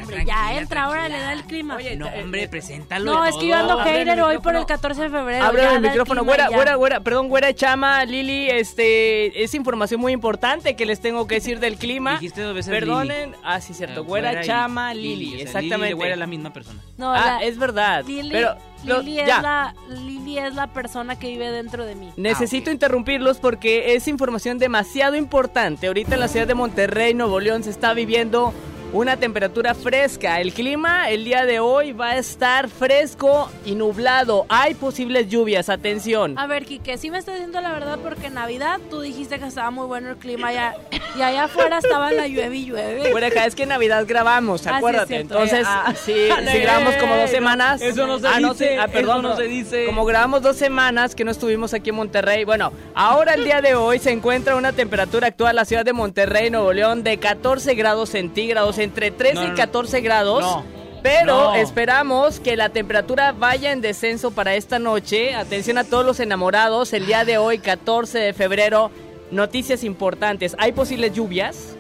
Ya, 0.10 0.18
hombre, 0.18 0.26
ya 0.26 0.58
entra, 0.60 0.84
ahora 0.84 1.10
le 1.10 1.20
da 1.20 1.34
el 1.34 1.44
clima. 1.44 1.78
No, 1.98 2.08
hombre, 2.08 2.48
preséntalo. 2.48 3.12
No, 3.12 3.26
es 3.26 3.36
que 3.38 3.48
yo 3.48 3.56
ando 3.56 3.78
hater 3.78 4.22
hoy 4.22 4.38
por 4.40 4.56
el 4.56 4.66
14 4.66 5.04
de 5.04 5.10
febrero. 5.10 5.46
Abre 5.46 5.66
el 5.74 5.82
micrófono, 5.82 6.24
güera, 6.24 6.50
güera, 6.50 6.76
güera, 6.76 7.00
perdón, 7.02 7.30
güera 7.30 7.54
Chama, 7.54 8.04
Lili, 8.06 8.50
este, 8.50 9.44
es 9.44 9.54
información 9.54 10.02
muy 10.02 10.14
importante 10.14 10.76
que 10.76 10.86
les 10.86 11.00
tengo 11.00 11.28
que 11.28 11.36
decir 11.36 11.60
del 11.60 11.78
clima. 11.78 12.14
Dijiste 12.14 12.42
dos 12.42 12.56
veces 12.56 12.72
Perdonen, 12.72 13.36
ah, 13.44 13.62
sí, 13.62 13.74
cierto, 13.74 14.02
Eh, 14.02 14.04
güera, 14.04 14.42
Chama, 14.42 14.94
Lili, 14.94 15.42
exactamente. 15.42 15.94
güera 15.94 16.14
es 16.14 16.20
la 16.20 16.28
misma 16.28 16.52
persona. 16.52 16.80
No, 16.98 17.14
ah, 17.14 17.40
es 17.42 17.58
verdad, 17.58 18.04
Lili, 18.06 18.32
pero, 18.32 18.56
Lili, 18.84 19.20
es 19.20 19.28
la, 19.28 19.76
Lili 19.90 20.38
es 20.38 20.56
la 20.56 20.68
persona 20.68 21.18
que 21.18 21.28
vive 21.28 21.52
dentro 21.52 21.86
de 21.86 21.96
mí. 21.96 22.12
Necesito 22.18 22.72
interrumpirlos 22.72 23.40
porque 23.40 23.96
es 23.96 24.08
información 24.08 24.58
demasiado 24.58 25.16
importante. 25.16 25.88
Ahorita 25.88 26.16
en 26.16 26.22
la 26.22 26.28
ciudad 26.28 26.48
de 26.48 26.54
Monterrey, 26.56 27.14
Nuevo 27.14 27.40
León, 27.40 27.64
se 27.64 27.70
está 27.70 27.94
viviendo 27.94 28.54
una 28.92 29.18
temperatura 29.18 29.76
fresca. 29.76 30.42
El 30.42 30.52
clima 30.52 31.10
el 31.12 31.24
día 31.24 31.46
de 31.46 31.60
hoy 31.60 31.92
va 31.92 32.10
a 32.12 32.18
estar 32.18 32.70
fresco 32.70 33.50
y 33.64 33.76
nublado. 33.76 34.46
Hay 34.50 34.74
posibles 34.74 35.30
lluvias, 35.30 35.70
atención. 35.70 36.38
A 36.40 36.48
ver, 36.48 36.66
Quique, 36.66 36.98
sí 36.98 37.12
me 37.12 37.20
estás 37.20 37.36
diciendo 37.36 37.62
la 37.62 37.72
verdad 37.72 38.00
porque 38.04 38.28
en 38.28 38.34
Navidad 38.34 38.80
tú 38.90 39.02
dijiste 39.02 39.38
que 39.38 39.46
estaba 39.46 39.70
muy 39.70 39.86
bueno 39.86 40.10
el 40.10 40.16
clima 40.18 40.52
ya, 40.52 40.76
y 41.16 41.22
allá 41.22 41.44
afuera 41.44 41.78
estaba 41.78 42.12
la 42.12 42.28
llueve 42.28 42.56
y 42.58 42.66
llueve. 42.66 43.12
Por 43.12 43.24
acá 43.24 43.46
es 43.46 43.54
que 43.54 43.64
en 43.64 43.70
Navidad 43.70 44.06
grabamos, 44.08 44.66
Ah, 44.66 44.72
sí, 44.72 44.76
acuérdate. 44.78 45.16
Entonces, 45.20 45.66
ah. 45.70 45.94
sí, 45.96 46.30
sí 46.52 46.58
grabamos 46.60 46.96
como 46.96 47.16
dos 47.16 47.30
semanas. 47.30 47.82
no, 47.82 47.88
eso 47.88 48.08
no 48.08 48.20
se 48.20 48.28
Ah, 48.28 48.38
dice, 48.40 48.78
ah, 48.80 48.88
perdón, 48.88 49.22
no 49.22 49.36
se 49.36 49.44
dice. 49.44 49.86
Como 49.86 50.04
grabamos 50.06 50.42
dos 50.42 50.56
semanas 50.58 51.14
que 51.14 51.24
no 51.24 51.32
estuvimos 51.32 51.74
aquí 51.76 51.92
en 51.92 51.96
Monterrey. 51.96 52.44
Bueno, 52.44 52.74
ahora 52.96 53.36
el 53.36 53.44
día 53.44 53.62
de 53.62 53.76
hoy 53.76 54.00
se 54.00 54.12
encuentra 54.12 54.56
una 54.56 54.74
temperatura 54.74 55.28
actual 55.28 55.52
en 55.52 55.56
la 55.58 55.66
ciudad 55.66 55.86
de 55.86 55.94
Monterrey, 55.94 56.50
Nuevo 56.50 56.74
León, 56.74 57.04
de 57.04 57.18
14 57.18 57.76
grados 57.76 58.10
centígrados, 58.10 58.79
entre 58.80 59.12
13 59.12 59.36
No, 59.36 59.42
no, 59.42 59.48
y 59.48 59.50
no. 59.52 59.56
14 59.56 60.02
grados. 60.02 60.42
No. 60.42 60.64
Pero 61.04 61.26
No. 61.52 61.56
esperamos 61.56 62.40
que 62.40 62.58
la 62.58 62.70
temperatura 62.70 63.32
vaya 63.32 63.72
en 63.72 63.80
descenso 63.82 64.32
para 64.32 64.56
esta 64.56 64.80
noche. 64.80 65.34
Atención 65.36 65.78
a 65.78 65.84
todos 65.86 66.06
los 66.06 66.20
enamorados. 66.20 66.92
El 66.94 67.06
día 67.06 67.24
de 67.24 67.38
hoy, 67.38 67.60
14 67.60 68.20
de 68.20 68.34
febrero, 68.34 68.92
noticias 69.32 69.84
importantes. 69.84 70.56
Hay 70.60 70.72
posibles 70.74 71.14
lluvias. 71.14 71.76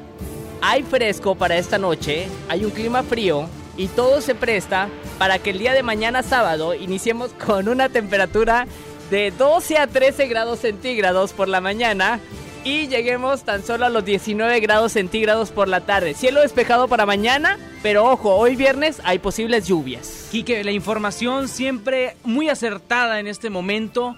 Hay 0.61 0.83
fresco 0.83 1.35
para 1.35 1.55
esta 1.57 1.77
noche, 1.77 2.27
hay 2.49 2.65
un 2.65 2.71
clima 2.71 3.01
frío 3.01 3.47
y 3.77 3.87
todo 3.87 4.19
se 4.19 4.35
presta 4.35 4.89
para 5.17 5.39
que 5.39 5.51
el 5.51 5.57
día 5.59 5.71
de 5.71 5.83
mañana 5.83 6.21
sábado 6.21 6.73
iniciemos 6.73 7.31
con 7.45 7.69
una 7.69 7.87
temperatura 7.87 8.67
de 9.09 9.31
12 9.31 9.77
a 9.77 9.87
13 9.87 10.27
grados 10.27 10.59
centígrados 10.59 11.31
por 11.31 11.47
la 11.47 11.61
mañana 11.61 12.19
y 12.63 12.87
lleguemos 12.87 13.43
tan 13.43 13.63
solo 13.63 13.85
a 13.85 13.89
los 13.89 14.05
19 14.05 14.59
grados 14.59 14.93
centígrados 14.93 15.51
por 15.51 15.67
la 15.67 15.81
tarde. 15.81 16.13
Cielo 16.13 16.41
despejado 16.41 16.87
para 16.87 17.05
mañana, 17.05 17.57
pero 17.81 18.05
ojo, 18.05 18.35
hoy 18.35 18.55
viernes 18.55 19.01
hay 19.03 19.19
posibles 19.19 19.67
lluvias. 19.67 20.27
Quique, 20.31 20.63
la 20.63 20.71
información 20.71 21.47
siempre 21.47 22.15
muy 22.23 22.49
acertada 22.49 23.19
en 23.19 23.27
este 23.27 23.49
momento. 23.49 24.15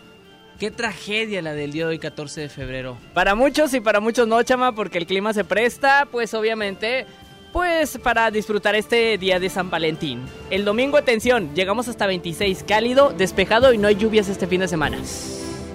Qué 0.60 0.72
tragedia 0.72 1.42
la 1.42 1.54
del 1.54 1.72
día 1.72 1.86
de 1.86 1.92
hoy, 1.92 2.00
14 2.00 2.42
de 2.42 2.50
febrero. 2.50 2.98
Para 3.14 3.36
muchos 3.36 3.74
y 3.74 3.80
para 3.80 4.00
muchos 4.00 4.28
no, 4.28 4.42
chama, 4.44 4.74
porque 4.74 4.98
el 4.98 5.08
clima 5.08 5.34
se 5.34 5.44
presta, 5.44 6.08
pues 6.12 6.34
obviamente, 6.34 7.08
pues 7.52 7.98
para 7.98 8.30
disfrutar 8.30 8.76
este 8.76 9.18
día 9.18 9.40
de 9.40 9.50
San 9.50 9.70
Valentín. 9.70 10.22
El 10.50 10.64
domingo, 10.66 10.98
atención, 10.98 11.54
llegamos 11.56 11.88
hasta 11.88 12.06
26, 12.06 12.64
cálido, 12.68 13.12
despejado 13.12 13.74
y 13.74 13.78
no 13.78 13.88
hay 13.88 13.96
lluvias 13.96 14.30
este 14.30 14.48
fin 14.48 14.62
de 14.62 14.68
semana. 14.68 14.98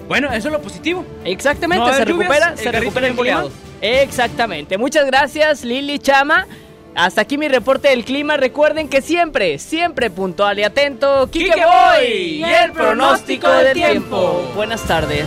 Bueno, 0.07 0.31
eso 0.31 0.47
es 0.47 0.53
lo 0.53 0.61
positivo. 0.61 1.05
Exactamente, 1.25 1.85
No 1.85 1.93
se 1.93 2.05
lluvias, 2.05 2.29
recupera, 2.29 2.51
el 2.51 2.57
se 2.57 2.71
recupera 2.71 3.07
el 3.07 3.13
clima. 3.13 3.17
boleado. 3.41 3.51
Exactamente. 3.81 4.77
Muchas 4.77 5.05
gracias, 5.05 5.63
Lili 5.63 5.99
Chama. 5.99 6.47
Hasta 6.95 7.21
aquí 7.21 7.37
mi 7.37 7.47
reporte 7.47 7.89
del 7.89 8.03
clima. 8.05 8.37
Recuerden 8.37 8.87
que 8.89 9.01
siempre, 9.03 9.59
siempre 9.59 10.09
puntual 10.09 10.57
y 10.59 10.63
atento. 10.63 11.29
Kike 11.29 11.53
Boy 11.63 12.07
y 12.07 12.43
el 12.43 12.71
pronóstico 12.71 13.47
del 13.49 13.73
tiempo. 13.73 14.49
Buenas 14.55 14.81
tardes. 14.83 15.25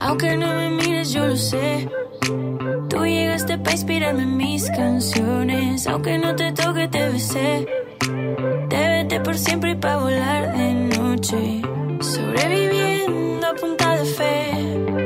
Aunque 0.00 0.36
no 0.36 0.52
me 0.54 0.70
mires, 0.70 1.12
yo 1.12 1.26
lo 1.26 1.36
sé. 1.36 1.88
Tú 2.90 3.04
llegaste 3.06 3.58
para 3.58 3.72
inspirarme 3.72 4.22
en 4.22 4.36
mis 4.36 4.68
canciones. 4.70 5.86
Aunque 5.86 6.18
no 6.18 6.34
te 6.34 6.52
toque, 6.52 6.88
te 6.88 7.08
besé. 7.08 7.66
Te 8.68 8.76
vete 8.88 9.20
por 9.20 9.36
siempre 9.38 9.70
y 9.72 9.74
para 9.76 9.96
volar 9.98 10.56
de 10.56 10.72
noche. 10.98 11.62
Sobreviviendo 12.12 13.46
a 13.46 13.54
punta 13.54 13.96
de 13.96 14.04
fe. 14.04 14.50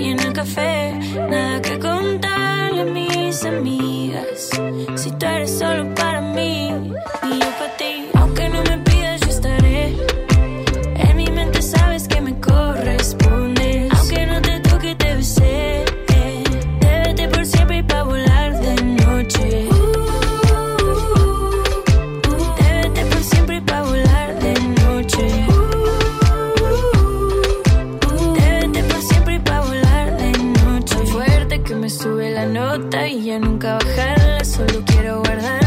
Y 0.00 0.10
en 0.10 0.18
el 0.20 0.32
café, 0.32 0.98
nada 1.30 1.62
que 1.62 1.78
contarle 1.78 2.80
a 2.82 2.84
mis 2.84 3.44
amigas. 3.44 4.50
Si 4.96 5.10
tú 5.12 5.26
eres 5.26 5.58
solo 5.58 5.94
para 5.94 6.20
mí 6.20 6.68
y 7.22 7.38
yo 7.38 7.50
para 7.58 7.76
ti. 7.76 8.10
Aunque 8.14 8.48
no 8.48 8.62
me 8.64 8.87
Solo 34.58 34.82
quiero 34.86 35.20
guardarla. 35.22 35.57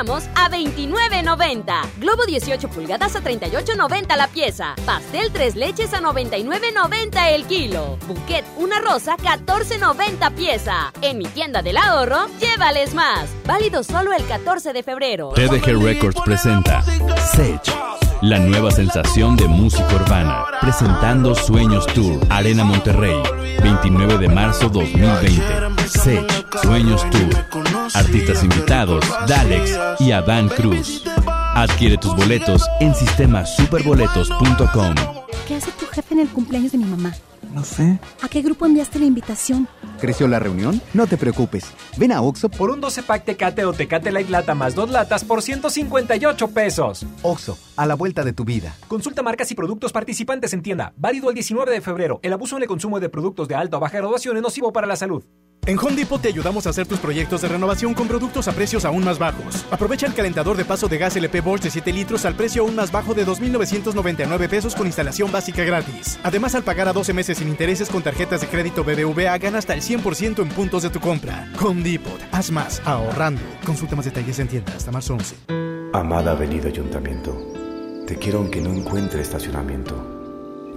A 0.00 0.48
29.90. 0.48 1.98
Globo 1.98 2.24
18 2.24 2.70
pulgadas 2.70 3.16
a 3.16 3.22
38.90 3.22 4.16
la 4.16 4.28
pieza. 4.28 4.74
Pastel 4.86 5.30
3 5.30 5.56
leches 5.56 5.92
a 5.92 6.00
99.90 6.00 7.32
el 7.32 7.44
kilo. 7.44 7.98
Bouquet 8.08 8.46
una 8.56 8.80
rosa 8.80 9.18
14.90 9.18 10.32
pieza. 10.32 10.90
En 11.02 11.18
mi 11.18 11.26
tienda 11.26 11.60
del 11.60 11.76
ahorro, 11.76 12.28
llévales 12.40 12.94
más. 12.94 13.28
Válido 13.44 13.84
solo 13.84 14.14
el 14.14 14.24
14 14.24 14.72
de 14.72 14.82
febrero. 14.82 15.32
TDG 15.34 15.78
Records 15.82 16.18
presenta 16.24 16.80
Sage, 16.82 17.70
la 18.22 18.38
nueva 18.38 18.70
sensación 18.70 19.36
de 19.36 19.48
música 19.48 19.94
urbana, 19.96 20.46
presentando 20.62 21.34
Sueños 21.34 21.86
Tour, 21.88 22.20
Arena 22.30 22.64
Monterrey, 22.64 23.22
29 23.62 24.16
de 24.16 24.28
marzo 24.28 24.70
2020. 24.70 25.79
Sage, 25.90 26.24
Sueños 26.62 27.02
Tour, 27.10 27.34
artistas 27.94 28.44
invitados, 28.44 29.04
Dalex 29.26 29.76
y 29.98 30.12
Adán 30.12 30.48
Cruz. 30.48 31.02
Adquiere 31.26 31.98
tus 31.98 32.14
boletos 32.14 32.64
en 32.78 32.94
sistemasuperboletos.com. 32.94 34.94
¿Qué 35.48 35.56
hace 35.56 35.72
tu 35.72 35.86
jefe 35.86 36.14
en 36.14 36.20
el 36.20 36.28
cumpleaños 36.28 36.70
de 36.72 36.78
mi 36.78 36.84
mamá? 36.84 37.12
No 37.52 37.64
sé. 37.64 37.98
¿A 38.22 38.28
qué 38.28 38.40
grupo 38.40 38.66
enviaste 38.66 39.00
la 39.00 39.06
invitación? 39.06 39.66
¿Creció 40.00 40.28
la 40.28 40.38
reunión? 40.38 40.80
No 40.94 41.08
te 41.08 41.16
preocupes. 41.16 41.64
Ven 41.96 42.12
a 42.12 42.22
Oxo 42.22 42.48
Por 42.48 42.70
un 42.70 42.80
12 42.80 43.02
pack 43.02 43.24
Tecate 43.24 43.64
o 43.64 43.72
Tecate 43.72 44.12
Light 44.12 44.30
Lata 44.30 44.54
más 44.54 44.76
dos 44.76 44.90
latas 44.90 45.24
por 45.24 45.42
158 45.42 46.48
pesos. 46.48 47.04
Oxo, 47.22 47.58
a 47.76 47.86
la 47.86 47.96
vuelta 47.96 48.22
de 48.22 48.32
tu 48.32 48.44
vida. 48.44 48.76
Consulta 48.86 49.22
marcas 49.22 49.50
y 49.50 49.56
productos 49.56 49.92
participantes 49.92 50.52
en 50.52 50.62
tienda. 50.62 50.92
Válido 50.96 51.30
el 51.30 51.34
19 51.34 51.72
de 51.72 51.80
febrero. 51.80 52.20
El 52.22 52.32
abuso 52.32 52.56
en 52.56 52.62
el 52.62 52.68
consumo 52.68 53.00
de 53.00 53.08
productos 53.08 53.48
de 53.48 53.56
alta 53.56 53.78
o 53.78 53.80
baja 53.80 53.98
graduación 53.98 54.36
es 54.36 54.42
nocivo 54.42 54.72
para 54.72 54.86
la 54.86 54.94
salud. 54.94 55.24
En 55.66 55.78
Home 55.78 55.94
Depot 55.94 56.20
te 56.20 56.28
ayudamos 56.28 56.66
a 56.66 56.70
hacer 56.70 56.86
tus 56.86 56.98
proyectos 56.98 57.42
de 57.42 57.48
renovación 57.48 57.92
con 57.94 58.08
productos 58.08 58.48
a 58.48 58.52
precios 58.52 58.84
aún 58.84 59.04
más 59.04 59.18
bajos. 59.18 59.66
Aprovecha 59.70 60.06
el 60.06 60.14
calentador 60.14 60.56
de 60.56 60.64
paso 60.64 60.88
de 60.88 60.98
gas 60.98 61.16
LP 61.16 61.42
Bosch 61.42 61.62
de 61.62 61.70
7 61.70 61.92
litros 61.92 62.24
al 62.24 62.34
precio 62.34 62.62
aún 62.62 62.74
más 62.74 62.90
bajo 62.90 63.14
de 63.14 63.26
2.999 63.26 64.48
pesos 64.48 64.74
con 64.74 64.86
instalación 64.86 65.30
básica 65.30 65.62
gratis. 65.62 66.18
Además, 66.22 66.54
al 66.54 66.64
pagar 66.64 66.88
a 66.88 66.92
12 66.92 67.12
meses 67.12 67.38
sin 67.38 67.48
intereses 67.48 67.90
con 67.90 68.02
tarjetas 68.02 68.40
de 68.40 68.48
crédito 68.48 68.84
BBVA, 68.84 69.36
gana 69.38 69.58
hasta 69.58 69.74
el 69.74 69.82
100% 69.82 70.42
en 70.42 70.48
puntos 70.48 70.82
de 70.82 70.90
tu 70.90 70.98
compra. 70.98 71.46
Home 71.60 71.82
Depot, 71.82 72.20
haz 72.32 72.50
más, 72.50 72.80
ahorrando. 72.84 73.42
Consulta 73.64 73.96
más 73.96 74.06
detalles 74.06 74.38
en 74.38 74.48
tienda 74.48 74.72
hasta 74.74 74.90
marzo 74.90 75.14
11. 75.14 75.36
Amada 75.92 76.32
Avenida 76.32 76.68
Ayuntamiento, 76.68 77.36
te 78.06 78.16
quiero 78.16 78.38
aunque 78.38 78.60
no 78.60 78.72
encuentre 78.72 79.20
estacionamiento. 79.20 80.19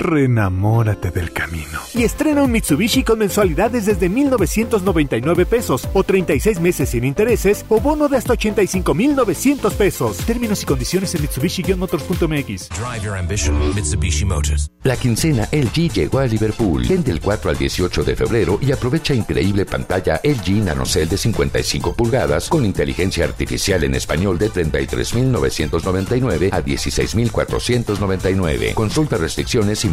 Renamórate 0.04 1.10
del 1.12 1.32
camino. 1.32 1.80
Y 1.96 2.04
estrena 2.04 2.44
un 2.44 2.52
Mitsubishi 2.52 3.06
con 3.06 3.20
mensualidades 3.20 3.86
desde 3.86 4.10
1,999 4.10 5.46
pesos 5.46 5.88
o 5.94 6.04
36 6.04 6.60
meses 6.60 6.90
sin 6.90 7.06
intereses 7.06 7.64
o 7.70 7.80
bono 7.80 8.10
de 8.10 8.18
hasta 8.18 8.34
85,900 8.34 9.74
pesos. 9.76 10.18
Términos 10.18 10.62
y 10.62 10.66
condiciones 10.66 11.16
en 11.16 11.22
Mitsubishi-motors.mx. 11.22 12.68
Drive 12.70 13.02
your 13.02 13.18
ambition, 13.18 13.58
Mitsubishi 13.74 14.26
Motors. 14.26 14.70
La 14.84 14.98
quincena 14.98 15.48
LG 15.54 15.94
llegó 15.94 16.20
a 16.20 16.26
Liverpool. 16.26 16.86
Ven 16.86 17.06
del 17.06 17.22
4 17.22 17.52
al 17.52 17.58
18 17.58 18.04
de 18.04 18.18
febrero 18.18 18.60
y 18.62 18.74
aprovecha 18.74 19.14
increíble 19.14 19.66
pantalla 19.66 20.20
LG 20.22 20.66
NanoCell 20.66 21.08
de 21.08 21.18
55 21.18 21.96
pulgadas 21.96 22.50
con 22.50 22.66
inteligencia 22.66 23.24
artificial 23.24 23.86
en 23.86 23.96
español 23.96 24.38
de 24.38 24.52
33.999 24.52 26.50
a 26.52 26.62
16.499. 26.62 28.74
Consulta 28.74 29.16
restricciones 29.16 29.86
y 29.86 29.93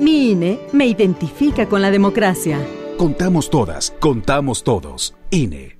Mi 0.00 0.30
INE 0.30 0.60
me 0.72 0.86
identifica 0.86 1.68
con 1.68 1.82
la 1.82 1.90
democracia. 1.90 2.64
Contamos 2.96 3.50
todas, 3.50 3.92
contamos 3.98 4.62
todos. 4.62 5.14
INE. 5.30 5.76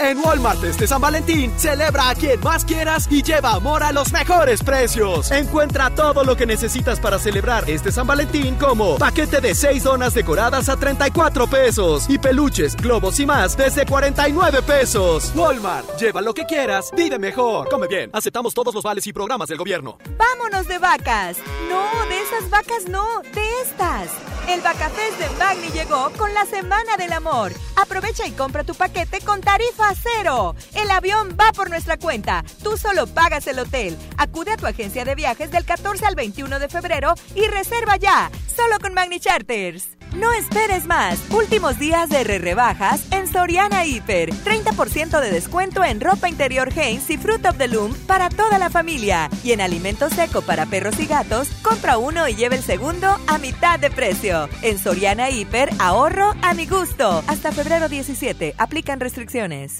En 0.00 0.16
Walmart 0.18 0.64
este 0.64 0.86
San 0.86 1.02
Valentín, 1.02 1.52
celebra 1.58 2.08
a 2.08 2.14
quien 2.14 2.40
más 2.40 2.64
quieras 2.64 3.06
y 3.10 3.22
lleva 3.22 3.52
amor 3.52 3.82
a 3.82 3.92
los 3.92 4.10
mejores 4.12 4.62
precios. 4.62 5.30
Encuentra 5.30 5.90
todo 5.90 6.24
lo 6.24 6.38
que 6.38 6.46
necesitas 6.46 6.98
para 6.98 7.18
celebrar 7.18 7.68
este 7.68 7.92
San 7.92 8.06
Valentín 8.06 8.54
como 8.54 8.96
paquete 8.96 9.42
de 9.42 9.54
6 9.54 9.84
donas 9.84 10.14
decoradas 10.14 10.70
a 10.70 10.78
34 10.78 11.46
pesos 11.48 12.06
y 12.08 12.16
peluches, 12.16 12.76
globos 12.76 13.20
y 13.20 13.26
más 13.26 13.58
desde 13.58 13.84
49 13.84 14.62
pesos. 14.62 15.32
Walmart, 15.34 15.98
lleva 15.98 16.22
lo 16.22 16.32
que 16.32 16.46
quieras, 16.46 16.90
vive 16.96 17.18
mejor. 17.18 17.68
Come 17.68 17.86
bien, 17.86 18.08
aceptamos 18.14 18.54
todos 18.54 18.74
los 18.74 18.82
vales 18.82 19.06
y 19.06 19.12
programas 19.12 19.50
del 19.50 19.58
gobierno. 19.58 19.98
Vámonos 20.16 20.66
de 20.66 20.78
vacas. 20.78 21.36
No, 21.68 22.06
de 22.08 22.22
esas 22.22 22.48
vacas 22.48 22.88
no, 22.88 23.20
de 23.34 23.60
estas. 23.62 24.08
El 24.48 24.62
Vacafest 24.62 25.18
de 25.18 25.28
Magni 25.38 25.68
llegó 25.68 26.10
con 26.16 26.32
la 26.32 26.46
Semana 26.46 26.96
del 26.96 27.12
Amor. 27.12 27.52
Aprovecha 27.76 28.26
y 28.26 28.32
compra 28.32 28.64
tu 28.64 28.74
paquete 28.74 29.20
con 29.20 29.42
tarifa 29.42 29.89
cero. 29.94 30.54
El 30.74 30.90
avión 30.90 31.36
va 31.38 31.52
por 31.52 31.70
nuestra 31.70 31.96
cuenta. 31.96 32.44
Tú 32.62 32.76
solo 32.76 33.06
pagas 33.06 33.46
el 33.46 33.58
hotel. 33.58 33.96
Acude 34.16 34.52
a 34.52 34.56
tu 34.56 34.66
agencia 34.66 35.04
de 35.04 35.14
viajes 35.14 35.50
del 35.50 35.64
14 35.64 36.06
al 36.06 36.14
21 36.14 36.58
de 36.58 36.68
febrero 36.68 37.14
y 37.34 37.46
reserva 37.46 37.96
ya. 37.96 38.30
Solo 38.54 38.78
con 38.80 38.94
Magni 38.94 39.20
Charters. 39.20 40.00
No 40.14 40.32
esperes 40.32 40.86
más. 40.86 41.20
Últimos 41.30 41.78
días 41.78 42.08
de 42.08 42.24
re 42.24 42.38
rebajas 42.38 43.04
en 43.12 43.28
Soriana 43.28 43.84
Hiper. 43.86 44.30
30% 44.30 45.20
de 45.20 45.30
descuento 45.30 45.84
en 45.84 46.00
ropa 46.00 46.28
interior 46.28 46.70
Hanes 46.72 47.08
y 47.10 47.16
Fruit 47.16 47.46
of 47.46 47.58
the 47.58 47.68
Loom 47.68 47.94
para 48.06 48.28
toda 48.28 48.58
la 48.58 48.70
familia. 48.70 49.30
Y 49.44 49.52
en 49.52 49.60
alimento 49.60 50.10
seco 50.10 50.42
para 50.42 50.66
perros 50.66 50.98
y 50.98 51.06
gatos, 51.06 51.48
compra 51.62 51.96
uno 51.96 52.26
y 52.26 52.34
lleve 52.34 52.56
el 52.56 52.62
segundo 52.64 53.18
a 53.28 53.38
mitad 53.38 53.78
de 53.78 53.90
precio. 53.90 54.48
En 54.62 54.78
Soriana 54.78 55.30
Hiper, 55.30 55.70
ahorro 55.78 56.34
a 56.42 56.54
mi 56.54 56.66
gusto. 56.66 57.22
Hasta 57.28 57.52
febrero 57.52 57.88
17. 57.88 58.56
Aplican 58.58 58.98
restricciones. 58.98 59.79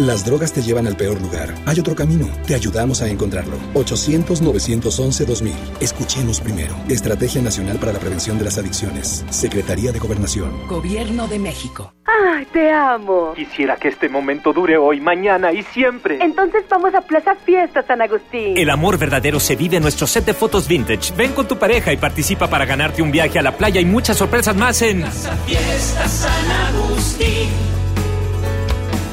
Las 0.00 0.24
drogas 0.24 0.52
te 0.52 0.60
llevan 0.60 0.88
al 0.88 0.96
peor 0.96 1.20
lugar. 1.20 1.54
Hay 1.66 1.78
otro 1.78 1.94
camino. 1.94 2.28
Te 2.48 2.56
ayudamos 2.56 3.00
a 3.00 3.08
encontrarlo. 3.08 3.56
800-911-2000. 3.74 5.52
Escuchemos 5.80 6.40
primero. 6.40 6.74
Estrategia 6.88 7.40
Nacional 7.40 7.78
para 7.78 7.92
la 7.92 8.00
Prevención 8.00 8.36
de 8.36 8.44
las 8.44 8.58
Adicciones. 8.58 9.24
Secretaría 9.30 9.92
de 9.92 10.00
Gobernación. 10.00 10.66
Gobierno 10.66 11.28
de 11.28 11.38
México. 11.38 11.92
¡Ay, 12.06 12.44
te 12.52 12.72
amo! 12.72 13.34
Quisiera 13.36 13.76
que 13.76 13.88
este 13.88 14.08
momento 14.08 14.52
dure 14.52 14.76
hoy, 14.76 15.00
mañana 15.00 15.52
y 15.52 15.62
siempre. 15.62 16.18
Entonces 16.20 16.64
vamos 16.68 16.92
a 16.94 17.00
Plaza 17.00 17.36
Fiesta 17.36 17.84
San 17.86 18.02
Agustín. 18.02 18.58
El 18.58 18.70
amor 18.70 18.98
verdadero 18.98 19.38
se 19.38 19.54
vive 19.54 19.76
en 19.76 19.82
nuestro 19.82 20.08
set 20.08 20.24
de 20.24 20.34
fotos 20.34 20.66
vintage. 20.66 21.14
Ven 21.16 21.32
con 21.32 21.46
tu 21.46 21.56
pareja 21.56 21.92
y 21.92 21.96
participa 21.98 22.48
para 22.48 22.66
ganarte 22.66 23.00
un 23.00 23.12
viaje 23.12 23.38
a 23.38 23.42
la 23.42 23.56
playa 23.56 23.80
y 23.80 23.84
muchas 23.84 24.16
sorpresas 24.16 24.56
más 24.56 24.82
en 24.82 25.02
Plaza 25.02 25.36
Fiesta 25.46 26.08
San 26.08 26.50
Agustín. 26.50 27.83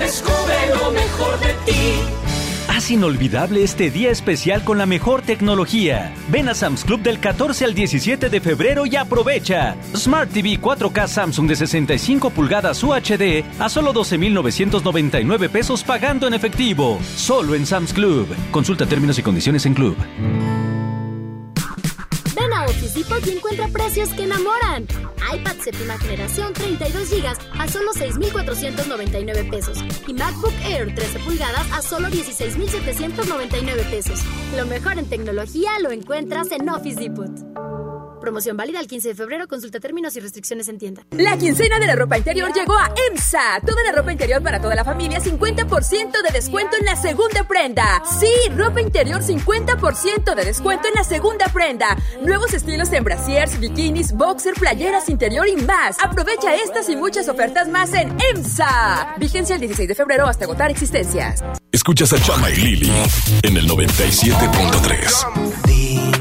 Descubre 0.02 0.56
lo 0.76 0.92
mejor 0.92 1.40
de 1.40 1.54
ti. 1.66 1.94
Haz 2.68 2.90
inolvidable 2.90 3.64
este 3.64 3.92
día 3.92 4.10
especial 4.10 4.64
con 4.64 4.80
la 4.80 4.88
mejor 4.88 5.22
tecnología. 5.22 6.12
Ven 6.30 6.50
a 6.50 6.56
Sam's 6.56 6.84
Club 6.84 7.02
del 7.02 7.20
14 7.20 7.66
al 7.66 7.76
17 7.76 8.30
de 8.30 8.42
febrero 8.42 8.88
y 8.88 8.96
aprovecha. 8.96 9.76
Smart 9.96 10.32
TV 10.32 10.60
4K 10.60 11.08
Samsung 11.08 11.48
de 11.48 11.56
65 11.56 12.32
pulgadas 12.32 12.84
UHD 12.84 13.44
a 13.60 13.70
solo 13.70 13.94
12,999 13.94 15.50
pesos 15.50 15.84
pagando 15.84 16.26
en 16.26 16.34
efectivo. 16.34 17.00
Solo 17.16 17.54
en 17.54 17.68
Sam's 17.68 17.94
Club. 17.94 18.28
Consulta 18.50 18.88
términos 18.88 19.20
y 19.20 19.22
condiciones 19.22 19.68
en 19.68 19.76
Club. 19.76 19.96
Office 22.72 22.98
Depot 22.98 23.28
y 23.28 23.32
encuentra 23.32 23.68
precios 23.68 24.10
que 24.10 24.24
enamoran. 24.24 24.88
iPad 25.34 25.56
séptima 25.62 25.98
generación 25.98 26.54
32 26.54 27.10
GB 27.10 27.28
a 27.60 27.68
solo 27.68 27.92
6,499 27.94 29.44
pesos. 29.52 29.78
Y 30.08 30.14
MacBook 30.14 30.54
Air 30.66 30.96
13 30.96 31.20
pulgadas 31.20 31.70
a 31.74 31.82
solo 31.82 32.10
16,799 32.10 33.84
pesos. 33.92 34.22
Lo 34.56 34.66
mejor 34.66 34.98
en 34.98 35.10
tecnología 35.10 35.72
lo 35.82 35.92
encuentras 35.92 36.52
en 36.52 36.70
Office 36.70 37.00
Depot. 37.00 37.30
Promoción 38.22 38.56
válida 38.56 38.80
el 38.80 38.88
15 38.88 39.10
de 39.10 39.16
febrero. 39.16 39.48
Consulta 39.48 39.80
términos 39.80 40.16
y 40.16 40.20
restricciones 40.20 40.70
en 40.70 40.78
tienda. 40.78 41.04
La 41.12 41.38
quincena 41.38 41.80
de 41.80 41.88
la 41.88 41.96
ropa 41.96 42.18
interior 42.18 42.54
llegó 42.54 42.78
a 42.78 42.94
EMSA. 43.10 43.62
Toda 43.66 43.84
la 43.84 43.92
ropa 43.92 44.12
interior 44.12 44.42
para 44.44 44.62
toda 44.62 44.76
la 44.76 44.86
familia, 44.86 45.20
50% 45.20 46.22
de 46.22 46.32
descuento 46.32 46.78
en 46.80 46.86
la 46.86 46.96
segunda 46.96 47.48
prenda. 47.48 48.04
Sí, 48.20 48.32
ropa 48.56 48.80
interior, 48.80 49.22
50% 49.22 50.36
de 50.36 50.46
descuento 50.46 50.88
en 50.88 50.94
la 50.94 51.04
segunda 51.04 51.48
prenda. 51.48 51.98
Nuevos 52.22 52.54
estilos 52.54 52.94
en 52.94 53.04
brasiers, 53.04 53.60
bikinis, 53.60 54.14
boxer, 54.14 54.54
playeras 54.54 55.10
interior 55.10 55.48
y 55.48 55.56
más. 55.56 55.98
Aprovecha 56.00 56.56
estas 56.56 56.88
y 56.90 56.96
muchas 56.96 57.28
ofertas 57.28 57.68
más 57.68 57.92
en 57.94 58.16
EMSA. 58.32 59.16
Vigencia 59.18 59.56
el 59.56 59.62
16 59.62 59.88
de 59.88 59.96
febrero 59.96 60.28
hasta 60.28 60.46
agotar 60.46 60.70
existencias. 60.70 61.44
Escuchas 61.72 62.14
a 62.14 62.22
Chama 62.22 62.52
y 62.52 62.56
Lili 62.58 62.92
en 63.42 63.58
el 63.58 63.68
97.3. 63.68 66.21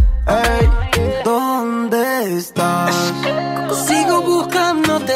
Ey, 0.31 0.69
¿dónde 1.25 2.37
estás? 2.37 2.95
Sigo 3.85 4.21
buscándote, 4.21 5.15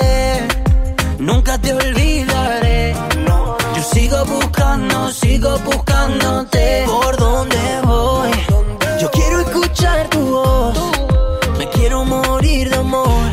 nunca 1.20 1.58
te 1.58 1.74
olvidaré. 1.74 2.94
Yo 3.76 3.84
sigo 3.94 4.26
buscando, 4.26 5.10
sigo 5.12 5.58
buscándote. 5.60 6.84
¿Por 6.86 7.16
dónde 7.16 7.82
voy? 7.86 8.32
Yo 9.00 9.10
quiero 9.12 9.40
escuchar 9.40 10.10
tu 10.10 10.20
voz. 10.20 10.78
Me 11.60 11.70
quiero 11.70 12.04
morir 12.04 12.70
de 12.70 12.76
amor. 12.76 13.24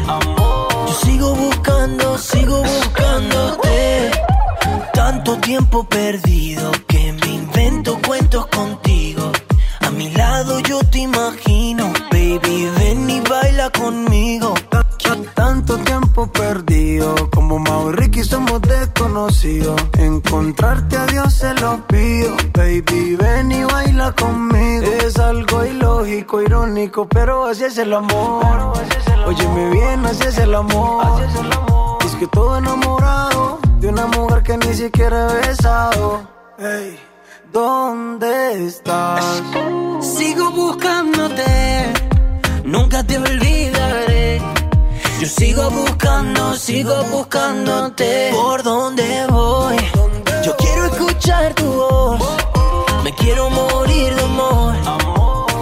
Yo 0.87 0.95
sigo 1.05 1.35
buscando, 1.35 2.17
sigo 2.17 2.63
buscándote. 2.63 4.11
Tanto 4.93 5.37
tiempo 5.39 5.83
perdido 5.83 6.71
yo 10.73 10.81
te 10.91 11.01
imagino, 11.01 11.93
baby, 12.11 12.71
ven 12.79 13.11
y 13.11 13.21
baila 13.21 13.69
conmigo. 13.71 14.55
Tanto 15.35 15.77
tiempo 15.79 16.27
perdido, 16.33 17.15
como 17.31 17.59
Mau 17.59 17.91
y 17.91 17.93
Ricky 17.93 18.25
somos 18.25 18.63
desconocidos. 18.63 19.03
conocido. 19.03 19.77
Encontrarte 19.99 20.97
a 20.97 21.07
Dios 21.07 21.35
se 21.35 21.53
lo 21.55 21.87
pido. 21.89 22.35
Baby, 22.55 23.17
ven 23.17 23.53
y 23.53 23.65
baila 23.65 24.13
conmigo. 24.13 24.87
Es 25.05 25.19
algo 25.19 25.63
ilógico, 25.67 26.41
irónico, 26.41 27.07
pero 27.07 27.47
así 27.47 27.65
es 27.65 27.77
el 27.77 27.93
amor. 27.93 28.73
Óyeme 29.27 29.71
bien, 29.71 30.07
así 30.07 30.25
es 30.27 30.39
el 30.39 30.55
amor. 30.55 31.23
Es 32.07 32.15
que 32.17 32.27
todo 32.29 32.57
enamorado 32.57 33.59
de 33.81 33.89
una 33.89 34.07
mujer 34.07 34.43
que 34.43 34.57
ni 34.57 34.73
siquiera 34.75 35.29
he 35.29 35.49
besado. 35.49 36.23
Hey, 36.59 36.99
¿dónde 37.53 38.67
estás? 38.67 39.43
Sigo 40.01 40.51
buscándote, 40.51 41.93
nunca 42.65 43.05
te 43.05 43.19
olvidaré. 43.19 44.41
Yo 45.21 45.29
sigo 45.29 45.71
buscando, 45.71 46.55
sigo 46.57 46.95
buscándote. 47.13 48.31
¿Por 48.33 48.63
dónde 48.63 49.27
voy? 49.29 49.77
Yo 50.45 50.57
quiero 50.57 50.87
escuchar 50.87 51.55
tu 51.55 51.67
voz. 51.67 52.21
Me 53.05 53.15
quiero 53.15 53.51
morir 53.51 54.15
de 54.15 54.23
amor. 54.23 54.75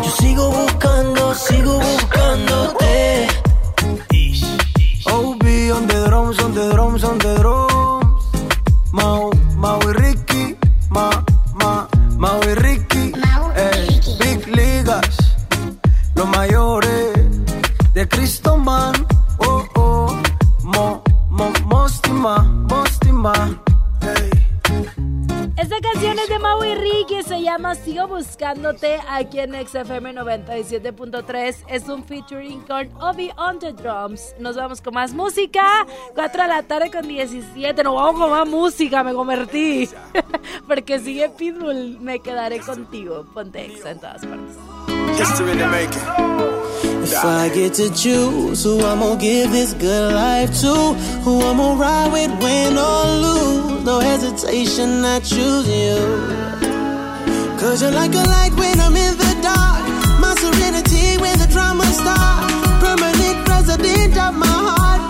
Yo 0.03 0.11
sigo 0.19 0.51
buscando, 0.51 1.35
sigo 1.35 1.79
buscándote. 1.79 3.29
OB 5.07 5.45
on 5.77 5.87
the 5.87 6.05
drums, 6.07 6.39
on 6.41 6.55
the 6.55 6.71
drums, 6.71 7.05
on 7.05 7.19
the 7.19 7.35
drums. 7.35 8.25
Mau, 8.93 9.31
Man. 18.57 19.07
Oh, 19.39 19.67
oh, 19.77 20.23
Mo, 20.63 21.03
Mo, 21.29 21.53
Mostima, 21.67 22.43
Mostima. 22.69 23.33
Ey. 24.03 24.31
Esta 25.57 25.77
canción 25.81 26.19
es 26.19 26.29
de 26.29 26.39
Mau 26.39 26.65
y 26.65 26.75
Ricky, 26.75 27.23
se 27.23 27.43
llama 27.43 27.75
Sigo 27.75 28.09
Buscándote 28.09 28.99
aquí 29.09 29.41
en 29.41 29.53
XFM 29.53 30.15
97.3. 30.15 31.57
Es 31.69 31.87
un 31.89 32.03
featuring 32.03 32.63
con 32.63 32.89
Obi 33.01 33.31
on 33.37 33.59
the 33.59 33.73
Drums. 33.73 34.35
Nos 34.39 34.57
vamos 34.57 34.81
con 34.81 34.95
más 34.95 35.13
música. 35.13 35.87
4 36.15 36.43
de 36.43 36.49
la 36.49 36.63
tarde 36.63 36.91
con 36.91 37.07
17. 37.07 37.85
Nos 37.85 37.95
vamos 37.95 38.21
con 38.21 38.31
más 38.31 38.49
música, 38.49 39.05
me 39.05 39.13
convertí. 39.13 39.89
Porque 40.67 40.99
sigue 40.99 41.29
Pitbull, 41.29 42.01
me 42.01 42.21
quedaré 42.21 42.61
contigo. 42.61 43.27
Ponte 43.35 43.67
Exa 43.67 43.91
en 43.91 44.01
todas 44.01 44.25
partes. 44.25 44.57
History 47.11 47.21
to 47.21 47.37
make 47.37 47.53
If 47.53 47.55
I 47.55 47.55
get 47.55 47.75
to 47.75 47.89
choose 47.95 48.65
who 48.65 48.81
I'm 48.81 49.01
gonna 49.01 49.21
give 49.21 49.51
this 49.51 49.75
good 49.75 50.15
life 50.15 50.61
to, 50.61 50.75
who 51.25 51.41
I'm 51.41 51.57
gonna 51.57 51.81
ride 51.81 52.13
with, 52.13 52.31
win 52.43 52.79
or 52.79 53.05
lose, 53.25 53.85
no 53.85 54.01
hesitation, 54.01 55.05
I 55.05 55.21
choose 55.21 55.69
you. 55.69 55.99
Cause 57.59 57.83
you're 57.83 57.91
like 57.91 58.15
a 58.15 58.23
light 58.23 58.53
when 58.55 58.81
I'm 58.81 58.97
in 58.97 59.17
the 59.19 59.33
dark, 59.43 59.85
my 60.21 60.35
serenity 60.39 61.19
when 61.21 61.39
the 61.39 61.47
drama 61.47 61.85
starts, 61.85 62.55
permanent 62.81 63.49
resident 63.49 64.17
of 64.17 64.35
my 64.35 64.47
heart, 64.47 65.10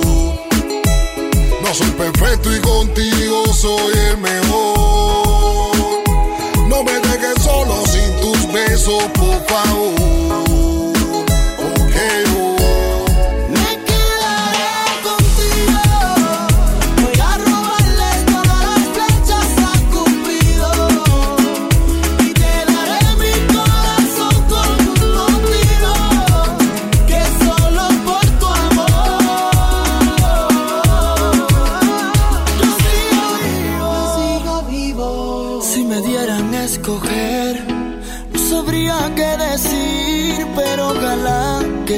No 1.71 1.77
soy 1.77 1.91
perfecto 1.91 2.53
y 2.53 2.59
contigo 2.59 3.45
soy 3.53 3.93
el 4.09 4.17
mejor. 4.17 5.71
No 6.67 6.83
me 6.83 6.91
dejes 6.99 7.41
solo 7.41 7.85
sin 7.85 8.13
tus 8.19 8.51
besos, 8.51 9.03
por 9.13 9.41
favor. 9.47 10.80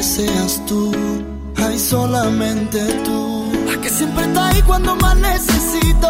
Seas 0.04 0.62
tú 0.68 0.92
Ay, 1.66 1.80
solamente 1.80 2.80
tú. 3.06 3.46
La 3.68 3.82
que 3.82 3.90
siempre 3.90 4.26
está 4.26 4.50
ahí 4.50 4.62
cuando 4.64 4.96
más 4.98 5.16
necesito 5.16 6.10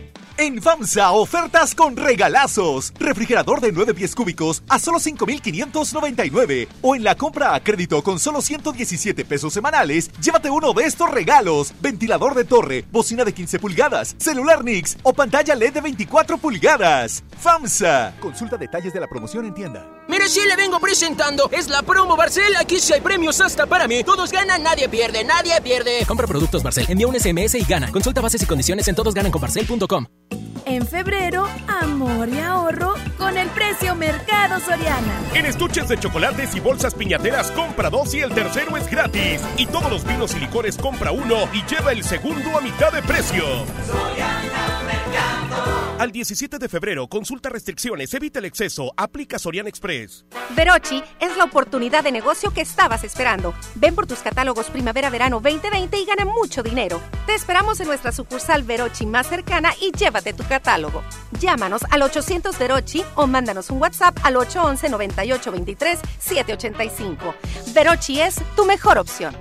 En 0.37 0.61
FAMSA, 0.61 1.11
ofertas 1.11 1.75
con 1.75 1.95
regalazos. 1.95 2.93
Refrigerador 2.99 3.61
de 3.61 3.71
9 3.71 3.93
pies 3.93 4.15
cúbicos 4.15 4.63
a 4.69 4.79
solo 4.79 4.99
5,599. 4.99 6.67
O 6.81 6.95
en 6.95 7.03
la 7.03 7.15
compra 7.15 7.53
a 7.53 7.63
crédito 7.63 8.01
con 8.01 8.19
solo 8.19 8.41
117 8.41 9.25
pesos 9.25 9.53
semanales, 9.53 10.09
llévate 10.19 10.49
uno 10.49 10.73
de 10.73 10.85
estos 10.85 11.11
regalos. 11.11 11.73
Ventilador 11.81 12.33
de 12.33 12.45
torre, 12.45 12.85
bocina 12.91 13.23
de 13.23 13.33
15 13.33 13.59
pulgadas, 13.59 14.15
celular 14.17 14.63
Nix 14.63 14.97
o 15.03 15.13
pantalla 15.13 15.53
LED 15.53 15.73
de 15.73 15.81
24 15.81 16.37
pulgadas. 16.37 17.23
FAMSA. 17.39 18.13
Consulta 18.19 18.57
detalles 18.57 18.93
de 18.93 18.99
la 18.99 19.07
promoción 19.07 19.45
en 19.45 19.53
tienda. 19.53 19.85
Mire, 20.07 20.27
si 20.27 20.41
le 20.41 20.55
vengo 20.55 20.79
presentando. 20.79 21.49
Es 21.51 21.69
la 21.69 21.83
promo 21.83 22.15
Barcel. 22.17 22.55
Aquí 22.57 22.79
sí 22.79 22.93
hay 22.93 23.01
premios 23.01 23.41
hasta 23.41 23.67
para 23.67 23.87
mí. 23.87 24.03
Todos 24.03 24.31
ganan, 24.31 24.63
nadie 24.63 24.89
pierde, 24.89 25.23
nadie 25.23 25.59
pierde. 25.61 26.05
Compra 26.07 26.27
productos 26.27 26.63
Barcel, 26.63 26.85
envía 26.89 27.07
un 27.07 27.19
SMS 27.19 27.55
y 27.55 27.63
gana. 27.63 27.91
Consulta 27.91 28.21
bases 28.21 28.41
y 28.41 28.45
condiciones 28.45 28.87
en 28.87 28.95
todosgananconbarcel.com. 28.95 30.30
En 30.65 30.85
febrero, 30.85 31.47
amor 31.67 32.29
y 32.29 32.39
ahorro 32.39 32.93
con 33.17 33.37
el 33.37 33.49
precio 33.49 33.95
Mercado 33.95 34.59
Soriana. 34.59 35.19
En 35.33 35.45
estuches 35.45 35.87
de 35.89 35.97
chocolates 35.97 36.55
y 36.55 36.59
bolsas 36.59 36.93
piñateras 36.93 37.51
compra 37.51 37.89
dos 37.89 38.13
y 38.13 38.19
el 38.19 38.33
tercero 38.33 38.77
es 38.77 38.89
gratis. 38.89 39.41
Y 39.57 39.65
todos 39.65 39.91
los 39.91 40.05
vinos 40.05 40.33
y 40.35 40.39
licores 40.39 40.77
compra 40.77 41.11
uno 41.11 41.49
y 41.51 41.63
lleva 41.65 41.91
el 41.91 42.03
segundo 42.03 42.57
a 42.57 42.61
mitad 42.61 42.91
de 42.93 43.01
precio. 43.01 43.43
Soriana 43.85 44.81
Mercado. 44.85 45.80
Al 46.01 46.11
17 46.11 46.57
de 46.57 46.67
febrero, 46.67 47.07
consulta 47.07 47.49
restricciones, 47.49 48.11
evita 48.15 48.39
el 48.39 48.45
exceso, 48.45 48.91
aplica 48.97 49.37
Soriana 49.37 49.69
Express. 49.69 50.25
Verochi 50.55 51.03
es 51.19 51.37
la 51.37 51.43
oportunidad 51.43 52.03
de 52.03 52.11
negocio 52.11 52.51
que 52.51 52.61
estabas 52.61 53.03
esperando. 53.03 53.53
Ven 53.75 53.93
por 53.93 54.07
tus 54.07 54.17
catálogos 54.17 54.71
Primavera-Verano 54.71 55.39
2020 55.41 55.99
y 55.99 56.05
gana 56.05 56.25
mucho 56.25 56.63
dinero. 56.63 56.99
Te 57.27 57.35
esperamos 57.35 57.79
en 57.81 57.85
nuestra 57.85 58.11
sucursal 58.11 58.63
Verochi 58.63 59.05
más 59.05 59.27
cercana 59.27 59.73
y 59.79 59.91
llévate 59.91 60.33
tu 60.33 60.43
catálogo. 60.43 61.03
Llámanos 61.39 61.83
al 61.91 62.01
800 62.01 62.57
Verochi 62.57 63.03
o 63.13 63.27
mándanos 63.27 63.69
un 63.69 63.79
WhatsApp 63.79 64.17
al 64.23 64.37
811 64.37 64.89
9823 64.89 65.99
785. 66.17 67.35
Verochi 67.75 68.21
es 68.21 68.41
tu 68.55 68.65
mejor 68.65 68.97
opción. 68.97 69.35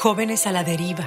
Jóvenes 0.00 0.48
a 0.48 0.52
la 0.52 0.64
deriva, 0.64 1.06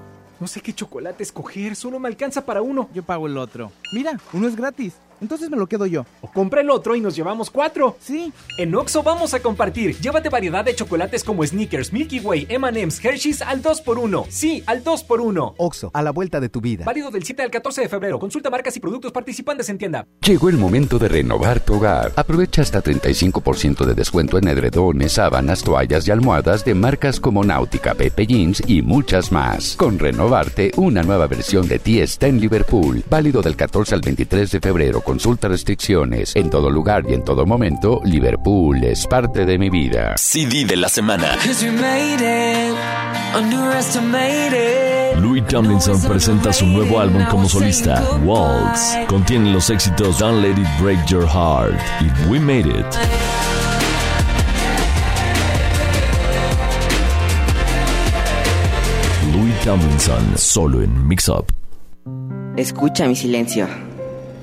No 0.41 0.47
sé 0.47 0.59
qué 0.59 0.73
chocolate 0.73 1.21
escoger, 1.21 1.75
solo 1.75 1.99
me 1.99 2.07
alcanza 2.07 2.43
para 2.43 2.63
uno. 2.63 2.89
Yo 2.95 3.03
pago 3.03 3.27
el 3.27 3.37
otro. 3.37 3.71
Mira, 3.93 4.19
uno 4.33 4.47
es 4.47 4.55
gratis. 4.55 4.95
Entonces 5.21 5.49
me 5.49 5.57
lo 5.57 5.67
quedo 5.67 5.85
yo. 5.85 6.05
O 6.21 6.31
compra 6.31 6.61
el 6.61 6.69
otro 6.69 6.95
y 6.95 7.01
nos 7.01 7.15
llevamos 7.15 7.49
cuatro. 7.49 7.95
Sí. 7.99 8.33
En 8.57 8.73
Oxo 8.75 9.03
vamos 9.03 9.33
a 9.33 9.39
compartir. 9.39 9.95
Llévate 9.99 10.29
variedad 10.29 10.65
de 10.65 10.75
chocolates 10.75 11.23
como 11.23 11.45
Snickers, 11.45 11.93
Milky 11.93 12.19
Way, 12.19 12.47
M&M's, 12.49 13.03
Hershey's 13.03 13.41
al 13.41 13.61
2x1. 13.61 14.25
Sí, 14.29 14.63
al 14.65 14.83
2x1. 14.83 15.53
Oxo, 15.57 15.91
a 15.93 16.01
la 16.01 16.11
vuelta 16.11 16.39
de 16.39 16.49
tu 16.49 16.59
vida. 16.59 16.85
Válido 16.85 17.11
del 17.11 17.23
7 17.23 17.43
al 17.43 17.51
14 17.51 17.81
de 17.81 17.89
febrero. 17.89 18.19
Consulta 18.19 18.49
marcas 18.49 18.75
y 18.75 18.79
productos 18.79 19.11
participantes 19.11 19.69
en 19.69 19.77
tienda. 19.77 20.07
Llegó 20.25 20.49
el 20.49 20.57
momento 20.57 20.97
de 20.97 21.07
renovar 21.07 21.59
tu 21.59 21.75
hogar. 21.75 22.11
Aprovecha 22.15 22.63
hasta 22.63 22.83
35% 22.83 23.85
de 23.85 23.93
descuento 23.93 24.37
en 24.39 24.47
edredones, 24.47 25.13
sábanas, 25.13 25.63
toallas 25.63 26.07
y 26.07 26.11
almohadas 26.11 26.65
de 26.65 26.73
marcas 26.73 27.19
como 27.19 27.43
Náutica, 27.43 27.93
Pepe 27.93 28.25
Jeans 28.25 28.63
y 28.67 28.81
muchas 28.81 29.31
más. 29.31 29.75
Con 29.75 29.99
Renovarte, 29.99 30.71
una 30.77 31.03
nueva 31.03 31.27
versión 31.27 31.67
de 31.67 31.77
ti 31.77 31.99
está 31.99 32.27
en 32.27 32.39
Liverpool. 32.39 33.03
Válido 33.09 33.41
del 33.41 33.55
14 33.55 33.95
al 33.95 34.01
23 34.01 34.51
de 34.51 34.59
febrero 34.59 35.01
Consulta 35.11 35.49
restricciones. 35.49 36.33
En 36.37 36.49
todo 36.49 36.69
lugar 36.69 37.03
y 37.05 37.13
en 37.13 37.25
todo 37.25 37.45
momento, 37.45 37.99
Liverpool 38.05 38.81
es 38.81 39.05
parte 39.05 39.45
de 39.45 39.57
mi 39.57 39.69
vida. 39.69 40.15
CD 40.15 40.63
de 40.63 40.77
la 40.77 40.87
semana. 40.87 41.35
Louis 45.19 45.45
Tomlinson 45.47 46.01
presenta 46.03 46.53
su 46.53 46.65
nuevo 46.65 46.97
álbum 46.97 47.25
como 47.29 47.49
solista, 47.49 48.01
Waltz. 48.23 48.95
Contiene 49.09 49.51
los 49.51 49.69
éxitos 49.69 50.17
Don't 50.19 50.41
Let 50.41 50.51
It 50.51 50.81
Break 50.81 51.05
Your 51.07 51.27
Heart 51.27 51.77
y 51.99 52.29
We 52.29 52.39
Made 52.39 52.69
It. 52.69 52.85
Louis 59.35 59.59
Tomlinson, 59.65 60.37
solo 60.37 60.81
en 60.81 61.05
Mix 61.05 61.27
Up. 61.27 61.47
Escucha 62.55 63.05
mi 63.07 63.15
silencio. 63.17 63.90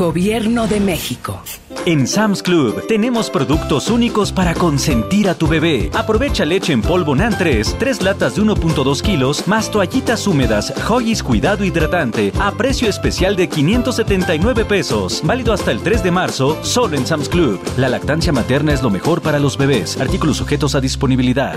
Gobierno 0.00 0.66
de 0.66 0.80
México. 0.80 1.42
En 1.84 2.06
Sam's 2.06 2.42
Club 2.42 2.86
tenemos 2.86 3.28
productos 3.28 3.90
únicos 3.90 4.32
para 4.32 4.54
consentir 4.54 5.28
a 5.28 5.34
tu 5.34 5.46
bebé. 5.46 5.90
Aprovecha 5.92 6.46
leche 6.46 6.72
en 6.72 6.80
polvo 6.80 7.14
NAN 7.14 7.36
3, 7.36 7.76
3 7.78 8.00
latas 8.00 8.34
de 8.34 8.40
1.2 8.40 9.02
kilos, 9.02 9.46
más 9.46 9.70
toallitas 9.70 10.26
húmedas, 10.26 10.72
Hoggies 10.88 11.22
Cuidado 11.22 11.66
Hidratante, 11.66 12.32
a 12.40 12.50
precio 12.52 12.88
especial 12.88 13.36
de 13.36 13.50
579 13.50 14.64
pesos. 14.64 15.20
Válido 15.22 15.52
hasta 15.52 15.70
el 15.70 15.82
3 15.82 16.02
de 16.02 16.10
marzo, 16.10 16.56
solo 16.62 16.96
en 16.96 17.06
Sam's 17.06 17.28
Club. 17.28 17.60
La 17.76 17.90
lactancia 17.90 18.32
materna 18.32 18.72
es 18.72 18.82
lo 18.82 18.88
mejor 18.88 19.20
para 19.20 19.38
los 19.38 19.58
bebés. 19.58 20.00
Artículos 20.00 20.38
sujetos 20.38 20.74
a 20.74 20.80
disponibilidad. 20.80 21.56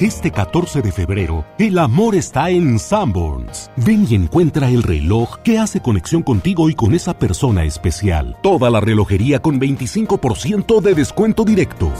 Este 0.00 0.30
14 0.30 0.80
de 0.80 0.92
febrero, 0.92 1.44
el 1.58 1.76
amor 1.76 2.14
está 2.14 2.50
en 2.50 2.78
Sanborns. 2.78 3.68
Ven 3.74 4.06
y 4.08 4.14
encuentra 4.14 4.68
el 4.68 4.84
reloj 4.84 5.38
que 5.42 5.58
hace 5.58 5.80
conexión 5.80 6.22
contigo 6.22 6.70
y 6.70 6.74
con 6.74 6.94
esa 6.94 7.18
persona 7.18 7.64
especial. 7.64 8.36
Toda 8.40 8.70
la 8.70 8.78
relojería 8.78 9.40
con 9.40 9.60
25% 9.60 10.80
de 10.80 10.94
descuento 10.94 11.44
directo. 11.44 11.92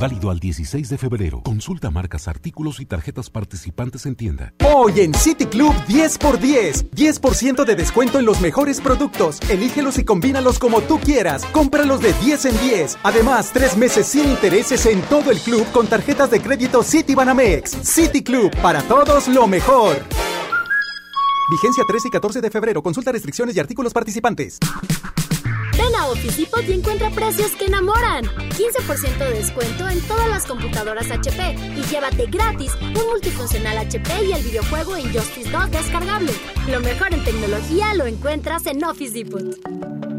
Válido 0.00 0.30
al 0.30 0.40
16 0.40 0.88
de 0.88 0.98
febrero. 0.98 1.42
Consulta 1.42 1.90
marcas, 1.90 2.26
artículos 2.26 2.80
y 2.80 2.86
tarjetas 2.86 3.30
participantes 3.30 4.06
en 4.06 4.16
tienda. 4.16 4.52
Hoy 4.64 5.00
en 5.00 5.14
City 5.14 5.46
Club 5.46 5.72
10x10. 5.88 6.90
10% 6.90 7.64
de 7.64 7.76
descuento 7.76 8.18
en 8.18 8.24
los 8.24 8.40
mejores 8.40 8.80
productos. 8.80 9.40
Elígelos 9.48 9.98
y 9.98 10.04
combínalos 10.04 10.58
como 10.58 10.80
tú 10.80 10.98
quieras. 10.98 11.44
Cómpralos 11.52 12.00
de 12.00 12.12
10 12.14 12.44
en 12.46 12.60
10. 12.60 12.98
Además, 13.04 13.50
tres 13.52 13.76
meses 13.76 14.06
sin 14.06 14.28
intereses 14.28 14.84
en 14.86 15.00
todo 15.02 15.30
el 15.30 15.38
club 15.38 15.64
con 15.72 15.86
tarjetas 15.86 16.30
de 16.30 16.40
crédito 16.40 16.82
City 16.82 17.14
Banamex. 17.14 17.70
City 17.82 18.22
Club, 18.22 18.50
para 18.60 18.82
todos 18.82 19.28
lo 19.28 19.46
mejor. 19.46 19.96
Vigencia 21.50 21.84
13 21.86 22.08
y 22.08 22.10
14 22.10 22.40
de 22.40 22.50
febrero. 22.50 22.82
Consulta 22.82 23.12
restricciones 23.12 23.54
y 23.54 23.60
artículos 23.60 23.92
participantes. 23.92 24.58
Ven 25.76 25.94
a 25.96 26.06
Office 26.08 26.40
Depot 26.40 26.62
y 26.68 26.72
encuentra 26.72 27.10
precios 27.10 27.52
que 27.52 27.66
enamoran. 27.66 28.24
15% 28.24 29.18
de 29.18 29.34
descuento 29.34 29.88
en 29.88 30.00
todas 30.02 30.28
las 30.28 30.46
computadoras 30.46 31.10
HP 31.10 31.56
y 31.76 31.82
llévate 31.90 32.26
gratis 32.26 32.72
un 32.80 33.06
multifuncional 33.08 33.78
HP 33.78 34.24
y 34.24 34.32
el 34.32 34.42
videojuego 34.42 34.96
Injustice 34.96 35.50
2 35.50 35.70
descargable. 35.70 36.32
Lo 36.68 36.80
mejor 36.80 37.12
en 37.12 37.24
tecnología 37.24 37.94
lo 37.94 38.06
encuentras 38.06 38.66
en 38.66 38.84
Office 38.84 39.14
Depot. 39.14 40.13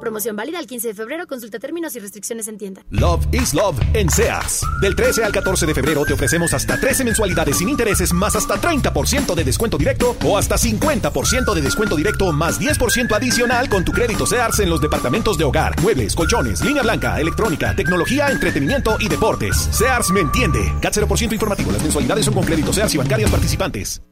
Promoción 0.00 0.36
válida 0.36 0.58
el 0.58 0.66
15 0.66 0.88
de 0.88 0.94
febrero. 0.94 1.26
Consulta 1.26 1.58
términos 1.58 1.94
y 1.96 1.98
restricciones 1.98 2.48
en 2.48 2.58
tienda. 2.58 2.84
Love 2.90 3.26
is 3.32 3.54
Love 3.54 3.78
en 3.94 4.08
Sears. 4.10 4.62
Del 4.80 4.94
13 4.94 5.24
al 5.24 5.32
14 5.32 5.66
de 5.66 5.74
febrero 5.74 6.04
te 6.04 6.14
ofrecemos 6.14 6.54
hasta 6.54 6.78
13 6.78 7.04
mensualidades 7.04 7.58
sin 7.58 7.68
intereses 7.68 8.12
más 8.12 8.36
hasta 8.36 8.60
30% 8.60 9.34
de 9.34 9.44
descuento 9.44 9.78
directo 9.78 10.16
o 10.24 10.38
hasta 10.38 10.56
50% 10.56 11.54
de 11.54 11.62
descuento 11.62 11.96
directo 11.96 12.32
más 12.32 12.60
10% 12.60 13.14
adicional 13.14 13.68
con 13.68 13.84
tu 13.84 13.92
crédito 13.92 14.26
Sears 14.26 14.60
en 14.60 14.70
los 14.70 14.80
departamentos 14.80 15.38
de 15.38 15.44
hogar, 15.44 15.80
muebles, 15.82 16.14
colchones, 16.14 16.60
línea 16.62 16.82
blanca, 16.82 17.20
electrónica, 17.20 17.74
tecnología, 17.74 18.28
entretenimiento 18.28 18.96
y 19.00 19.08
deportes. 19.08 19.56
Sears 19.70 20.10
me 20.10 20.20
entiende. 20.20 20.72
CAT 20.80 20.94
0% 20.94 21.32
informativo. 21.32 21.72
Las 21.72 21.82
mensualidades 21.82 22.24
son 22.24 22.34
con 22.34 22.44
crédito 22.44 22.72
Sears 22.72 22.94
y 22.94 22.98
bancarias 22.98 23.30
participantes. 23.30 24.02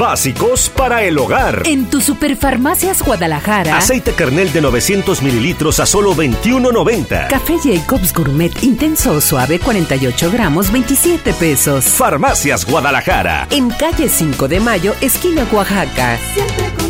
Básicos 0.00 0.70
para 0.70 1.02
el 1.02 1.18
hogar. 1.18 1.64
En 1.66 1.84
tu 1.84 2.00
Superfarmacias 2.00 3.02
Guadalajara. 3.02 3.76
Aceite 3.76 4.14
kernel 4.14 4.50
de 4.50 4.62
900 4.62 5.20
mililitros 5.20 5.78
a 5.78 5.84
solo 5.84 6.14
21.90. 6.14 7.28
Café 7.28 7.58
Jacobs 7.62 8.14
Gourmet 8.14 8.50
Intenso 8.62 9.12
o 9.12 9.20
Suave 9.20 9.58
48 9.58 10.30
gramos 10.32 10.72
27 10.72 11.34
pesos. 11.34 11.84
Farmacias 11.84 12.64
Guadalajara. 12.64 13.46
En 13.50 13.68
calle 13.68 14.08
5 14.08 14.48
de 14.48 14.60
Mayo, 14.60 14.94
esquina 15.02 15.46
Oaxaca. 15.52 16.18
Siempre 16.32 16.64
contigo. 16.70 16.89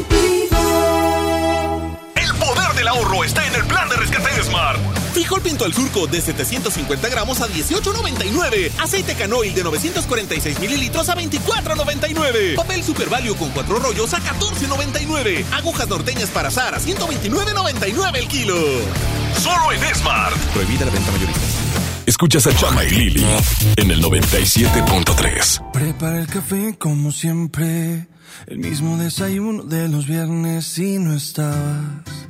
Frijol 5.30 5.42
pinto 5.42 5.64
al 5.64 5.72
surco 5.72 6.08
de 6.08 6.20
750 6.20 7.08
gramos 7.08 7.40
a 7.40 7.46
18.99. 7.46 8.72
Aceite 8.82 9.14
canoil 9.14 9.54
de 9.54 9.62
946 9.62 10.58
mililitros 10.58 11.08
a 11.08 11.14
24.99. 11.14 12.56
Papel 12.56 12.82
Super 12.82 13.08
Value 13.08 13.36
con 13.36 13.48
cuatro 13.50 13.78
rollos 13.78 14.12
a 14.12 14.18
14.99. 14.18 15.44
Agujas 15.52 15.86
norteñas 15.86 16.30
para 16.30 16.48
azar 16.48 16.74
a 16.74 16.80
129.99 16.80 18.16
el 18.16 18.26
kilo. 18.26 18.56
Solo 19.40 19.70
en 19.70 19.94
Smart. 19.94 20.36
Prohibida 20.52 20.86
la 20.86 20.90
venta 20.90 21.12
mayorista. 21.12 21.40
Escuchas 22.06 22.48
a 22.48 22.56
Chama 22.56 22.82
y 22.82 22.90
Lili 22.90 23.24
en 23.76 23.88
el 23.92 24.02
97.3. 24.02 25.70
Prepara 25.70 26.18
el 26.18 26.26
café 26.26 26.76
como 26.76 27.12
siempre. 27.12 28.08
El 28.48 28.58
mismo 28.58 28.96
desayuno 28.96 29.62
de 29.62 29.86
los 29.86 30.08
viernes 30.08 30.76
y 30.76 30.98
no 30.98 31.14
estabas. 31.14 32.29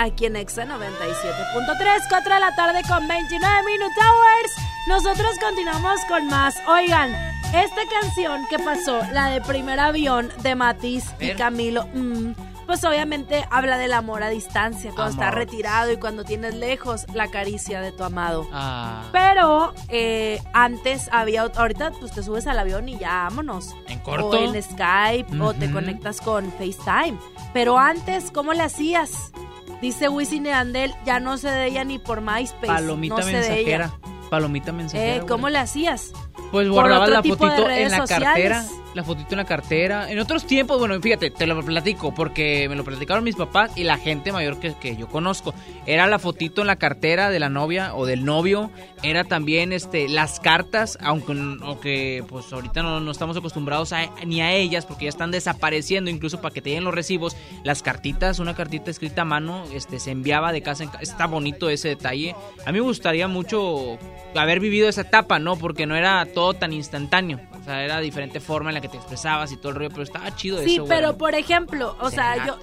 Aquí 0.00 0.26
en 0.26 0.36
Exa 0.36 0.64
97.3. 0.64 2.00
4 2.08 2.34
de 2.34 2.40
la 2.40 2.54
tarde 2.54 2.82
con 2.88 3.06
29 3.06 3.62
Minute 3.64 3.94
Hours. 4.00 4.52
Nosotros 4.88 5.38
continuamos 5.40 6.00
con 6.08 6.26
más. 6.28 6.56
Oigan, 6.66 7.12
esta 7.54 7.82
canción 8.00 8.46
que 8.48 8.58
pasó, 8.58 9.00
la 9.12 9.26
de 9.26 9.40
Primer 9.42 9.78
Avión 9.78 10.30
de 10.42 10.54
Matiz 10.54 11.04
y. 11.20 11.32
Camilo, 11.32 11.86
mm, 11.92 12.32
pues 12.66 12.84
obviamente 12.84 13.44
habla 13.50 13.76
del 13.78 13.92
amor 13.92 14.22
a 14.22 14.28
distancia, 14.28 14.92
cuando 14.94 15.12
estás 15.12 15.34
retirado 15.34 15.92
y 15.92 15.96
cuando 15.96 16.24
tienes 16.24 16.54
lejos 16.54 17.04
la 17.12 17.28
caricia 17.28 17.80
de 17.80 17.92
tu 17.92 18.04
amado. 18.04 18.46
Ah, 18.52 19.02
Pero 19.12 19.74
eh, 19.88 20.40
antes 20.52 21.08
había, 21.12 21.42
ahorita 21.42 21.90
pues 21.98 22.12
te 22.12 22.22
subes 22.22 22.46
al 22.46 22.58
avión 22.58 22.88
y 22.88 22.96
ya 22.98 23.24
vámonos. 23.24 23.74
¿En 23.88 23.98
corto? 23.98 24.28
O 24.28 24.36
en 24.36 24.62
Skype 24.62 25.40
o 25.40 25.52
te 25.52 25.70
conectas 25.70 26.20
con 26.20 26.50
FaceTime. 26.52 27.18
Pero 27.52 27.76
antes, 27.78 28.30
¿cómo 28.30 28.52
le 28.52 28.62
hacías? 28.62 29.29
Dice 29.80 30.08
Wisin 30.08 30.46
y 30.46 30.50
Andel, 30.50 30.94
ya 31.06 31.20
no 31.20 31.38
sé 31.38 31.50
de 31.50 31.66
ella 31.66 31.84
ni 31.84 31.98
por 31.98 32.20
MySpace. 32.20 32.66
palomita 32.66 33.16
no 33.20 33.26
mensajera. 33.26 33.84
ella. 33.86 33.92
Palomita 34.28 34.72
mensajera. 34.72 35.16
Eh. 35.16 35.26
¿Cómo 35.26 35.48
le 35.48 35.58
hacías? 35.58 36.12
Pues 36.52 36.68
guardaba 36.68 37.06
la 37.06 37.22
fotito 37.22 37.68
en 37.70 37.90
la 37.90 37.98
sociales. 37.98 38.28
cartera. 38.28 38.64
La 38.92 39.04
fotito 39.04 39.28
en 39.30 39.36
la 39.36 39.44
cartera. 39.44 40.10
En 40.10 40.18
otros 40.18 40.46
tiempos, 40.46 40.78
bueno, 40.80 41.00
fíjate, 41.00 41.30
te 41.30 41.46
lo 41.46 41.62
platico 41.64 42.12
porque 42.12 42.68
me 42.68 42.74
lo 42.74 42.82
platicaron 42.82 43.22
mis 43.22 43.36
papás 43.36 43.70
y 43.76 43.84
la 43.84 43.96
gente 43.98 44.32
mayor 44.32 44.58
que, 44.58 44.74
que 44.74 44.96
yo 44.96 45.06
conozco. 45.06 45.54
Era 45.86 46.08
la 46.08 46.18
fotito 46.18 46.60
en 46.62 46.66
la 46.66 46.74
cartera 46.74 47.30
de 47.30 47.38
la 47.38 47.48
novia 47.48 47.94
o 47.94 48.04
del 48.04 48.24
novio. 48.24 48.70
Era 49.04 49.22
también 49.22 49.72
este 49.72 50.08
las 50.08 50.40
cartas, 50.40 50.98
aunque, 51.02 51.32
aunque 51.62 52.24
pues 52.28 52.52
ahorita 52.52 52.82
no, 52.82 52.98
no 52.98 53.12
estamos 53.12 53.36
acostumbrados 53.36 53.92
a- 53.92 54.10
ni 54.26 54.40
a 54.40 54.52
ellas 54.52 54.86
porque 54.86 55.04
ya 55.04 55.10
están 55.10 55.30
desapareciendo, 55.30 56.10
incluso 56.10 56.40
para 56.40 56.52
que 56.52 56.60
te 56.60 56.70
lleguen 56.70 56.84
los 56.84 56.94
recibos. 56.94 57.36
Las 57.62 57.82
cartitas, 57.82 58.40
una 58.40 58.56
cartita 58.56 58.90
escrita 58.90 59.22
a 59.22 59.24
mano, 59.24 59.64
este 59.72 60.00
se 60.00 60.10
enviaba 60.10 60.50
de 60.50 60.62
casa 60.62 60.82
en 60.82 60.88
casa. 60.88 61.02
Está 61.02 61.26
bonito 61.28 61.70
ese 61.70 61.88
detalle. 61.90 62.34
A 62.66 62.72
mí 62.72 62.78
me 62.80 62.84
gustaría 62.86 63.28
mucho 63.28 63.98
haber 64.34 64.58
vivido 64.58 64.88
esa 64.88 65.02
etapa, 65.02 65.38
¿no? 65.38 65.54
Porque 65.56 65.86
no 65.86 65.94
era 65.94 66.26
todo 66.34 66.54
tan 66.54 66.72
instantáneo. 66.72 67.38
O 67.60 67.62
sea, 67.64 67.84
era 67.84 68.00
diferente 68.00 68.40
forma 68.40 68.70
en 68.70 68.74
la 68.74 68.79
que 68.80 68.88
te 68.88 68.96
expresabas 68.96 69.52
y 69.52 69.56
todo 69.56 69.70
el 69.70 69.74
rollo, 69.76 69.90
pero 69.90 70.02
estaba 70.02 70.34
chido 70.34 70.58
Sí, 70.62 70.74
eso, 70.74 70.84
güey. 70.84 70.96
pero 70.98 71.16
por 71.18 71.34
ejemplo, 71.34 71.96
o 72.00 72.10
sea, 72.10 72.46
yo, 72.46 72.58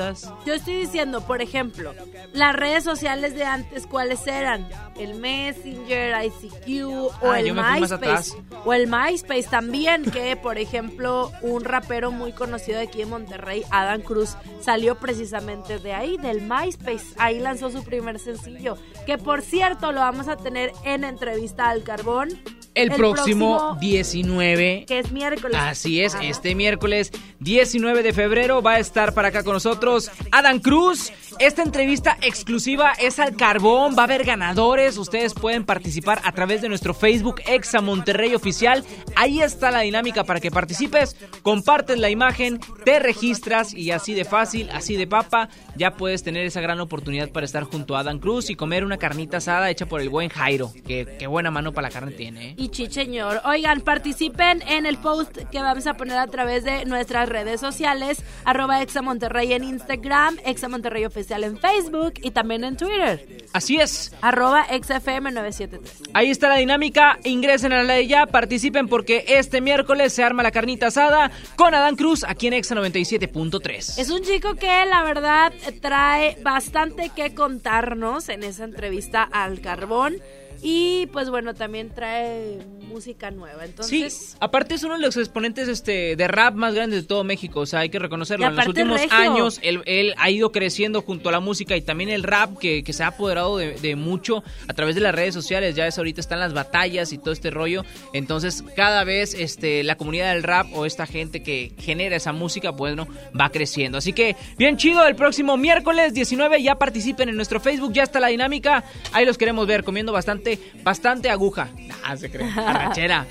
yo 0.46 0.54
estoy 0.54 0.76
diciendo, 0.78 1.22
por 1.22 1.42
ejemplo, 1.42 1.94
las 2.34 2.56
redes 2.56 2.84
sociales 2.84 3.36
de 3.36 3.44
antes, 3.46 3.88
¿cuáles 3.88 4.26
eran? 4.28 4.68
El 4.98 5.16
Messenger, 5.16 6.16
ICQ 6.26 6.86
o 7.22 7.32
Ah, 7.32 7.40
el 7.40 7.48
fui 7.48 7.54
más 7.54 7.80
MySpace. 7.82 8.34
O 8.66 8.74
el 8.74 8.88
MySpace 8.88 9.44
también, 9.50 10.04
que 10.04 10.36
por 10.36 10.58
ejemplo, 10.58 11.32
un 11.42 11.64
rapero 11.64 12.12
muy 12.12 12.32
conocido 12.34 12.78
de 12.78 12.86
aquí 12.86 13.02
en 13.02 13.10
Monterrey, 13.10 13.64
Adam 13.72 14.02
Cruz, 14.02 14.36
salió 14.62 14.96
precisamente 14.96 15.80
de 15.80 15.94
ahí, 15.94 16.18
del 16.18 16.42
MySpace. 16.42 17.06
Ahí 17.18 17.40
lanzó 17.40 17.70
su 17.70 17.84
primer 17.84 18.20
sencillo, 18.20 18.78
que 19.06 19.18
por 19.18 19.42
cierto 19.42 19.92
lo 19.92 20.00
vamos 20.02 20.28
a 20.28 20.38
tener 20.38 20.72
en 20.84 21.04
entrevista 21.04 21.70
al 21.70 21.84
carbón. 21.84 22.30
El, 22.78 22.92
próximo, 22.92 23.78
19 23.80 24.86
que 24.88 25.00
es 25.00 25.12
miércoles. 25.12 25.58
Así 25.60 26.02
es, 26.02 26.16
Ajá. 26.16 26.26
este 26.26 26.56
miércoles 26.56 27.12
19 27.40 28.04
de 28.04 28.14
febrero 28.14 28.62
va 28.62 28.74
a 28.74 28.80
estar 28.80 29.14
para 29.14 29.30
acá 29.30 29.44
con 29.44 29.54
nosotros 29.54 30.12
Adam 30.32 30.60
Cruz. 30.60 31.12
Esta 31.40 31.62
entrevista 31.62 32.18
exclusiva 32.22 32.94
es 33.00 33.20
al 33.20 33.36
carbón, 33.36 33.96
va 33.96 34.02
a 34.02 34.06
haber 34.06 34.24
ganadores, 34.24 34.98
ustedes 34.98 35.34
pueden 35.34 35.66
participar 35.66 36.20
a 36.24 36.32
través 36.32 36.62
de 36.62 36.70
nuestro 36.70 36.94
Facebook 36.94 37.42
Exa 37.46 37.82
Monterrey 37.82 38.34
Oficial. 38.34 38.84
Ahí 39.16 39.42
está 39.42 39.70
la 39.70 39.82
dinámica 39.82 40.24
para 40.24 40.40
que 40.40 40.50
participes, 40.50 41.16
compartes 41.44 42.00
la 42.00 42.10
imagen, 42.10 42.60
te 42.86 43.00
registras 43.00 43.74
y 43.74 43.92
así 43.92 44.14
de 44.14 44.26
fácil, 44.26 44.70
así 44.72 44.96
de 44.96 45.06
papa, 45.06 45.50
ya 45.76 45.96
puedes 45.96 46.24
tener 46.24 46.46
esa 46.46 46.62
gran 46.62 46.80
oportunidad 46.80 47.30
para 47.30 47.46
estar 47.46 47.64
junto 47.64 47.96
a 47.96 48.00
Adam 48.00 48.20
Cruz 48.20 48.50
y 48.50 48.56
comer 48.56 48.84
una 48.84 48.98
carnita 48.98 49.38
asada 49.38 49.70
hecha 49.70 49.86
por 49.86 50.02
el 50.02 50.10
buen 50.10 50.30
Jairo, 50.30 50.72
que 50.88 51.18
qué 51.20 51.28
buena 51.28 51.52
mano 51.52 51.72
para 51.72 51.88
la 51.88 51.94
carne 51.94 52.12
tiene. 52.14 52.50
¿eh? 52.50 52.56
Y 52.68 52.70
chicheñor. 52.70 53.40
Oigan, 53.46 53.80
participen 53.80 54.62
en 54.68 54.86
el 54.86 54.98
post 54.98 55.38
que 55.50 55.62
vamos 55.62 55.88
a 55.88 55.94
poner 55.94 56.18
a 56.18 56.28
través 56.28 56.66
de 56.66 56.84
nuestras 56.84 57.30
redes 57.30 57.62
sociales, 57.62 58.22
arroba 58.44 58.82
Exa 58.82 59.02
Monterrey 59.02 59.54
en 59.54 59.64
Instagram, 59.64 60.36
Exa 60.44 60.68
Monterrey 60.68 61.06
Oficial 61.06 61.46
en 61.46 61.58
Facebook 61.58 62.16
y 62.22 62.32
también 62.32 62.66
en 62.66 62.76
Twitter, 62.76 63.26
Así 63.54 63.78
es. 63.78 64.14
arroba 64.20 64.68
XFM973. 64.68 66.10
Ahí 66.14 66.30
está 66.30 66.50
la 66.50 66.58
dinámica, 66.58 67.18
ingresen 67.24 67.72
a 67.72 67.78
la 67.78 67.84
ley 67.84 68.06
ya, 68.08 68.26
participen 68.26 68.90
porque 68.90 69.24
este 69.30 69.62
miércoles 69.62 70.12
se 70.12 70.26
arma 70.26 70.44
la 70.44 70.52
carnita 70.52 70.88
asada 70.88 71.32
con 71.56 71.74
Adán 71.74 71.96
Cruz 71.96 72.26
aquí 72.28 72.48
en 72.48 72.54
Exa 72.54 72.76
97.3. 72.76 73.98
Es 73.98 74.10
un 74.10 74.24
chico 74.24 74.56
que 74.56 74.86
la 74.86 75.04
verdad 75.04 75.54
trae 75.82 76.38
bastante 76.44 77.12
que 77.16 77.34
contarnos 77.34 78.28
en 78.28 78.44
esa 78.44 78.66
entrevista 78.66 79.24
al 79.24 79.62
carbón. 79.62 80.18
Y 80.62 81.08
pues 81.08 81.30
bueno, 81.30 81.54
también 81.54 81.90
trae 81.90 82.60
música 82.88 83.32
nueva. 83.32 83.66
Entonces, 83.66 84.14
Sí, 84.14 84.38
aparte 84.40 84.76
es 84.76 84.84
uno 84.84 84.96
de 84.96 85.02
los 85.02 85.18
exponentes 85.18 85.68
este, 85.68 86.16
de 86.16 86.28
rap 86.28 86.56
más 86.56 86.74
grandes 86.74 87.02
de 87.02 87.08
todo 87.08 87.24
México, 87.24 87.62
o 87.62 87.66
sea, 87.66 87.82
hay 87.82 87.90
que 87.90 88.00
reconocerlo. 88.00 88.48
En 88.48 88.56
los 88.56 88.68
últimos 88.68 89.02
regio. 89.02 89.18
años 89.18 89.60
él, 89.62 89.82
él 89.86 90.14
ha 90.18 90.30
ido 90.30 90.52
creciendo 90.52 91.02
junto 91.02 91.30
a 91.30 91.32
la 91.32 91.40
música 91.40 91.76
y 91.76 91.82
también 91.82 92.10
el 92.10 92.24
rap 92.24 92.58
que, 92.58 92.84
que 92.84 92.94
se 92.94 93.04
ha 93.04 93.08
apoderado 93.08 93.58
de, 93.58 93.74
de 93.74 93.96
mucho 93.96 94.44
a 94.68 94.74
través 94.74 94.96
de 94.96 95.02
las 95.02 95.14
redes 95.14 95.34
sociales. 95.34 95.76
Ya 95.76 95.88
es 95.88 95.98
ahorita 95.98 96.22
están 96.22 96.40
las 96.40 96.54
batallas 96.54 97.12
y 97.14 97.18
todo 97.18 97.32
este 97.32 97.52
rollo. 97.52 97.84
Entonces, 98.14 98.64
cada 98.76 99.04
vez 99.04 99.34
este, 99.34 99.84
la 99.84 99.96
comunidad 99.96 100.34
del 100.34 100.44
rap 100.44 100.68
o 100.74 100.86
esta 100.86 101.06
gente 101.06 101.44
que 101.44 101.72
genera 101.78 102.16
esa 102.16 102.34
música, 102.34 102.72
bueno, 102.72 103.08
va 103.40 103.50
creciendo. 103.50 103.98
Así 103.98 104.14
que, 104.14 104.36
bien 104.58 104.78
chido, 104.78 105.06
el 105.06 105.16
próximo 105.16 105.58
miércoles 105.58 106.14
19 106.14 106.62
ya 106.62 106.76
participen 106.76 107.30
en 107.30 107.36
nuestro 107.36 107.60
Facebook, 107.60 107.94
ya 107.94 108.04
está 108.04 108.20
la 108.20 108.28
dinámica. 108.28 108.84
Ahí 109.14 109.26
los 109.26 109.38
queremos 109.38 109.68
ver 109.68 109.84
comiendo 109.84 110.12
bastante, 110.12 110.47
bastante 110.84 111.30
aguja. 111.30 111.70
Ah, 112.04 112.16
se 112.18 112.30
cree. 112.30 112.50
Arrachera. 112.56 113.26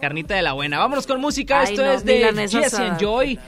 Carnita 0.00 0.34
de 0.34 0.42
la 0.42 0.52
buena. 0.52 0.78
Vámonos 0.78 1.06
con 1.06 1.20
música. 1.20 1.60
Ay, 1.60 1.74
Esto 1.74 1.84
no, 1.84 1.92
es 1.92 2.04
de 2.04 2.48
Jesse 2.48 2.74
and 2.74 3.00
Joy. 3.00 3.38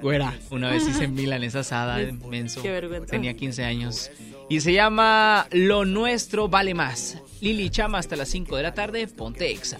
Güera, 0.00 0.34
una 0.50 0.70
vez 0.70 0.86
hice 0.86 1.08
milanesa 1.08 1.60
asada, 1.60 1.98
menso. 2.28 2.62
Qué 2.62 2.70
vergüenza. 2.70 3.10
Tenía 3.10 3.34
15 3.34 3.64
años. 3.64 4.10
Y 4.48 4.60
se 4.60 4.72
llama 4.72 5.46
Lo 5.50 5.84
Nuestro 5.84 6.48
Vale 6.48 6.74
Más. 6.74 7.18
Lili 7.40 7.70
Chama 7.70 7.98
hasta 7.98 8.14
las 8.16 8.28
5 8.28 8.56
de 8.56 8.62
la 8.62 8.74
tarde, 8.74 9.06
ponte 9.08 9.50
exa. 9.50 9.78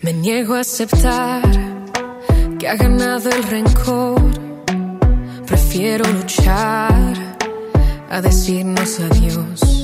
Me 0.00 0.12
niego 0.12 0.54
a 0.54 0.60
aceptar 0.60 1.42
que 2.58 2.68
ha 2.68 2.76
ganado 2.76 3.30
el 3.30 3.42
rencor. 3.42 4.20
Prefiero 5.46 6.10
luchar 6.10 7.36
a 8.10 8.20
decirnos 8.22 9.00
adiós. 9.00 9.83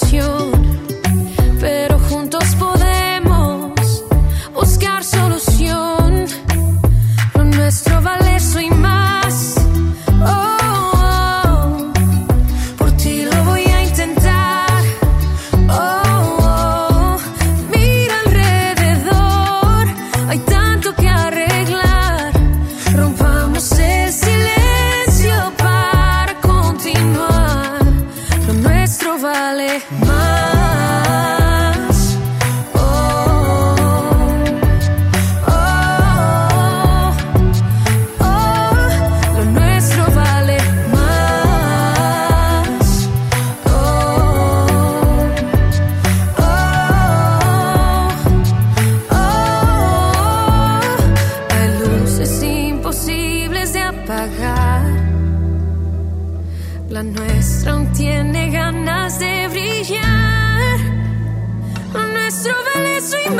cada 0.00 0.23
tiene 57.96 58.50
ganas 58.50 59.18
de 59.18 59.48
brillar. 59.48 60.78
Nuestro 62.12 62.54
vale 62.74 62.96
eso 62.96 63.16
y 63.24 63.30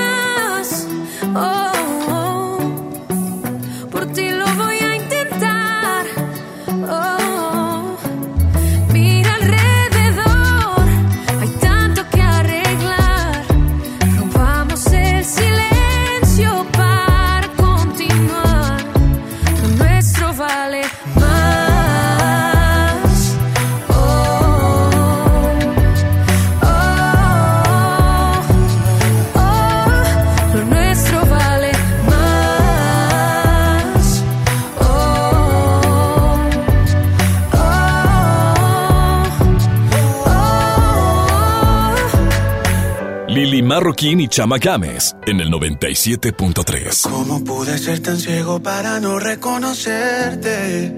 Lili 43.64 43.74
Marroquín 43.74 44.20
y 44.20 44.28
Chama 44.28 44.58
Games 44.58 45.16
en 45.26 45.40
el 45.40 45.50
97.3. 45.50 47.08
¿Cómo 47.08 47.42
pude 47.42 47.78
ser 47.78 48.00
tan 48.00 48.18
ciego 48.18 48.62
para 48.62 49.00
no 49.00 49.18
reconocerte? 49.18 50.92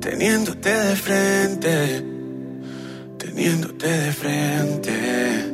Teniéndote 0.00 0.68
de 0.68 0.96
frente, 0.96 2.04
teniéndote 3.18 3.86
de 3.86 4.12
frente. 4.12 5.46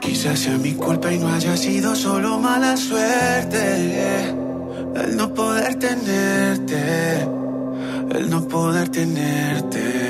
Quizás 0.00 0.38
sea 0.38 0.56
mi 0.56 0.72
culpa 0.72 1.12
y 1.12 1.18
no 1.18 1.28
haya 1.28 1.54
sido 1.56 1.94
solo 1.94 2.38
mala 2.38 2.76
suerte. 2.78 4.30
El 4.96 5.16
no 5.16 5.34
poder 5.34 5.74
tenerte, 5.74 7.20
el 8.14 8.30
no 8.30 8.48
poder 8.48 8.88
tenerte. 8.88 10.09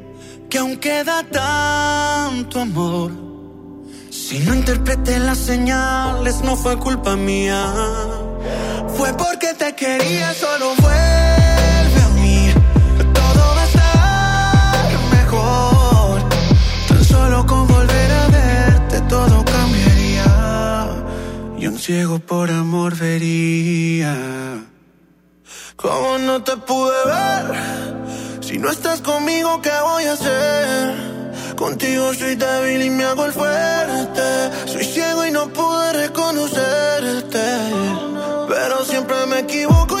que 0.51 0.57
aún 0.57 0.75
queda 0.75 1.23
tanto 1.23 2.59
amor. 2.59 3.09
Si 4.09 4.39
no 4.39 4.53
interpreté 4.53 5.17
las 5.17 5.37
señales, 5.37 6.41
no 6.41 6.57
fue 6.57 6.77
culpa 6.77 7.15
mía. 7.15 7.61
Fue 8.97 9.13
porque 9.13 9.53
te 9.53 9.73
quería, 9.73 10.33
solo 10.33 10.75
vuelve 10.75 11.99
a 12.07 12.09
mí. 12.21 12.53
Todo 13.13 13.43
va 13.55 13.61
a 13.61 13.67
estar 13.71 14.91
mejor. 15.17 16.21
Tan 16.89 17.03
solo 17.05 17.45
con 17.45 17.65
volver 17.67 18.11
a 18.11 18.27
verte, 18.27 18.99
todo 19.07 19.45
cambiaría. 19.45 20.27
Y 21.59 21.67
un 21.67 21.79
ciego 21.79 22.19
por 22.19 22.51
amor 22.51 22.97
vería. 22.97 24.13
¿Cómo 25.77 26.17
no 26.17 26.43
te 26.43 26.57
pude 26.57 26.99
ver? 27.05 27.91
Si 28.41 28.57
no 28.57 28.71
estás 28.71 29.01
conmigo, 29.01 29.61
¿qué 29.61 29.71
voy 29.83 30.03
a 30.05 30.13
hacer? 30.13 31.55
Contigo 31.55 32.13
soy 32.13 32.35
débil 32.35 32.81
y 32.81 32.89
me 32.89 33.03
hago 33.03 33.25
el 33.25 33.31
fuerte. 33.31 34.21
Soy 34.65 34.83
ciego 34.83 35.25
y 35.27 35.31
no 35.31 35.47
pude 35.49 35.93
reconocerte. 35.93 37.43
Pero 38.47 38.83
siempre 38.83 39.15
me 39.27 39.39
equivoco 39.39 40.00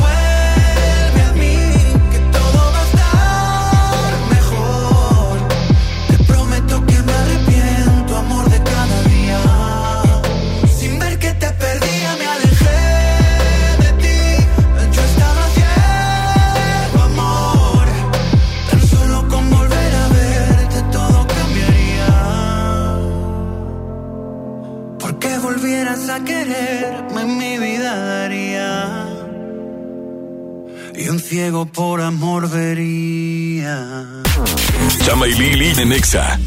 a 25.91 26.23
quererme, 26.23 27.25
mi 27.25 27.57
vida 27.57 27.97
daría. 27.97 29.07
Y 30.95 31.09
un 31.09 31.19
ciego 31.19 31.65
por 31.65 31.99
amor 32.01 32.49
vería. 32.49 34.05
Chama 35.03 35.27
y 35.27 35.33
Lili 35.33 35.73
en 35.77 35.89
Nexa. 35.89 36.39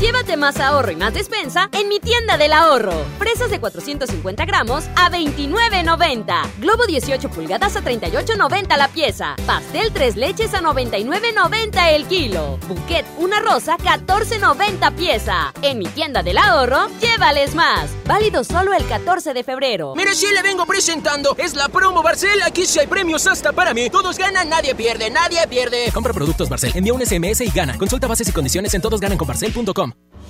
Llévate 0.00 0.36
más 0.36 0.60
ahorro 0.60 0.92
y 0.92 0.96
más 0.96 1.14
despensa 1.14 1.70
en 1.72 1.88
mi 1.88 2.00
tienda 2.00 2.36
del 2.36 2.52
ahorro. 2.52 2.92
Fresas 3.18 3.50
de 3.50 3.58
450 3.58 4.44
gramos 4.44 4.84
a 4.94 5.10
29.90. 5.10 6.42
Globo 6.58 6.86
18 6.86 7.30
pulgadas 7.30 7.76
a 7.76 7.82
38.90 7.82 8.76
la 8.76 8.88
pieza. 8.88 9.36
Pastel 9.46 9.90
3 9.94 10.16
leches 10.16 10.52
a 10.52 10.60
99.90 10.60 11.92
el 11.94 12.06
kilo. 12.06 12.58
Bouquet 12.68 13.06
una 13.16 13.40
rosa 13.40 13.78
14.90 13.78 14.94
pieza. 14.94 15.54
En 15.62 15.78
mi 15.78 15.86
tienda 15.86 16.22
del 16.22 16.36
ahorro, 16.36 16.88
llévales 17.00 17.54
más. 17.54 17.88
Válido 18.04 18.44
solo 18.44 18.74
el 18.74 18.86
14 18.86 19.32
de 19.32 19.44
febrero. 19.44 19.94
Mire, 19.96 20.14
sí 20.14 20.26
le 20.30 20.42
vengo 20.42 20.66
presentando. 20.66 21.34
Es 21.38 21.54
la 21.54 21.70
promo 21.70 22.02
Barcel. 22.02 22.42
Aquí 22.42 22.66
sí 22.66 22.80
hay 22.80 22.86
premios 22.86 23.26
hasta 23.26 23.52
para 23.52 23.72
mí. 23.72 23.88
Todos 23.88 24.18
ganan, 24.18 24.50
nadie 24.50 24.74
pierde, 24.74 25.08
nadie 25.08 25.46
pierde. 25.48 25.90
Compra 25.94 26.12
productos 26.12 26.50
Barcel, 26.50 26.72
envía 26.74 26.92
un 26.92 27.04
SMS 27.04 27.40
y 27.40 27.50
gana. 27.50 27.78
Consulta 27.78 28.06
bases 28.06 28.28
y 28.28 28.32
condiciones 28.32 28.74
en 28.74 28.82
todosgananconbarcel.com. 28.82 29.85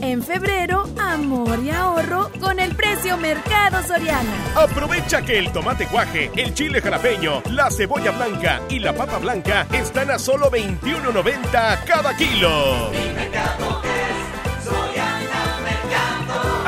En 0.00 0.22
febrero, 0.22 0.88
amor 0.98 1.58
y 1.62 1.70
ahorro 1.70 2.30
con 2.40 2.60
el 2.60 2.74
precio 2.74 3.16
Mercado 3.16 3.82
Soriana. 3.82 4.30
Aprovecha 4.54 5.22
que 5.22 5.38
el 5.38 5.52
tomate 5.52 5.86
guaje, 5.86 6.30
el 6.36 6.54
chile 6.54 6.80
jalapeño, 6.80 7.42
la 7.50 7.70
cebolla 7.70 8.12
blanca 8.12 8.60
y 8.68 8.78
la 8.78 8.94
papa 8.94 9.18
blanca 9.18 9.66
están 9.72 10.10
a 10.10 10.18
solo 10.18 10.50
21.90 10.50 11.84
cada 11.84 12.16
kilo. 12.16 12.90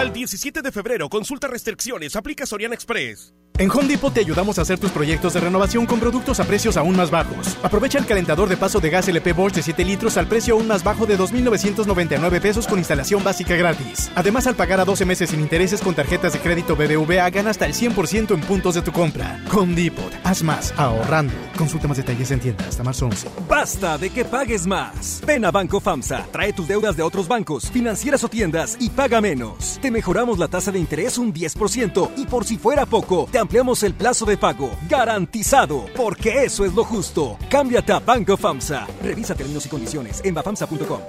Al 0.00 0.14
17 0.14 0.62
de 0.62 0.72
febrero, 0.72 1.10
consulta 1.10 1.46
restricciones, 1.46 2.16
aplica 2.16 2.46
Soriana 2.46 2.74
Express. 2.74 3.34
En 3.60 3.70
Home 3.70 3.88
Depot 3.88 4.10
te 4.10 4.20
ayudamos 4.20 4.58
a 4.58 4.62
hacer 4.62 4.78
tus 4.78 4.90
proyectos 4.90 5.34
de 5.34 5.40
renovación 5.40 5.84
con 5.84 6.00
productos 6.00 6.40
a 6.40 6.44
precios 6.44 6.78
aún 6.78 6.96
más 6.96 7.10
bajos. 7.10 7.58
Aprovecha 7.62 7.98
el 7.98 8.06
calentador 8.06 8.48
de 8.48 8.56
paso 8.56 8.80
de 8.80 8.88
gas 8.88 9.06
LP 9.06 9.34
Bosch 9.34 9.52
de 9.52 9.62
7 9.62 9.84
litros 9.84 10.16
al 10.16 10.26
precio 10.26 10.54
aún 10.54 10.66
más 10.66 10.82
bajo 10.82 11.04
de 11.04 11.18
2.999 11.18 12.40
pesos 12.40 12.66
con 12.66 12.78
instalación 12.78 13.22
básica 13.22 13.56
gratis. 13.56 14.10
Además, 14.14 14.46
al 14.46 14.56
pagar 14.56 14.80
a 14.80 14.86
12 14.86 15.04
meses 15.04 15.28
sin 15.28 15.40
intereses 15.40 15.82
con 15.82 15.94
tarjetas 15.94 16.32
de 16.32 16.38
crédito 16.38 16.74
BBVA, 16.74 17.28
gana 17.28 17.50
hasta 17.50 17.66
el 17.66 17.74
100% 17.74 18.32
en 18.32 18.40
puntos 18.40 18.76
de 18.76 18.80
tu 18.80 18.92
compra. 18.92 19.38
Home 19.52 19.74
Depot, 19.74 20.10
haz 20.24 20.42
más, 20.42 20.72
ahorrando. 20.78 21.34
Consulta 21.58 21.86
más 21.86 21.98
detalles 21.98 22.30
en 22.30 22.40
tienda 22.40 22.64
hasta 22.66 22.82
marzo 22.82 23.04
11. 23.08 23.28
Basta 23.46 23.98
de 23.98 24.08
que 24.08 24.24
pagues 24.24 24.66
más. 24.66 25.20
Ven 25.26 25.44
a 25.44 25.50
Banco 25.50 25.80
FAMSA, 25.80 26.28
trae 26.32 26.54
tus 26.54 26.66
deudas 26.66 26.96
de 26.96 27.02
otros 27.02 27.28
bancos, 27.28 27.70
financieras 27.70 28.24
o 28.24 28.28
tiendas 28.30 28.78
y 28.80 28.88
paga 28.88 29.20
menos. 29.20 29.78
Te 29.82 29.89
mejoramos 29.90 30.38
la 30.38 30.48
tasa 30.48 30.72
de 30.72 30.78
interés 30.78 31.18
un 31.18 31.32
10% 31.32 32.10
y 32.16 32.26
por 32.26 32.44
si 32.44 32.56
fuera 32.56 32.86
poco, 32.86 33.28
te 33.30 33.38
ampliamos 33.38 33.82
el 33.82 33.94
plazo 33.94 34.24
de 34.24 34.36
pago. 34.36 34.70
Garantizado, 34.88 35.86
porque 35.96 36.44
eso 36.44 36.64
es 36.64 36.74
lo 36.74 36.84
justo. 36.84 37.36
Cámbiate 37.50 37.92
a 37.92 37.98
Banco 37.98 38.36
FAMSA. 38.36 38.86
Revisa 39.02 39.34
términos 39.34 39.66
y 39.66 39.68
condiciones 39.68 40.20
en 40.24 40.34
bafamsa.com. 40.34 41.00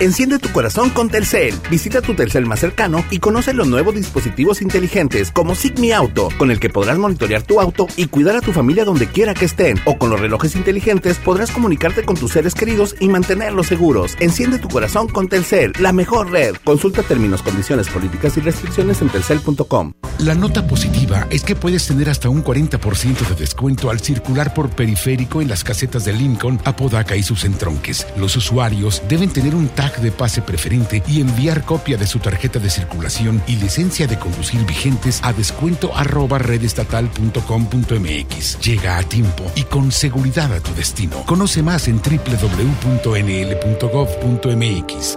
Enciende 0.00 0.38
tu 0.38 0.48
corazón 0.50 0.88
con 0.88 1.10
Telcel. 1.10 1.54
Visita 1.68 2.00
tu 2.00 2.14
Telcel 2.14 2.46
más 2.46 2.60
cercano 2.60 3.04
y 3.10 3.18
conoce 3.18 3.52
los 3.52 3.68
nuevos 3.68 3.94
dispositivos 3.94 4.62
inteligentes 4.62 5.30
como 5.30 5.54
Sigmi 5.54 5.92
Auto, 5.92 6.30
con 6.38 6.50
el 6.50 6.58
que 6.58 6.70
podrás 6.70 6.96
monitorear 6.96 7.42
tu 7.42 7.60
auto 7.60 7.86
y 7.98 8.06
cuidar 8.06 8.34
a 8.34 8.40
tu 8.40 8.52
familia 8.52 8.86
donde 8.86 9.08
quiera 9.08 9.34
que 9.34 9.44
estén. 9.44 9.78
O 9.84 9.98
con 9.98 10.08
los 10.08 10.18
relojes 10.18 10.56
inteligentes 10.56 11.18
podrás 11.18 11.50
comunicarte 11.50 12.02
con 12.02 12.16
tus 12.16 12.32
seres 12.32 12.54
queridos 12.54 12.96
y 12.98 13.10
mantenerlos 13.10 13.66
seguros. 13.66 14.16
Enciende 14.20 14.58
tu 14.58 14.68
corazón 14.70 15.06
con 15.06 15.28
Telcel, 15.28 15.74
la 15.78 15.92
mejor 15.92 16.30
red. 16.30 16.56
Consulta 16.64 17.02
términos, 17.02 17.42
condiciones, 17.42 17.90
políticas 17.90 18.38
y 18.38 18.40
restricciones 18.40 19.02
en 19.02 19.10
telcel.com. 19.10 19.92
La 20.20 20.34
nota 20.34 20.66
positiva 20.66 21.26
es 21.28 21.44
que 21.44 21.56
puedes 21.56 21.86
tener 21.86 22.08
hasta 22.08 22.30
un 22.30 22.42
40% 22.42 23.28
de 23.28 23.34
descuento 23.34 23.90
al 23.90 24.00
circular 24.00 24.54
por 24.54 24.70
periférico 24.70 25.42
en 25.42 25.48
las 25.48 25.62
casetas 25.62 26.06
de 26.06 26.14
Lincoln, 26.14 26.58
Apodaca 26.64 27.16
y 27.16 27.22
sus 27.22 27.44
entronques. 27.44 28.06
Los 28.16 28.36
usuarios 28.36 29.02
deben 29.06 29.28
tener 29.30 29.54
un 29.54 29.68
tag 29.68 29.89
de 29.98 30.12
pase 30.12 30.42
preferente 30.42 31.02
y 31.08 31.20
enviar 31.20 31.64
copia 31.64 31.96
de 31.96 32.06
su 32.06 32.18
tarjeta 32.18 32.58
de 32.58 32.68
circulación 32.70 33.42
y 33.46 33.56
licencia 33.56 34.06
de 34.06 34.18
conducir 34.18 34.64
vigentes 34.66 35.20
a 35.22 35.32
descuento 35.32 35.96
arroba 35.96 36.38
redestatal.com.mx. 36.38 38.60
Llega 38.60 38.98
a 38.98 39.02
tiempo 39.02 39.50
y 39.54 39.62
con 39.64 39.90
seguridad 39.90 40.52
a 40.52 40.60
tu 40.60 40.74
destino. 40.74 41.24
Conoce 41.26 41.62
más 41.62 41.88
en 41.88 41.96
www.nl.gov.mx. 41.96 42.08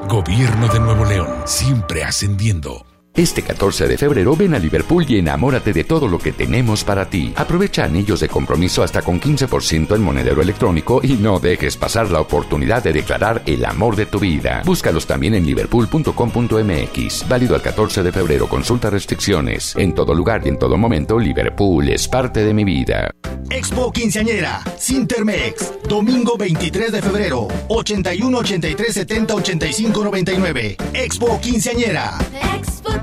Gobierno 0.08 0.68
de 0.68 0.80
Nuevo 0.80 1.06
León, 1.06 1.44
siempre 1.46 2.04
ascendiendo. 2.04 2.93
Este 3.16 3.44
14 3.44 3.88
de 3.88 3.96
febrero 3.96 4.36
ven 4.36 4.56
a 4.56 4.60
Liverpool 4.60 5.06
y 5.08 5.20
enamórate 5.20 5.72
de 5.72 5.84
todo 5.84 6.08
lo 6.08 6.18
que 6.18 6.32
tenemos 6.32 6.84
para 6.84 7.08
ti. 7.08 7.32
Aprovecha 7.36 7.84
anillos 7.84 8.22
de 8.22 8.28
compromiso 8.28 8.82
hasta 8.82 9.04
con 9.04 9.22
15% 9.22 9.96
en 9.96 10.02
monedero 10.02 10.42
electrónico 10.42 11.00
y 11.04 11.14
no 11.14 11.40
dejes 11.40 11.78
pasar 11.78 12.10
la 12.10 12.20
oportunidad 12.20 12.84
de 12.84 12.92
declarar 12.92 13.44
el 13.46 13.66
amor 13.66 13.96
de 13.96 14.08
tu 14.08 14.18
vida. 14.18 14.64
Búscalos 14.66 15.06
también 15.06 15.36
en 15.36 15.46
liverpool.com.mx. 15.46 17.30
Válido 17.30 17.54
al 17.54 17.62
14 17.62 18.02
de 18.02 18.12
febrero. 18.12 18.50
Consulta 18.50 18.90
restricciones. 18.90 19.76
En 19.78 19.94
todo 19.94 20.16
lugar 20.16 20.42
y 20.46 20.50
en 20.50 20.58
todo 20.58 20.76
momento, 20.76 21.20
Liverpool 21.20 21.90
es 21.90 22.08
parte 22.08 22.44
de 22.44 22.56
mi 22.56 22.64
vida. 22.64 23.12
Expo 23.52 23.92
Quinceañera, 23.92 24.64
Sintermex, 24.80 25.74
domingo 25.88 26.36
23 26.36 26.92
de 26.92 27.02
febrero, 27.04 27.48
81 27.68 28.38
83 28.40 28.92
70 28.92 29.36
85 29.36 30.04
99. 30.04 30.78
Expo 30.94 31.40
Quinceañera. 31.40 32.18
Expo 32.58 32.90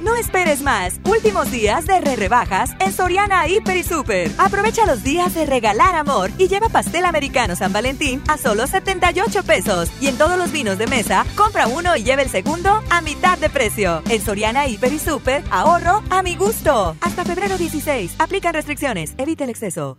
No 0.00 0.16
esperes 0.16 0.62
más. 0.62 1.00
Últimos 1.04 1.50
días 1.50 1.86
de 1.86 2.00
re 2.00 2.16
rebajas 2.16 2.70
en 2.80 2.92
Soriana 2.92 3.46
Hiper 3.46 3.76
y 3.76 3.82
Super. 3.84 4.30
Aprovecha 4.36 4.84
los 4.84 5.04
días 5.04 5.32
de 5.34 5.46
regalar 5.46 5.94
amor 5.94 6.30
y 6.38 6.48
lleva 6.48 6.68
pastel 6.68 7.04
americano 7.04 7.54
San 7.54 7.72
Valentín 7.72 8.20
a 8.28 8.36
solo 8.36 8.66
78 8.66 9.44
pesos. 9.44 9.90
Y 10.00 10.08
en 10.08 10.18
todos 10.18 10.36
los 10.36 10.50
vinos 10.50 10.76
de 10.76 10.88
mesa, 10.88 11.24
compra 11.36 11.68
uno 11.68 11.96
y 11.96 12.02
lleva 12.02 12.22
el 12.22 12.30
segundo 12.30 12.82
a 12.90 13.00
mitad 13.00 13.38
de 13.38 13.48
precio. 13.48 14.02
En 14.08 14.20
Soriana 14.20 14.66
Hiper 14.66 14.92
y 14.92 14.98
Super, 14.98 15.44
ahorro 15.50 16.02
a 16.10 16.22
mi 16.22 16.34
gusto. 16.34 16.96
Hasta 17.00 17.24
febrero 17.24 17.56
16. 17.56 18.16
Aplican 18.18 18.54
restricciones. 18.54 19.14
Evita 19.18 19.44
el 19.44 19.50
exceso. 19.50 19.98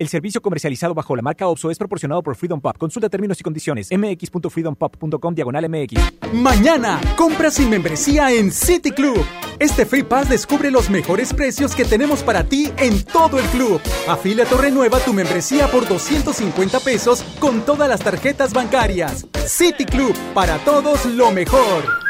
El 0.00 0.08
servicio 0.08 0.40
comercializado 0.40 0.94
bajo 0.94 1.14
la 1.14 1.20
marca 1.20 1.46
OPSO 1.46 1.70
es 1.70 1.76
proporcionado 1.76 2.22
por 2.22 2.34
Freedom 2.34 2.58
Pop. 2.58 2.74
Consulta 2.78 3.10
términos 3.10 3.38
y 3.38 3.42
condiciones. 3.42 3.90
mx.freedompop.com 3.90 5.34
diagonal 5.34 5.68
mx. 5.68 6.32
Mañana, 6.32 6.98
compra 7.18 7.50
sin 7.50 7.68
membresía 7.68 8.32
en 8.32 8.50
City 8.50 8.92
Club. 8.92 9.22
Este 9.58 9.84
Free 9.84 10.02
Pass 10.02 10.30
descubre 10.30 10.70
los 10.70 10.88
mejores 10.88 11.34
precios 11.34 11.74
que 11.74 11.84
tenemos 11.84 12.22
para 12.22 12.44
ti 12.44 12.72
en 12.78 13.04
todo 13.04 13.38
el 13.38 13.44
club. 13.48 13.78
Afíliate 14.08 14.54
o 14.54 14.58
renueva 14.58 15.00
tu 15.00 15.12
membresía 15.12 15.70
por 15.70 15.86
250 15.86 16.80
pesos 16.80 17.22
con 17.38 17.60
todas 17.66 17.86
las 17.86 18.00
tarjetas 18.00 18.54
bancarias. 18.54 19.26
City 19.46 19.84
Club, 19.84 20.16
para 20.32 20.56
todos 20.64 21.04
lo 21.04 21.30
mejor. 21.30 22.09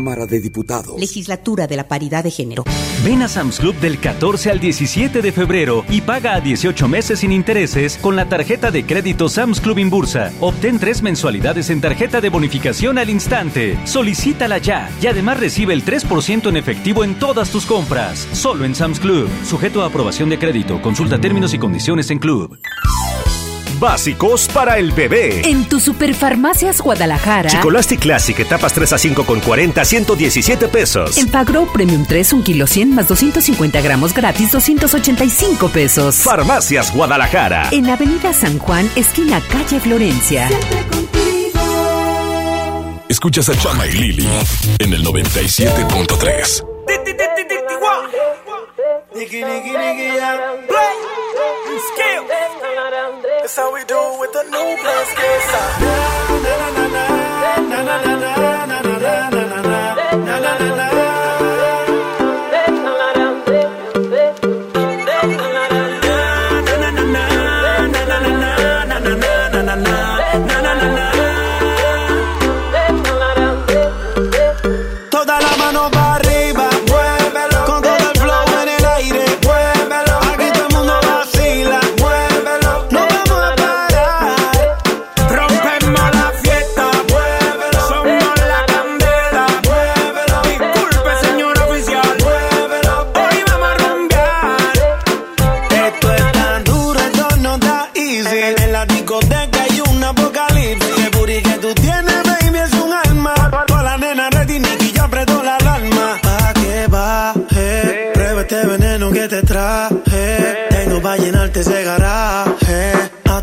de 0.00 0.40
Diputados. 0.40 0.98
Legislatura 0.98 1.66
de 1.66 1.76
la 1.76 1.86
Paridad 1.86 2.24
de 2.24 2.30
Género. 2.30 2.64
Ven 3.04 3.22
a 3.22 3.28
Sam's 3.28 3.58
Club 3.58 3.76
del 3.76 4.00
14 4.00 4.50
al 4.50 4.58
17 4.58 5.20
de 5.20 5.32
febrero 5.32 5.84
y 5.90 6.00
paga 6.00 6.34
a 6.34 6.40
18 6.40 6.88
meses 6.88 7.20
sin 7.20 7.32
intereses 7.32 7.98
con 7.98 8.16
la 8.16 8.28
tarjeta 8.28 8.70
de 8.70 8.84
crédito 8.84 9.28
Sam's 9.28 9.60
Club 9.60 9.78
Inbursa. 9.78 10.32
Obtén 10.40 10.78
tres 10.78 11.02
mensualidades 11.02 11.68
en 11.70 11.80
tarjeta 11.80 12.20
de 12.20 12.30
bonificación 12.30 12.98
al 12.98 13.10
instante. 13.10 13.78
Solicítala 13.86 14.58
ya 14.58 14.90
y 15.02 15.06
además 15.06 15.38
recibe 15.38 15.74
el 15.74 15.84
3% 15.84 16.48
en 16.48 16.56
efectivo 16.56 17.04
en 17.04 17.18
todas 17.18 17.50
tus 17.50 17.66
compras. 17.66 18.26
Solo 18.32 18.64
en 18.64 18.74
Sam's 18.74 19.00
Club. 19.00 19.28
Sujeto 19.44 19.82
a 19.82 19.86
aprobación 19.86 20.30
de 20.30 20.38
crédito. 20.38 20.80
Consulta 20.80 21.20
términos 21.20 21.52
y 21.52 21.58
condiciones 21.58 22.10
en 22.10 22.18
Club. 22.18 22.58
Básicos 23.80 24.46
para 24.48 24.76
el 24.76 24.92
bebé. 24.92 25.40
En 25.48 25.64
tu 25.64 25.80
Superfarmacias 25.80 26.82
Guadalajara. 26.82 27.48
Chicolastic 27.48 27.98
Classic, 28.00 28.38
etapas 28.38 28.74
3 28.74 28.92
a 28.92 28.98
5 28.98 29.24
con 29.24 29.40
40, 29.40 29.82
117 29.82 30.68
pesos. 30.68 31.16
En 31.16 31.28
Pagro 31.30 31.66
Premium 31.72 32.04
3, 32.04 32.34
un 32.34 32.42
kilo 32.42 32.66
100 32.66 32.94
más 32.94 33.08
250 33.08 33.80
gramos 33.80 34.12
gratis, 34.12 34.52
285 34.52 35.70
pesos. 35.70 36.16
Farmacias 36.16 36.94
Guadalajara. 36.94 37.70
En 37.72 37.88
Avenida 37.88 38.34
San 38.34 38.58
Juan, 38.58 38.86
esquina 38.96 39.40
Calle 39.50 39.80
Florencia. 39.80 40.50
Escuchas 43.08 43.48
a 43.48 43.56
Chama 43.56 43.86
y 43.86 43.92
Lili 43.92 44.28
en 44.78 44.92
el 44.92 45.02
97.3. 45.02 46.66
Skill. 51.80 52.22
That's 53.40 53.56
how 53.56 53.72
we 53.72 53.84
do 53.84 54.00
with 54.20 54.32
the 54.32 54.44
new 54.44 54.76
skill 55.12 56.79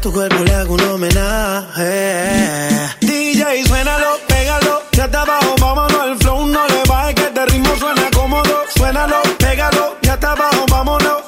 tu 0.08 0.14
cuerpo 0.14 0.44
le 0.44 0.54
hago 0.54 0.74
un 0.76 0.82
homenaje. 0.82 1.92
DJ, 3.02 3.66
suénalo, 3.66 4.18
pégalo, 4.28 4.84
ya 4.94 5.06
está 5.06 5.22
abajo, 5.22 5.56
vámonos 5.60 6.02
al 6.02 6.18
flow, 6.18 6.46
no 6.46 6.68
le 6.68 6.84
bajes 6.88 7.16
que 7.16 7.24
este 7.24 7.46
ritmo 7.48 7.76
suena 7.78 8.10
cómodo. 8.14 8.64
Suénalo, 8.76 9.22
pégalo, 9.38 9.98
ya 10.02 10.14
está 10.14 10.32
abajo, 10.32 10.66
vámonos, 10.70 11.24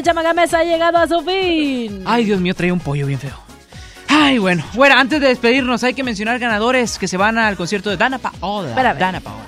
y 0.00 0.02
Chamagamesa 0.02 0.58
ha 0.58 0.64
llegado 0.64 0.98
a 0.98 1.06
su 1.06 1.20
fin. 1.20 2.02
Ay, 2.06 2.24
Dios 2.24 2.40
mío, 2.40 2.54
trae 2.54 2.72
un 2.72 2.80
pollo 2.80 3.06
bien 3.06 3.18
feo. 3.18 3.36
Ay, 4.08 4.38
bueno. 4.38 4.64
Bueno, 4.74 4.96
antes 4.96 5.20
de 5.20 5.28
despedirnos 5.28 5.84
hay 5.84 5.94
que 5.94 6.02
mencionar 6.02 6.38
ganadores 6.38 6.98
que 6.98 7.06
se 7.06 7.16
van 7.16 7.38
al 7.38 7.56
concierto 7.56 7.90
de 7.90 7.96
Dana 7.96 8.18
Paola. 8.18 8.70
Espérame. 8.70 8.98
Dana 8.98 9.20
Paola. 9.20 9.46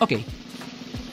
Ok. 0.00 0.12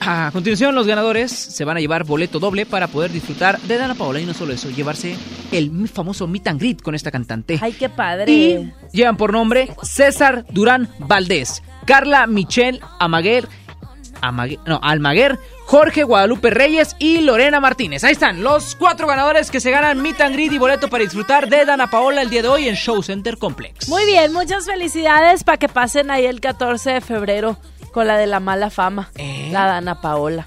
A 0.04 0.30
continuación, 0.32 0.74
los 0.74 0.86
ganadores 0.86 1.30
se 1.30 1.64
van 1.64 1.76
a 1.76 1.80
llevar 1.80 2.04
boleto 2.04 2.40
doble 2.40 2.66
para 2.66 2.88
poder 2.88 3.12
disfrutar 3.12 3.60
de 3.60 3.78
Dana 3.78 3.94
Paola 3.94 4.20
y 4.20 4.26
no 4.26 4.34
solo 4.34 4.52
eso, 4.52 4.68
llevarse 4.68 5.16
el 5.52 5.88
famoso 5.88 6.26
meet 6.26 6.48
and 6.48 6.58
greet 6.58 6.82
con 6.82 6.96
esta 6.96 7.12
cantante. 7.12 7.58
Ay, 7.62 7.72
qué 7.72 7.88
padre. 7.88 8.32
Y 8.32 8.72
llevan 8.92 9.16
por 9.16 9.32
nombre 9.32 9.68
César 9.82 10.44
Durán 10.50 10.88
Valdés, 10.98 11.62
Carla 11.86 12.26
Michelle 12.26 12.80
Amaguer, 12.98 13.46
Amaguer 14.20 14.58
no, 14.66 14.80
Almaguer, 14.82 15.38
Jorge 15.72 16.02
Guadalupe 16.02 16.50
Reyes 16.50 16.94
y 16.98 17.22
Lorena 17.22 17.58
Martínez. 17.58 18.04
Ahí 18.04 18.12
están 18.12 18.42
los 18.42 18.76
cuatro 18.76 19.06
ganadores 19.06 19.50
que 19.50 19.58
se 19.58 19.70
ganan 19.70 20.02
meet 20.02 20.20
and 20.20 20.34
greet 20.34 20.52
y 20.52 20.58
boleto 20.58 20.90
para 20.90 21.02
disfrutar 21.02 21.48
de 21.48 21.64
Dana 21.64 21.88
Paola 21.88 22.20
el 22.20 22.28
día 22.28 22.42
de 22.42 22.48
hoy 22.48 22.68
en 22.68 22.74
Show 22.74 23.02
Center 23.02 23.38
Complex. 23.38 23.88
Muy 23.88 24.04
bien, 24.04 24.34
muchas 24.34 24.66
felicidades 24.66 25.44
para 25.44 25.56
que 25.56 25.70
pasen 25.70 26.10
ahí 26.10 26.26
el 26.26 26.42
14 26.42 26.90
de 26.90 27.00
febrero 27.00 27.56
con 27.90 28.06
la 28.06 28.18
de 28.18 28.26
la 28.26 28.38
mala 28.38 28.68
fama, 28.68 29.10
la 29.50 29.64
Dana 29.64 30.02
Paola. 30.02 30.46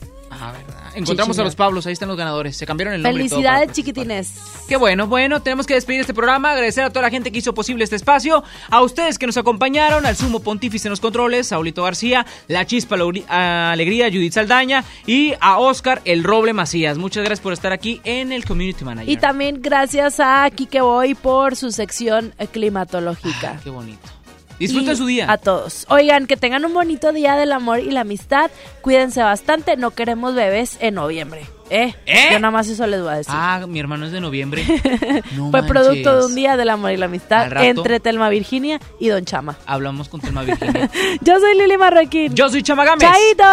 Ah. 0.96 1.00
Encontramos 1.00 1.38
a 1.40 1.44
los 1.44 1.56
Pablos, 1.56 1.86
ahí 1.88 1.94
están 1.94 2.08
los 2.08 2.18
ganadores. 2.18 2.56
Se 2.58 2.66
cambiaron 2.66 2.94
el 2.94 3.02
nombre. 3.04 3.24
Felicidades, 3.28 3.72
chiquitines. 3.74 4.34
Qué 4.68 4.78
bueno, 4.78 5.08
bueno, 5.08 5.42
tenemos 5.42 5.66
que 5.68 5.74
despedir 5.76 6.00
este 6.02 6.14
programa, 6.14 6.52
agradecer 6.52 6.84
a 6.84 6.90
toda 6.90 7.04
la 7.04 7.10
gente 7.10 7.32
que 7.32 7.40
hizo 7.40 7.54
posible 7.54 7.84
este 7.84 7.96
espacio, 7.96 8.44
a 8.70 8.82
ustedes 8.82 9.18
que 9.20 9.26
nos 9.28 9.38
acompañaron, 9.38 10.06
al 10.06 10.16
sumo 10.16 10.40
pontífice 10.40 10.88
en 10.88 10.92
los 10.92 11.00
controles, 11.00 11.48
Saulito 11.48 11.84
García, 11.84 12.26
la 12.48 12.66
chispa 12.66 12.96
Lauri- 12.98 13.26
Alegría, 13.28 14.08
Judith 14.08 14.34
Saldaña 14.34 14.84
y 15.06 15.34
a 15.42 15.58
Oscar 15.60 16.02
El 16.06 16.24
Roble 16.24 16.54
Macías. 16.54 16.98
Muchas 16.98 17.24
gracias 17.24 17.42
por 17.42 17.54
estar 17.54 17.72
aquí 17.74 18.02
en 18.04 18.32
el 18.32 18.46
Community 18.46 18.84
Manager. 18.86 19.10
Y 19.12 19.18
también 19.18 19.62
gracias 19.62 20.20
a 20.20 20.50
Kike 20.50 20.82
Boy 20.82 21.14
por 21.16 21.56
su 21.56 21.72
sección 21.72 22.34
climatológica. 22.52 23.60
Qué 23.64 23.70
bonito. 23.70 24.15
Disfruten 24.60 24.96
su 24.96 25.06
día. 25.06 25.32
A 25.32 25.38
todos. 25.38 25.86
Oigan, 25.90 26.28
que 26.28 26.38
tengan 26.38 26.66
un 26.66 26.74
bonito 26.74 27.12
día 27.12 27.36
del 27.36 27.52
amor 27.52 27.80
y 27.80 27.92
la 27.92 28.02
amistad. 28.02 28.52
Cuídense 28.82 29.22
bastante. 29.22 29.78
No 29.78 29.92
queremos 29.92 30.36
bebés 30.36 30.78
en 30.80 30.96
noviembre. 30.96 31.55
¿Eh? 31.70 31.96
¿Eh? 32.06 32.28
Yo 32.32 32.40
nada 32.40 32.52
más 32.52 32.68
eso 32.68 32.86
les 32.86 33.02
voy 33.02 33.10
a 33.12 33.18
decir. 33.18 33.34
Ah, 33.36 33.66
mi 33.68 33.80
hermano 33.80 34.06
es 34.06 34.12
de 34.12 34.22
noviembre. 34.22 34.64
No 35.36 35.50
Fue 35.52 35.62
manches. 35.62 35.70
producto 35.72 36.20
de 36.20 36.26
un 36.26 36.36
día 36.36 36.56
del 36.58 36.70
amor 36.70 36.92
y 36.92 36.98
la 36.98 37.06
amistad 37.08 37.50
rato- 37.50 37.66
entre 37.66 38.00
Telma 38.00 38.30
Virginia 38.30 38.80
y 39.00 39.08
Don 39.10 39.26
Chama. 39.26 39.58
Hablamos 39.66 40.08
con 40.10 40.22
Telma 40.22 40.44
Virginia. 40.44 40.90
Yo 41.22 41.40
soy 41.40 41.58
Lili 41.58 41.78
Marroquín. 41.78 42.34
Yo 42.36 42.50
soy 42.50 42.62
Chamagames. 42.64 43.08
Chaito. 43.10 43.44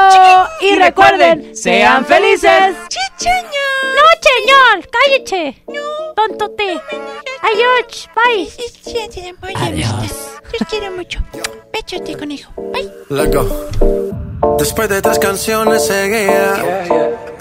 Y, 0.61 0.67
Y 0.67 0.75
recuerden, 0.77 1.39
recuerden, 1.39 1.57
sean 1.57 2.05
sean 2.05 2.07
felices. 2.07 2.77
¡Chicheño! 2.89 3.67
¡No, 3.97 4.05
señor! 4.23 4.89
¡Cállate! 4.91 5.65
¡Tontote! 6.15 6.81
¡Adiós! 7.43 8.09
¡Bye! 8.15 8.49
Adiós. 9.57 9.91
Los 10.59 10.69
quiero 10.69 10.91
mucho. 10.93 11.21
Béchate, 11.73 12.17
conejo. 12.17 12.53
Bye. 12.73 12.91
Loco. 13.09 13.69
Después 14.59 14.89
de 14.89 15.01
tres 15.01 15.19
canciones 15.19 15.87
seguía 15.87 16.55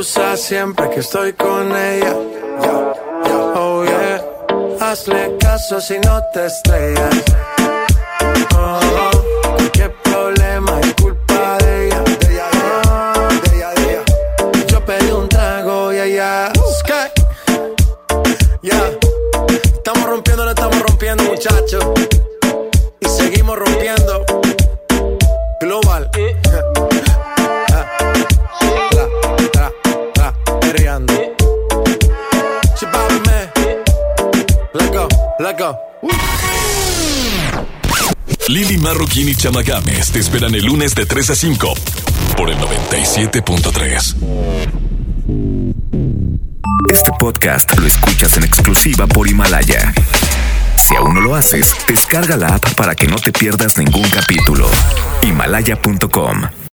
Abusa 0.00 0.34
siempre 0.34 0.88
que 0.88 1.00
estoy 1.00 1.34
con 1.34 1.76
ella. 1.76 2.14
Oh 3.54 3.84
yeah. 3.84 4.24
Hazle 4.80 5.36
caso 5.38 5.78
si 5.78 5.98
no 5.98 6.22
te 6.32 6.46
estrellas. 6.46 7.14
Oh, 8.56 9.10
qué 9.74 9.90
problema 10.02 10.80
es 10.80 10.94
culpa 10.94 11.58
de 11.58 11.86
ella. 11.86 12.00
De 12.00 12.32
ella, 12.32 12.48
de 13.42 13.56
ella, 13.56 13.70
de 13.74 13.90
ella. 13.90 14.02
Yo 14.68 14.82
pedí 14.86 15.10
un 15.10 15.28
trago 15.28 15.92
y 15.92 15.98
ella. 15.98 16.50
Sky. 16.78 17.10
Ya. 18.62 18.90
Estamos 19.74 20.08
rompiendo, 20.08 20.44
no 20.46 20.50
estamos 20.50 20.80
rompiendo, 20.80 21.24
muchachos. 21.24 21.84
Y 23.00 23.06
seguimos 23.06 23.58
rompiendo. 23.58 24.24
Global. 25.60 26.10
Go. 35.60 35.78
Lili 38.48 38.78
Marroquín 38.78 39.28
y 39.28 39.34
Chama 39.34 39.62
Games 39.62 40.10
te 40.10 40.18
esperan 40.18 40.54
el 40.54 40.64
lunes 40.64 40.94
de 40.94 41.04
3 41.04 41.30
a 41.30 41.34
5 41.34 41.74
por 42.34 42.48
el 42.48 42.56
97.3. 42.56 44.16
Este 46.90 47.10
podcast 47.18 47.78
lo 47.78 47.86
escuchas 47.86 48.38
en 48.38 48.44
exclusiva 48.44 49.06
por 49.06 49.28
Himalaya. 49.28 49.92
Si 50.76 50.96
aún 50.96 51.14
no 51.14 51.20
lo 51.20 51.36
haces, 51.36 51.74
descarga 51.86 52.38
la 52.38 52.54
app 52.54 52.74
para 52.74 52.94
que 52.94 53.06
no 53.06 53.16
te 53.16 53.30
pierdas 53.30 53.76
ningún 53.76 54.08
capítulo. 54.08 54.66
Himalaya.com 55.22 56.60